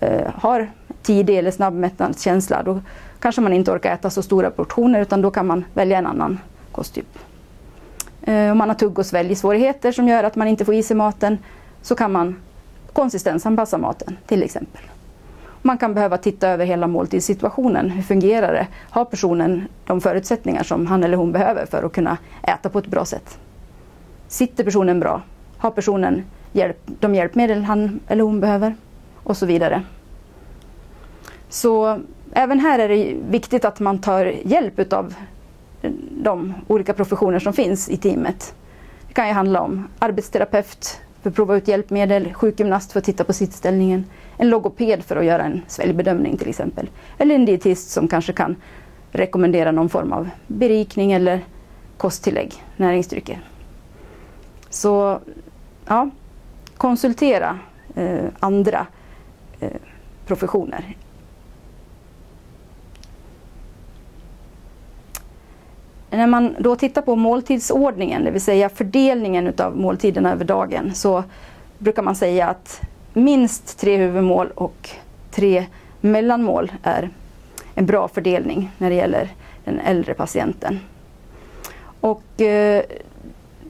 eh, 0.00 0.30
har 0.34 0.68
tidig 1.02 1.38
eller 1.38 1.50
snabb 1.50 1.74
mättnadskänsla 1.74 2.62
då 2.62 2.80
kanske 3.20 3.40
man 3.40 3.52
inte 3.52 3.70
orkar 3.70 3.94
äta 3.94 4.10
så 4.10 4.22
stora 4.22 4.50
portioner 4.50 5.00
utan 5.00 5.22
då 5.22 5.30
kan 5.30 5.46
man 5.46 5.64
välja 5.74 5.98
en 5.98 6.06
annan 6.06 6.38
kosttyp. 6.72 7.18
Eh, 8.22 8.50
om 8.50 8.58
man 8.58 8.68
har 8.68 8.74
tugg 8.74 8.98
och 8.98 9.06
sväljsvårigheter 9.06 9.92
som 9.92 10.08
gör 10.08 10.24
att 10.24 10.36
man 10.36 10.48
inte 10.48 10.64
får 10.64 10.74
i 10.74 10.82
sig 10.82 10.96
maten 10.96 11.38
så 11.82 11.94
kan 11.94 12.12
man 12.12 12.36
konsistensanpassa 12.92 13.78
maten 13.78 14.16
till 14.26 14.42
exempel. 14.42 14.82
Man 15.62 15.78
kan 15.78 15.94
behöva 15.94 16.18
titta 16.18 16.48
över 16.48 16.66
hela 16.66 16.86
måltidssituationen. 16.86 17.90
Hur 17.90 18.02
fungerar 18.02 18.52
det? 18.52 18.66
Har 18.90 19.04
personen 19.04 19.68
de 19.86 20.00
förutsättningar 20.00 20.62
som 20.62 20.86
han 20.86 21.04
eller 21.04 21.16
hon 21.16 21.32
behöver 21.32 21.66
för 21.66 21.82
att 21.82 21.92
kunna 21.92 22.16
äta 22.42 22.68
på 22.68 22.78
ett 22.78 22.86
bra 22.86 23.04
sätt? 23.04 23.38
Sitter 24.28 24.64
personen 24.64 25.00
bra? 25.00 25.22
Har 25.58 25.70
personen 25.70 26.24
hjälp, 26.52 26.78
de 26.86 27.14
hjälpmedel 27.14 27.62
han 27.62 28.00
eller 28.06 28.24
hon 28.24 28.40
behöver? 28.40 28.74
Och 29.22 29.36
så 29.36 29.46
vidare. 29.46 29.82
Så 31.48 32.00
även 32.32 32.60
här 32.60 32.78
är 32.78 32.88
det 32.88 33.16
viktigt 33.30 33.64
att 33.64 33.80
man 33.80 33.98
tar 33.98 34.24
hjälp 34.44 34.92
av 34.92 35.14
de 36.10 36.54
olika 36.66 36.92
professioner 36.94 37.38
som 37.38 37.52
finns 37.52 37.88
i 37.88 37.96
teamet. 37.96 38.54
Det 39.08 39.14
kan 39.14 39.28
ju 39.28 39.32
handla 39.32 39.60
om 39.60 39.88
arbetsterapeut, 39.98 41.00
för 41.28 41.32
att 41.32 41.36
prova 41.36 41.56
ut 41.56 41.68
hjälpmedel, 41.68 42.34
sjukgymnast 42.34 42.92
för 42.92 42.98
att 42.98 43.04
titta 43.04 43.24
på 43.24 43.32
sittställningen, 43.32 44.04
en 44.36 44.50
logoped 44.50 45.04
för 45.04 45.16
att 45.16 45.24
göra 45.24 45.42
en 45.44 45.62
sväljbedömning 45.66 46.36
till 46.36 46.48
exempel. 46.48 46.90
Eller 47.18 47.34
en 47.34 47.44
dietist 47.44 47.90
som 47.90 48.08
kanske 48.08 48.32
kan 48.32 48.56
rekommendera 49.12 49.72
någon 49.72 49.88
form 49.88 50.12
av 50.12 50.28
berikning 50.46 51.12
eller 51.12 51.44
kosttillägg, 51.96 52.54
näringsdrycker. 52.76 53.40
Så 54.70 55.20
ja, 55.86 56.10
konsultera 56.76 57.58
eh, 57.94 58.24
andra 58.40 58.86
eh, 59.60 59.70
professioner. 60.26 60.96
När 66.10 66.26
man 66.26 66.56
då 66.58 66.76
tittar 66.76 67.02
på 67.02 67.16
måltidsordningen, 67.16 68.24
det 68.24 68.30
vill 68.30 68.40
säga 68.40 68.68
fördelningen 68.68 69.46
utav 69.46 69.76
måltiderna 69.76 70.32
över 70.32 70.44
dagen, 70.44 70.94
så 70.94 71.24
brukar 71.78 72.02
man 72.02 72.16
säga 72.16 72.48
att 72.48 72.80
minst 73.12 73.78
tre 73.78 73.96
huvudmål 73.96 74.48
och 74.54 74.90
tre 75.30 75.66
mellanmål 76.00 76.72
är 76.82 77.10
en 77.74 77.86
bra 77.86 78.08
fördelning 78.08 78.70
när 78.78 78.90
det 78.90 78.96
gäller 78.96 79.28
den 79.64 79.80
äldre 79.80 80.14
patienten. 80.14 80.80
Och 82.00 82.40
eh, 82.40 82.82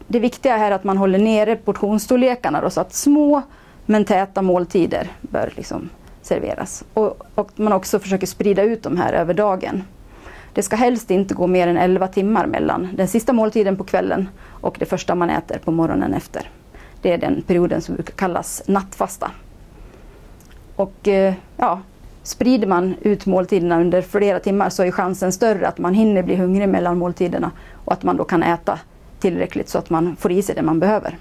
det 0.07 0.20
viktiga 0.20 0.57
här 0.57 0.70
är 0.70 0.74
att 0.74 0.84
man 0.84 0.97
håller 0.97 1.18
nere 1.18 1.57
portionsstorlekarna 1.57 2.61
då, 2.61 2.70
så 2.70 2.80
att 2.80 2.95
små 2.95 3.43
men 3.86 4.05
täta 4.05 4.43
måltider 4.43 5.09
bör 5.20 5.53
liksom 5.57 5.89
serveras. 6.22 6.84
Och, 6.95 7.26
och 7.34 7.51
man 7.57 7.72
också 7.72 7.99
försöker 7.99 8.26
sprida 8.26 8.62
ut 8.62 8.82
de 8.82 8.97
här 8.97 9.12
över 9.12 9.34
dagen. 9.34 9.82
Det 10.55 10.62
ska 10.62 10.76
helst 10.76 11.11
inte 11.11 11.34
gå 11.34 11.46
mer 11.46 11.66
än 11.66 11.76
11 11.76 12.09
timmar 12.09 12.46
mellan 12.46 12.88
den 12.94 13.09
sista 13.09 13.32
måltiden 13.32 13.76
på 13.76 13.84
kvällen 13.84 14.28
och 14.61 14.76
det 14.78 14.86
första 14.86 15.14
man 15.14 15.30
äter 15.30 15.59
på 15.59 15.70
morgonen 15.70 16.14
efter. 16.14 16.51
Det 17.03 17.12
är 17.12 17.18
den 17.18 17.42
perioden 17.42 17.80
som 17.80 17.96
kallas 18.16 18.62
nattfasta. 18.66 19.30
Och 20.76 21.09
eh, 21.09 21.34
ja, 21.57 21.80
sprider 22.22 22.66
man 22.66 22.94
ut 23.01 23.26
måltiderna 23.26 23.80
under 23.80 24.03
flera 24.03 24.40
timmar 24.40 24.70
så 24.70 24.82
är 24.82 24.90
chansen 24.90 25.32
större 25.32 25.68
att 25.68 25.78
man 25.78 25.94
hinner 25.94 26.22
bli 26.22 26.36
hungrig 26.36 26.68
mellan 26.68 26.99
måltiderna 26.99 27.51
och 27.84 27.92
att 27.92 28.03
man 28.03 28.16
då 28.16 28.24
kan 28.24 28.42
äta 28.42 28.78
tillräckligt 29.20 29.68
så 29.68 29.78
att 29.78 29.90
man 29.90 30.16
får 30.16 30.32
i 30.32 30.42
sig 30.42 30.55
det 30.55 30.62
man 30.62 30.80
behöver. 30.80 31.18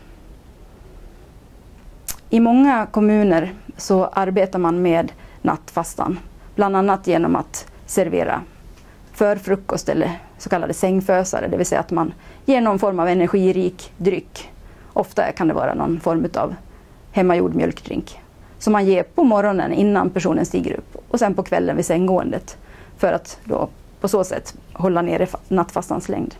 I 2.30 2.40
många 2.40 2.86
kommuner 2.92 3.54
så 3.78 4.06
arbetar 4.06 4.60
man 4.60 4.82
med 4.82 5.12
nattfastan, 5.42 6.20
bland 6.56 6.76
annat 6.76 7.08
genom 7.08 7.36
att 7.36 7.72
servera 7.86 8.42
för 9.18 9.36
frukost 9.36 9.90
eller 9.90 10.20
så 10.38 10.50
kallade 10.50 10.74
sängfösare, 10.74 11.48
det 11.48 11.58
vill 11.58 11.66
säga 11.66 11.82
att 11.82 11.92
man 11.92 12.14
ger 12.46 12.62
någon 12.62 12.80
form 12.80 13.00
av 13.00 13.08
energirik 13.08 13.92
dryck. 13.98 14.50
Ofta 14.94 15.32
kan 15.32 15.48
det 15.48 15.54
vara 15.54 15.74
någon 15.74 16.00
form 16.00 16.28
av 16.36 16.56
hemmagjord 17.12 17.56
mjölkdrink 17.56 18.20
som 18.60 18.74
man 18.74 18.86
ger 18.86 19.04
på 19.04 19.24
morgonen 19.24 19.74
innan 19.74 20.10
personen 20.10 20.46
stiger 20.46 20.74
upp 20.74 20.96
och 21.08 21.20
sen 21.20 21.36
på 21.36 21.44
kvällen 21.44 21.76
vid 21.76 21.86
sänggåendet 21.86 22.58
för 22.98 23.14
att 23.14 23.40
då 23.44 23.70
på 24.00 24.08
så 24.08 24.24
sätt 24.24 24.56
hålla 24.74 25.02
nere 25.02 25.28
nattfastans 25.48 26.10
längd. 26.10 26.36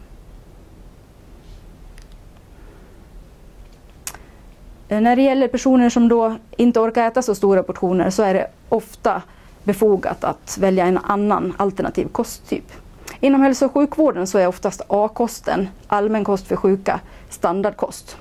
Eh, 4.88 5.02
när 5.02 5.16
det 5.16 5.22
gäller 5.22 5.48
personer 5.48 5.90
som 5.90 6.08
då 6.08 6.36
inte 6.58 6.80
orkar 6.80 7.08
äta 7.08 7.22
så 7.22 7.36
stora 7.36 7.64
portioner 7.64 8.10
så 8.10 8.24
är 8.24 8.34
det 8.34 8.48
ofta 8.70 9.22
befogat 9.68 10.24
att 10.24 10.58
välja 10.58 10.86
en 10.86 10.98
annan 10.98 11.54
alternativ 11.58 12.08
kosttyp. 12.08 12.72
Inom 13.20 13.42
hälso 13.42 13.66
och 13.66 13.74
sjukvården 13.74 14.28
så 14.28 14.38
är 14.38 14.48
oftast 14.48 14.82
A-kosten, 14.88 15.70
allmän 15.88 16.24
kost 16.24 16.48
för 16.48 16.56
sjuka, 16.56 17.00
standardkost. 17.30 18.18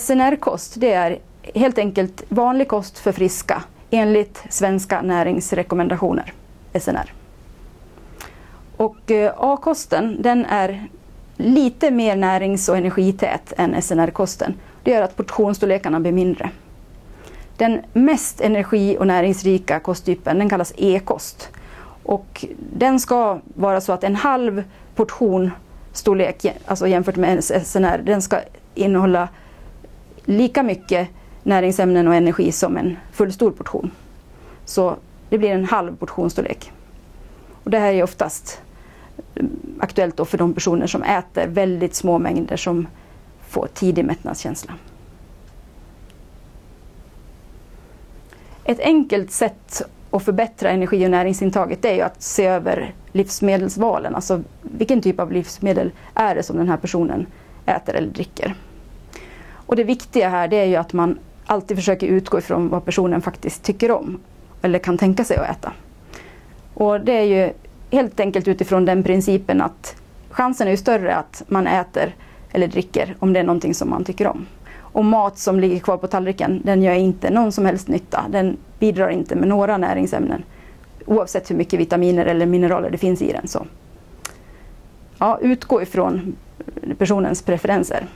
SNR-kost 0.00 0.74
det 0.76 0.92
är 0.92 1.18
helt 1.54 1.78
enkelt 1.78 2.22
vanlig 2.28 2.68
kost 2.68 2.98
för 2.98 3.12
friska 3.12 3.62
enligt 3.90 4.42
svenska 4.50 5.02
näringsrekommendationer, 5.02 6.32
SNR. 6.80 7.12
Och 8.76 9.10
eh, 9.10 9.34
A-kosten 9.36 10.22
den 10.22 10.44
är 10.44 10.88
lite 11.36 11.90
mer 11.90 12.16
närings 12.16 12.68
och 12.68 12.76
energität 12.76 13.52
än 13.56 13.82
SNR-kosten. 13.82 14.54
Det 14.82 14.90
gör 14.90 15.02
att 15.02 15.16
portionsstorlekarna 15.16 16.00
blir 16.00 16.12
mindre. 16.12 16.50
Den 17.58 17.80
mest 17.92 18.40
energi 18.40 18.96
och 18.98 19.06
näringsrika 19.06 19.80
kosttypen 19.80 20.38
den 20.38 20.48
kallas 20.48 20.72
E-kost. 20.76 21.48
Och 22.02 22.44
den 22.72 23.00
ska 23.00 23.40
vara 23.54 23.80
så 23.80 23.92
att 23.92 24.04
en 24.04 24.16
halv 24.16 24.64
portion 24.94 25.50
storlek, 25.92 26.46
alltså 26.66 26.86
jämfört 26.86 27.16
med 27.16 27.44
SNR, 27.44 28.02
den 28.04 28.22
ska 28.22 28.40
innehålla 28.74 29.28
lika 30.24 30.62
mycket 30.62 31.08
näringsämnen 31.42 32.08
och 32.08 32.14
energi 32.14 32.52
som 32.52 32.76
en 32.76 32.96
fullstor 33.12 33.50
portion. 33.50 33.90
Så 34.64 34.96
det 35.28 35.38
blir 35.38 35.50
en 35.50 35.64
halv 35.64 35.96
portionsstorlek. 35.96 36.72
Och 37.64 37.70
det 37.70 37.78
här 37.78 37.92
är 37.92 38.02
oftast 38.02 38.62
mm, 39.34 39.50
aktuellt 39.80 40.16
då 40.16 40.24
för 40.24 40.38
de 40.38 40.54
personer 40.54 40.86
som 40.86 41.02
äter 41.02 41.46
väldigt 41.46 41.94
små 41.94 42.18
mängder 42.18 42.56
som 42.56 42.86
får 43.48 43.68
tidig 43.74 44.04
mättnadskänsla. 44.04 44.72
Ett 48.68 48.80
enkelt 48.80 49.30
sätt 49.30 49.82
att 50.10 50.22
förbättra 50.22 50.70
energi 50.70 51.06
och 51.06 51.10
näringsintaget 51.10 51.84
är 51.84 51.94
ju 51.94 52.00
att 52.00 52.22
se 52.22 52.46
över 52.46 52.94
livsmedelsvalen. 53.12 54.14
Alltså 54.14 54.42
vilken 54.62 55.02
typ 55.02 55.20
av 55.20 55.32
livsmedel 55.32 55.90
är 56.14 56.34
det 56.34 56.42
som 56.42 56.56
den 56.56 56.68
här 56.68 56.76
personen 56.76 57.26
äter 57.66 57.94
eller 57.94 58.08
dricker. 58.08 58.54
Och 59.50 59.76
det 59.76 59.84
viktiga 59.84 60.28
här 60.28 60.48
det 60.48 60.56
är 60.56 60.64
ju 60.64 60.76
att 60.76 60.92
man 60.92 61.18
alltid 61.46 61.76
försöker 61.76 62.06
utgå 62.06 62.38
ifrån 62.38 62.68
vad 62.68 62.84
personen 62.84 63.22
faktiskt 63.22 63.62
tycker 63.62 63.90
om 63.90 64.20
eller 64.62 64.78
kan 64.78 64.98
tänka 64.98 65.24
sig 65.24 65.36
att 65.36 65.50
äta. 65.50 65.72
Och 66.74 67.00
det 67.00 67.12
är 67.12 67.24
ju 67.24 67.52
helt 67.90 68.20
enkelt 68.20 68.48
utifrån 68.48 68.84
den 68.84 69.02
principen 69.02 69.60
att 69.60 69.96
chansen 70.30 70.66
är 70.66 70.70
ju 70.70 70.76
större 70.76 71.14
att 71.14 71.42
man 71.46 71.66
äter 71.66 72.14
eller 72.52 72.66
dricker 72.66 73.16
om 73.18 73.32
det 73.32 73.40
är 73.40 73.44
någonting 73.44 73.74
som 73.74 73.90
man 73.90 74.04
tycker 74.04 74.26
om. 74.26 74.46
Och 74.98 75.04
mat 75.04 75.38
som 75.38 75.60
ligger 75.60 75.78
kvar 75.78 75.96
på 75.96 76.06
tallriken, 76.06 76.62
den 76.64 76.82
gör 76.82 76.94
inte 76.94 77.30
någon 77.30 77.52
som 77.52 77.66
helst 77.66 77.88
nytta. 77.88 78.24
Den 78.30 78.56
bidrar 78.78 79.08
inte 79.08 79.36
med 79.36 79.48
några 79.48 79.76
näringsämnen. 79.76 80.42
Oavsett 81.06 81.50
hur 81.50 81.56
mycket 81.56 81.80
vitaminer 81.80 82.26
eller 82.26 82.46
mineraler 82.46 82.90
det 82.90 82.98
finns 82.98 83.22
i 83.22 83.32
den. 83.32 83.48
Så. 83.48 83.66
Ja, 85.18 85.38
utgå 85.42 85.82
ifrån 85.82 86.36
personens 86.98 87.42
preferenser. 87.42 88.06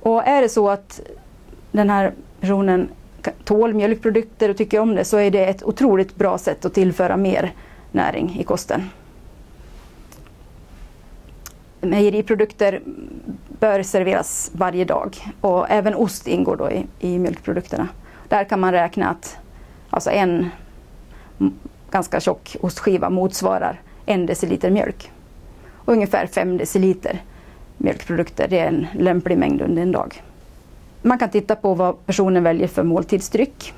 Och 0.00 0.26
är 0.26 0.42
det 0.42 0.48
så 0.48 0.68
att 0.68 1.00
den 1.72 1.90
här 1.90 2.12
personen 2.40 2.88
tål 3.44 3.74
mjölkprodukter 3.74 4.48
och 4.48 4.56
tycker 4.56 4.80
om 4.80 4.94
det 4.94 5.04
så 5.04 5.16
är 5.16 5.30
det 5.30 5.44
ett 5.44 5.62
otroligt 5.62 6.16
bra 6.16 6.38
sätt 6.38 6.64
att 6.64 6.74
tillföra 6.74 7.16
mer 7.16 7.52
näring 7.92 8.36
i 8.40 8.44
kosten. 8.44 8.90
Mejeriprodukter 11.90 12.82
bör 13.60 13.82
serveras 13.82 14.50
varje 14.54 14.84
dag 14.84 15.16
och 15.40 15.70
även 15.70 15.94
ost 15.94 16.26
ingår 16.26 16.56
då 16.56 16.70
i, 16.70 16.86
i 17.00 17.18
mjölkprodukterna. 17.18 17.88
Där 18.28 18.44
kan 18.44 18.60
man 18.60 18.72
räkna 18.72 19.08
att 19.08 19.36
alltså 19.90 20.10
en 20.10 20.50
ganska 21.90 22.20
tjock 22.20 22.56
ostskiva 22.60 23.10
motsvarar 23.10 23.80
en 24.06 24.26
deciliter 24.26 24.70
mjölk. 24.70 25.10
Och 25.74 25.92
ungefär 25.92 26.26
fem 26.26 26.56
deciliter 26.56 27.22
mjölkprodukter, 27.76 28.48
det 28.48 28.58
är 28.58 28.68
en 28.68 28.86
lämplig 28.98 29.38
mängd 29.38 29.62
under 29.62 29.82
en 29.82 29.92
dag. 29.92 30.22
Man 31.02 31.18
kan 31.18 31.28
titta 31.28 31.56
på 31.56 31.74
vad 31.74 32.06
personen 32.06 32.42
väljer 32.42 32.68
för 32.68 32.82
måltidsdryck. 32.82 33.74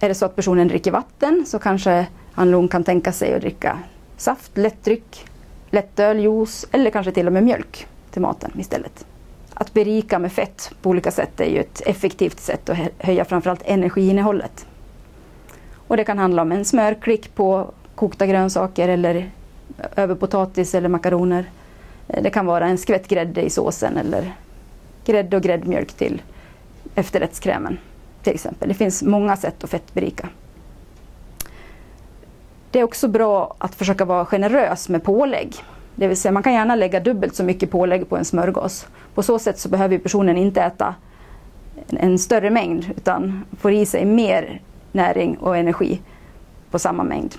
Är 0.00 0.08
det 0.08 0.14
så 0.14 0.26
att 0.26 0.36
personen 0.36 0.68
dricker 0.68 0.90
vatten 0.90 1.44
så 1.46 1.58
kanske 1.58 2.06
han 2.32 2.48
eller 2.48 2.56
hon 2.56 2.68
kan 2.68 2.84
tänka 2.84 3.12
sig 3.12 3.34
att 3.34 3.40
dricka 3.40 3.78
saft, 4.16 4.56
lättdryck, 4.56 5.26
lättöl, 5.70 6.20
juice 6.20 6.66
eller 6.72 6.90
kanske 6.90 7.12
till 7.12 7.26
och 7.26 7.32
med 7.32 7.44
mjölk 7.44 7.86
till 8.10 8.22
maten 8.22 8.50
istället. 8.58 9.06
Att 9.54 9.74
berika 9.74 10.18
med 10.18 10.32
fett 10.32 10.72
på 10.82 10.90
olika 10.90 11.10
sätt 11.10 11.40
är 11.40 11.50
ju 11.50 11.58
ett 11.60 11.82
effektivt 11.86 12.40
sätt 12.40 12.68
att 12.68 12.78
höja 12.98 13.24
framförallt 13.24 13.62
energiinnehållet. 13.64 14.66
Och 15.74 15.96
det 15.96 16.04
kan 16.04 16.18
handla 16.18 16.42
om 16.42 16.52
en 16.52 16.64
smörklick 16.64 17.34
på 17.34 17.70
kokta 17.94 18.26
grönsaker 18.26 18.88
eller 18.88 19.30
över 19.96 20.14
potatis 20.14 20.74
eller 20.74 20.88
makaroner. 20.88 21.50
Det 22.06 22.30
kan 22.30 22.46
vara 22.46 22.66
en 22.66 22.78
skvätt 22.78 23.08
grädde 23.08 23.42
i 23.42 23.50
såsen 23.50 23.96
eller 23.96 24.34
grädde 25.04 25.36
och 25.36 25.42
gräddmjölk 25.42 25.92
till 25.92 26.22
efterrättskrämen 26.94 27.78
till 28.22 28.34
exempel. 28.34 28.68
Det 28.68 28.74
finns 28.74 29.02
många 29.02 29.36
sätt 29.36 29.64
att 29.64 29.70
fettberika. 29.70 30.28
Det 32.70 32.80
är 32.80 32.84
också 32.84 33.08
bra 33.08 33.54
att 33.58 33.74
försöka 33.74 34.04
vara 34.04 34.24
generös 34.24 34.88
med 34.88 35.02
pålägg. 35.02 35.54
Det 35.94 36.08
vill 36.08 36.16
säga 36.16 36.32
man 36.32 36.42
kan 36.42 36.52
gärna 36.52 36.74
lägga 36.74 37.00
dubbelt 37.00 37.34
så 37.34 37.44
mycket 37.44 37.70
pålägg 37.70 38.08
på 38.08 38.16
en 38.16 38.24
smörgås. 38.24 38.86
På 39.14 39.22
så 39.22 39.38
sätt 39.38 39.58
så 39.58 39.68
behöver 39.68 39.98
personen 39.98 40.36
inte 40.36 40.62
äta 40.62 40.94
en 41.88 42.18
större 42.18 42.50
mängd 42.50 42.90
utan 42.96 43.44
får 43.60 43.72
i 43.72 43.86
sig 43.86 44.04
mer 44.04 44.60
näring 44.92 45.38
och 45.38 45.56
energi 45.56 46.00
på 46.70 46.78
samma 46.78 47.04
mängd. 47.04 47.34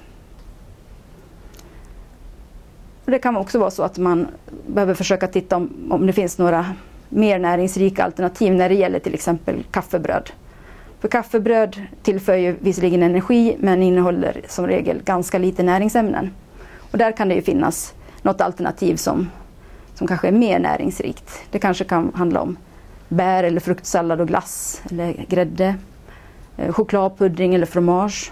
Det 3.06 3.20
kan 3.20 3.38
också 3.38 3.60
vara 3.60 3.72
så 3.72 3.84
att 3.84 3.98
man 3.98 4.28
behöver 4.68 4.94
försöka 4.94 5.28
titta 5.28 5.56
om, 5.56 5.92
om 5.92 6.08
det 6.08 6.14
finns 6.14 6.38
några 6.38 6.66
mer 7.10 7.40
näringsrika 7.40 8.04
alternativ 8.04 8.54
när 8.54 8.70
det 8.70 8.76
gäller 8.76 9.00
till 9.00 9.14
exempel 9.14 9.64
kaffebröd. 9.72 10.30
För 11.00 11.08
kaffebröd 11.08 11.82
tillför 12.04 12.36
ju 12.36 12.56
visserligen 12.60 13.04
energi 13.04 13.58
men 13.60 13.84
innehåller 13.84 14.42
som 14.48 14.68
regel 14.68 15.02
ganska 15.04 15.38
lite 15.38 15.64
näringsämnen. 15.64 16.32
Och 16.92 16.98
där 16.98 17.12
kan 17.12 17.30
det 17.30 17.36
ju 17.36 17.42
finnas 17.42 17.94
något 18.22 18.42
alternativ 18.42 18.96
som, 18.96 19.30
som 19.94 20.08
kanske 20.08 20.28
är 20.28 20.32
mer 20.32 20.60
näringsrikt. 20.60 21.42
Det 21.52 21.60
kanske 21.60 21.84
kan 21.84 22.12
handla 22.16 22.42
om 22.42 22.58
bär 23.08 23.44
eller 23.44 23.60
fruktsallad 23.60 24.22
och 24.22 24.28
glass 24.28 24.82
eller 24.92 25.26
grädde, 25.30 25.76
eh, 26.58 26.74
chokladpudding 26.74 27.56
eller 27.56 27.66
fromage 27.66 28.32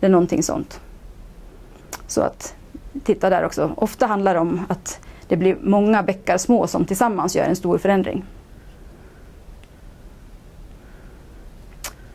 eller 0.00 0.12
någonting 0.12 0.42
sånt. 0.42 0.80
Så 2.06 2.20
att 2.20 2.54
titta 3.04 3.30
där 3.30 3.44
också. 3.44 3.72
Ofta 3.76 4.06
handlar 4.06 4.34
det 4.34 4.40
om 4.40 4.60
att 4.68 5.00
det 5.28 5.36
blir 5.36 5.56
många 5.62 6.02
bäckar 6.02 6.38
små 6.38 6.66
som 6.66 6.84
tillsammans 6.84 7.36
gör 7.36 7.44
en 7.44 7.56
stor 7.56 7.78
förändring. 7.78 8.24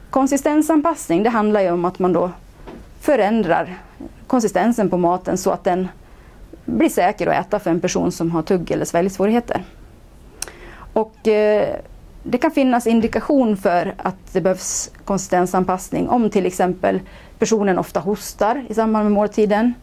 Konsistensanpassning 0.10 1.24
det 1.24 1.30
handlar 1.30 1.62
ju 1.62 1.72
om 1.72 1.86
att 1.86 2.00
man 2.00 2.14
då 2.14 2.32
förändrar 3.00 3.78
konsistensen 4.28 4.90
på 4.90 4.98
maten 4.98 5.38
så 5.38 5.52
att 5.52 5.64
den 5.64 5.88
blir 6.66 6.90
säker 6.90 7.28
att 7.28 7.46
äta 7.46 7.60
för 7.60 7.72
en 7.72 7.80
person 7.80 8.12
som 8.12 8.32
har 8.32 8.42
tugg 8.42 8.72
eller 8.72 8.86
sväljsvårigheter. 8.86 9.64
Och 10.94 11.28
eh, 11.28 11.76
det 12.24 12.38
kan 12.38 12.52
finnas 12.52 12.88
indikation 12.88 13.58
för 13.58 13.94
att 13.98 14.34
det 14.34 14.42
behövs 14.42 14.92
konsistensanpassning 15.06 16.10
om 16.10 16.30
till 16.30 16.46
exempel 16.46 17.00
personen 17.40 17.80
ofta 17.80 18.00
hostar 18.00 18.66
i 18.70 18.74
samband 18.74 19.06
med 19.06 19.12
måltiden. 19.12 19.74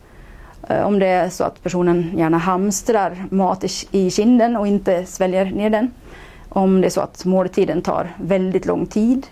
Eh, 0.68 0.86
om 0.86 0.98
det 0.98 1.06
är 1.06 1.28
så 1.28 1.44
att 1.44 1.62
personen 1.62 2.18
gärna 2.18 2.38
hamstrar 2.38 3.24
mat 3.30 3.64
i 3.90 4.10
kinden 4.10 4.56
och 4.56 4.66
inte 4.66 5.06
sväljer 5.06 5.44
ner 5.44 5.70
den. 5.70 5.90
Om 6.48 6.80
det 6.80 6.86
är 6.86 6.90
så 6.90 7.00
att 7.00 7.24
måltiden 7.24 7.82
tar 7.82 8.14
väldigt 8.20 8.66
lång 8.66 8.86
tid. 8.86 9.26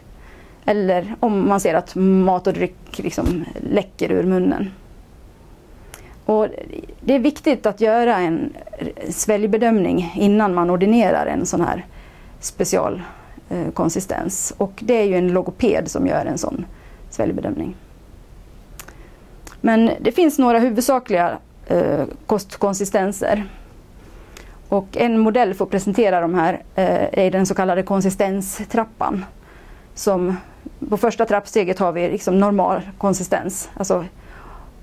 Eller 0.64 1.14
om 1.20 1.48
man 1.48 1.60
ser 1.60 1.74
att 1.74 1.94
mat 1.94 2.46
och 2.46 2.52
dryck 2.52 2.98
liksom 2.98 3.44
läcker 3.70 4.12
ur 4.12 4.22
munnen. 4.22 4.70
Och 6.24 6.48
det 7.00 7.14
är 7.14 7.18
viktigt 7.18 7.66
att 7.66 7.80
göra 7.80 8.16
en 8.16 8.52
sväljbedömning 9.10 10.12
innan 10.14 10.54
man 10.54 10.70
ordinerar 10.70 11.26
en 11.26 11.46
sån 11.46 11.60
här 11.60 11.86
specialkonsistens. 12.40 14.50
Eh, 14.50 14.56
och 14.62 14.72
det 14.80 14.94
är 14.94 15.04
ju 15.04 15.16
en 15.16 15.32
logoped 15.32 15.90
som 15.90 16.06
gör 16.06 16.26
en 16.26 16.38
sån 16.38 16.66
sväljbedömning. 17.10 17.76
Men 19.60 19.90
det 20.00 20.12
finns 20.12 20.38
några 20.38 20.58
huvudsakliga 20.58 21.38
eh, 21.66 22.04
kostkonsistenser. 22.26 23.44
Och 24.68 24.96
en 24.96 25.18
modell 25.18 25.54
för 25.54 25.64
att 25.64 25.70
presentera 25.70 26.20
de 26.20 26.34
här 26.34 26.62
eh, 26.74 27.24
är 27.24 27.30
den 27.30 27.46
så 27.46 27.54
kallade 27.54 27.82
konsistenstrappan. 27.82 29.24
Som 29.94 30.36
på 30.88 30.96
första 30.96 31.24
trappsteget 31.24 31.78
har 31.78 31.92
vi 31.92 32.08
liksom 32.08 32.38
normal 32.38 32.80
konsistens, 32.98 33.70
alltså 33.76 34.04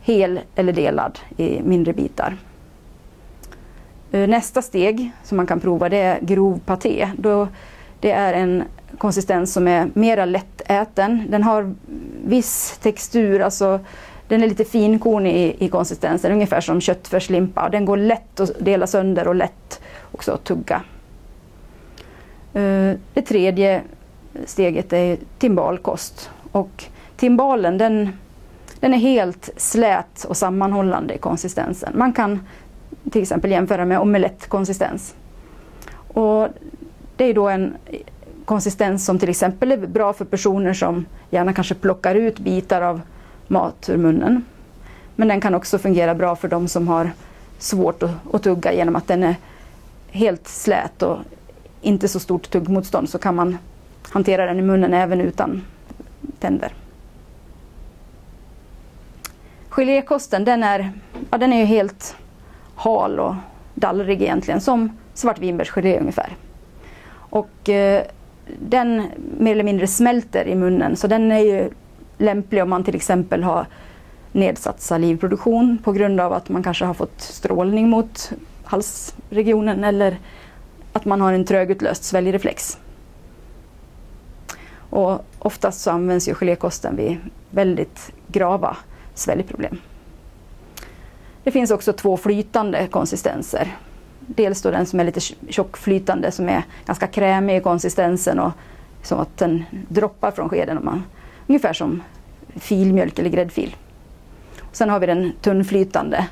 hel 0.01 0.39
eller 0.55 0.73
delad 0.73 1.19
i 1.37 1.61
mindre 1.61 1.93
bitar. 1.93 2.37
Eh, 4.11 4.29
nästa 4.29 4.61
steg 4.61 5.11
som 5.23 5.37
man 5.37 5.47
kan 5.47 5.59
prova 5.59 5.89
det 5.89 5.97
är 5.97 6.19
grov 6.21 6.59
paté. 6.65 7.09
Då 7.17 7.47
det 7.99 8.11
är 8.11 8.33
en 8.33 8.63
konsistens 8.97 9.53
som 9.53 9.67
är 9.67 9.89
mera 9.93 10.25
lättäten. 10.25 11.25
Den 11.29 11.43
har 11.43 11.73
viss 12.25 12.79
textur, 12.81 13.41
alltså 13.41 13.79
den 14.27 14.43
är 14.43 14.47
lite 14.47 14.65
finkornig 14.65 15.35
i, 15.35 15.65
i 15.65 15.69
konsistensen, 15.69 16.31
ungefär 16.31 16.61
som 16.61 16.81
köttfärslimpa. 16.81 17.69
Den 17.69 17.85
går 17.85 17.97
lätt 17.97 18.39
att 18.39 18.51
dela 18.59 18.87
sönder 18.87 19.27
och 19.27 19.35
lätt 19.35 19.81
också 20.11 20.31
att 20.31 20.43
tugga. 20.43 20.81
Eh, 22.53 22.93
det 23.13 23.21
tredje 23.27 23.81
steget 24.45 24.93
är 24.93 25.17
timbalkost. 25.37 26.29
Och 26.51 26.83
timbalen 27.15 27.77
den, 27.77 28.09
den 28.79 28.93
är 28.93 28.97
helt 28.97 29.49
slät 29.57 30.25
och 30.29 30.37
sammanhållande 30.37 31.13
i 31.13 31.17
konsistensen. 31.17 31.93
Man 31.95 32.13
kan 32.13 32.39
till 33.11 33.21
exempel 33.21 33.51
jämföra 33.51 33.85
med 33.85 33.99
omelettkonsistens. 33.99 35.15
Och 36.13 36.47
det 37.15 37.25
är 37.25 37.33
då 37.33 37.49
en 37.49 37.73
konsistens 38.45 39.05
som 39.05 39.19
till 39.19 39.29
exempel 39.29 39.71
är 39.71 39.77
bra 39.77 40.13
för 40.13 40.25
personer 40.25 40.73
som 40.73 41.05
gärna 41.29 41.53
kanske 41.53 41.75
plockar 41.75 42.15
ut 42.15 42.39
bitar 42.39 42.81
av 42.81 43.01
mat 43.47 43.89
ur 43.89 43.97
munnen. 43.97 44.45
Men 45.15 45.27
den 45.27 45.41
kan 45.41 45.55
också 45.55 45.77
fungera 45.77 46.15
bra 46.15 46.35
för 46.35 46.47
de 46.47 46.67
som 46.67 46.87
har 46.87 47.11
svårt 47.57 48.03
att, 48.03 48.11
att 48.33 48.43
tugga 48.43 48.73
genom 48.73 48.95
att 48.95 49.07
den 49.07 49.23
är 49.23 49.35
helt 50.11 50.47
slät 50.47 51.01
och 51.01 51.17
inte 51.81 52.07
så 52.07 52.19
stort 52.19 52.49
tuggmotstånd 52.49 53.09
så 53.09 53.17
kan 53.17 53.35
man 53.35 53.57
hantera 54.11 54.45
den 54.45 54.59
i 54.59 54.61
munnen 54.61 54.93
även 54.93 55.21
utan 55.21 55.61
tänder. 56.39 56.73
Gelékosten 59.69 60.45
den 60.45 60.63
är, 60.63 60.91
ja, 61.31 61.37
den 61.37 61.53
är 61.53 61.59
ju 61.59 61.65
helt 61.65 62.15
hal 62.75 63.19
och 63.19 63.35
dallrig 63.75 64.21
egentligen 64.21 64.61
som 64.61 64.97
svartvinbärsgelé 65.13 65.99
ungefär. 65.99 66.35
Och 67.13 67.69
eh, 67.69 68.03
den 68.59 69.03
mer 69.39 69.51
eller 69.51 69.63
mindre 69.63 69.87
smälter 69.87 70.47
i 70.47 70.55
munnen 70.55 70.95
så 70.95 71.07
den 71.07 71.31
är 71.31 71.39
ju 71.39 71.69
lämplig 72.17 72.63
om 72.63 72.69
man 72.69 72.83
till 72.83 72.95
exempel 72.95 73.43
har 73.43 73.65
nedsatt 74.31 74.81
salivproduktion 74.81 75.77
på 75.83 75.91
grund 75.91 76.19
av 76.19 76.33
att 76.33 76.49
man 76.49 76.63
kanske 76.63 76.85
har 76.85 76.93
fått 76.93 77.21
strålning 77.21 77.89
mot 77.89 78.31
halsregionen 78.63 79.83
eller 79.83 80.17
att 80.93 81.05
man 81.05 81.21
har 81.21 81.33
en 81.33 81.45
trögutlöst 81.45 82.03
sväljreflex. 82.03 82.77
Och 84.91 85.25
oftast 85.39 85.81
så 85.81 85.91
används 85.91 86.27
ju 86.27 86.35
gelékosten 86.35 86.95
vid 86.95 87.17
väldigt 87.49 88.11
grava 88.27 88.77
sväljproblem. 89.13 89.77
Det 91.43 91.51
finns 91.51 91.71
också 91.71 91.93
två 91.93 92.17
flytande 92.17 92.87
konsistenser. 92.87 93.75
Dels 94.19 94.61
då 94.61 94.71
den 94.71 94.85
som 94.85 94.99
är 94.99 95.03
lite 95.03 95.19
tjockflytande 95.49 96.31
som 96.31 96.49
är 96.49 96.63
ganska 96.85 97.07
krämig 97.07 97.57
i 97.57 97.61
konsistensen 97.61 98.39
och 98.39 98.51
som 99.03 99.19
att 99.19 99.37
den 99.37 99.63
droppar 99.71 100.31
från 100.31 100.49
skeden. 100.49 100.77
Om 100.77 100.85
man, 100.85 101.03
ungefär 101.47 101.73
som 101.73 102.03
filmjölk 102.55 103.19
eller 103.19 103.29
gräddfil. 103.29 103.75
Sen 104.71 104.89
har 104.89 104.99
vi 104.99 105.05
den 105.05 105.31
tunnflytande 105.41 106.27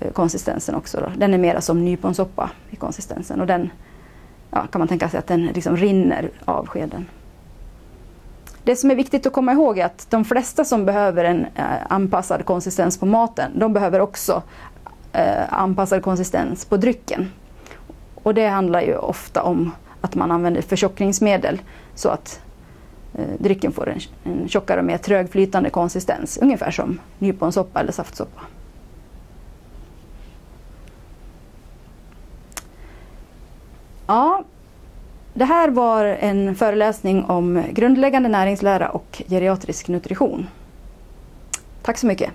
eh, 0.00 0.12
konsistensen 0.12 0.74
också. 0.74 1.00
Då. 1.00 1.12
Den 1.16 1.34
är 1.34 1.38
mera 1.38 1.60
som 1.60 1.84
nyponsoppa 1.84 2.50
i 2.70 2.76
konsistensen 2.76 3.40
och 3.40 3.46
den 3.46 3.70
ja, 4.50 4.66
kan 4.66 4.78
man 4.78 4.88
tänka 4.88 5.08
sig 5.08 5.18
att 5.18 5.26
den 5.26 5.46
liksom 5.46 5.76
rinner 5.76 6.30
av 6.44 6.66
skeden. 6.66 7.06
Det 8.64 8.76
som 8.76 8.90
är 8.90 8.94
viktigt 8.94 9.26
att 9.26 9.32
komma 9.32 9.52
ihåg 9.52 9.78
är 9.78 9.84
att 9.84 10.06
de 10.10 10.24
flesta 10.24 10.64
som 10.64 10.84
behöver 10.84 11.24
en 11.24 11.46
eh, 11.54 11.64
anpassad 11.88 12.44
konsistens 12.44 12.98
på 12.98 13.06
maten, 13.06 13.52
de 13.54 13.72
behöver 13.72 14.00
också 14.00 14.42
eh, 15.12 15.52
anpassad 15.52 16.02
konsistens 16.02 16.64
på 16.64 16.76
drycken. 16.76 17.32
Och 18.14 18.34
det 18.34 18.46
handlar 18.46 18.80
ju 18.80 18.96
ofta 18.96 19.42
om 19.42 19.72
att 20.00 20.14
man 20.14 20.30
använder 20.30 20.62
förtjockningsmedel 20.62 21.60
så 21.94 22.08
att 22.08 22.40
eh, 23.14 23.24
drycken 23.38 23.72
får 23.72 23.88
en, 23.88 24.00
en 24.24 24.48
tjockare 24.48 24.78
och 24.80 24.86
mer 24.86 24.98
trögflytande 24.98 25.70
konsistens, 25.70 26.38
ungefär 26.42 26.70
som 26.70 27.00
nyponsoppa 27.18 27.80
eller 27.80 27.92
saftsoppa. 27.92 28.40
Ja, 34.06 34.44
det 35.34 35.44
här 35.44 35.68
var 35.68 36.04
en 36.04 36.54
föreläsning 36.54 37.24
om 37.24 37.62
grundläggande 37.72 38.28
näringslära 38.28 38.88
och 38.88 39.22
geriatrisk 39.28 39.88
nutrition. 39.88 40.46
Tack 41.82 41.98
så 41.98 42.06
mycket. 42.06 42.30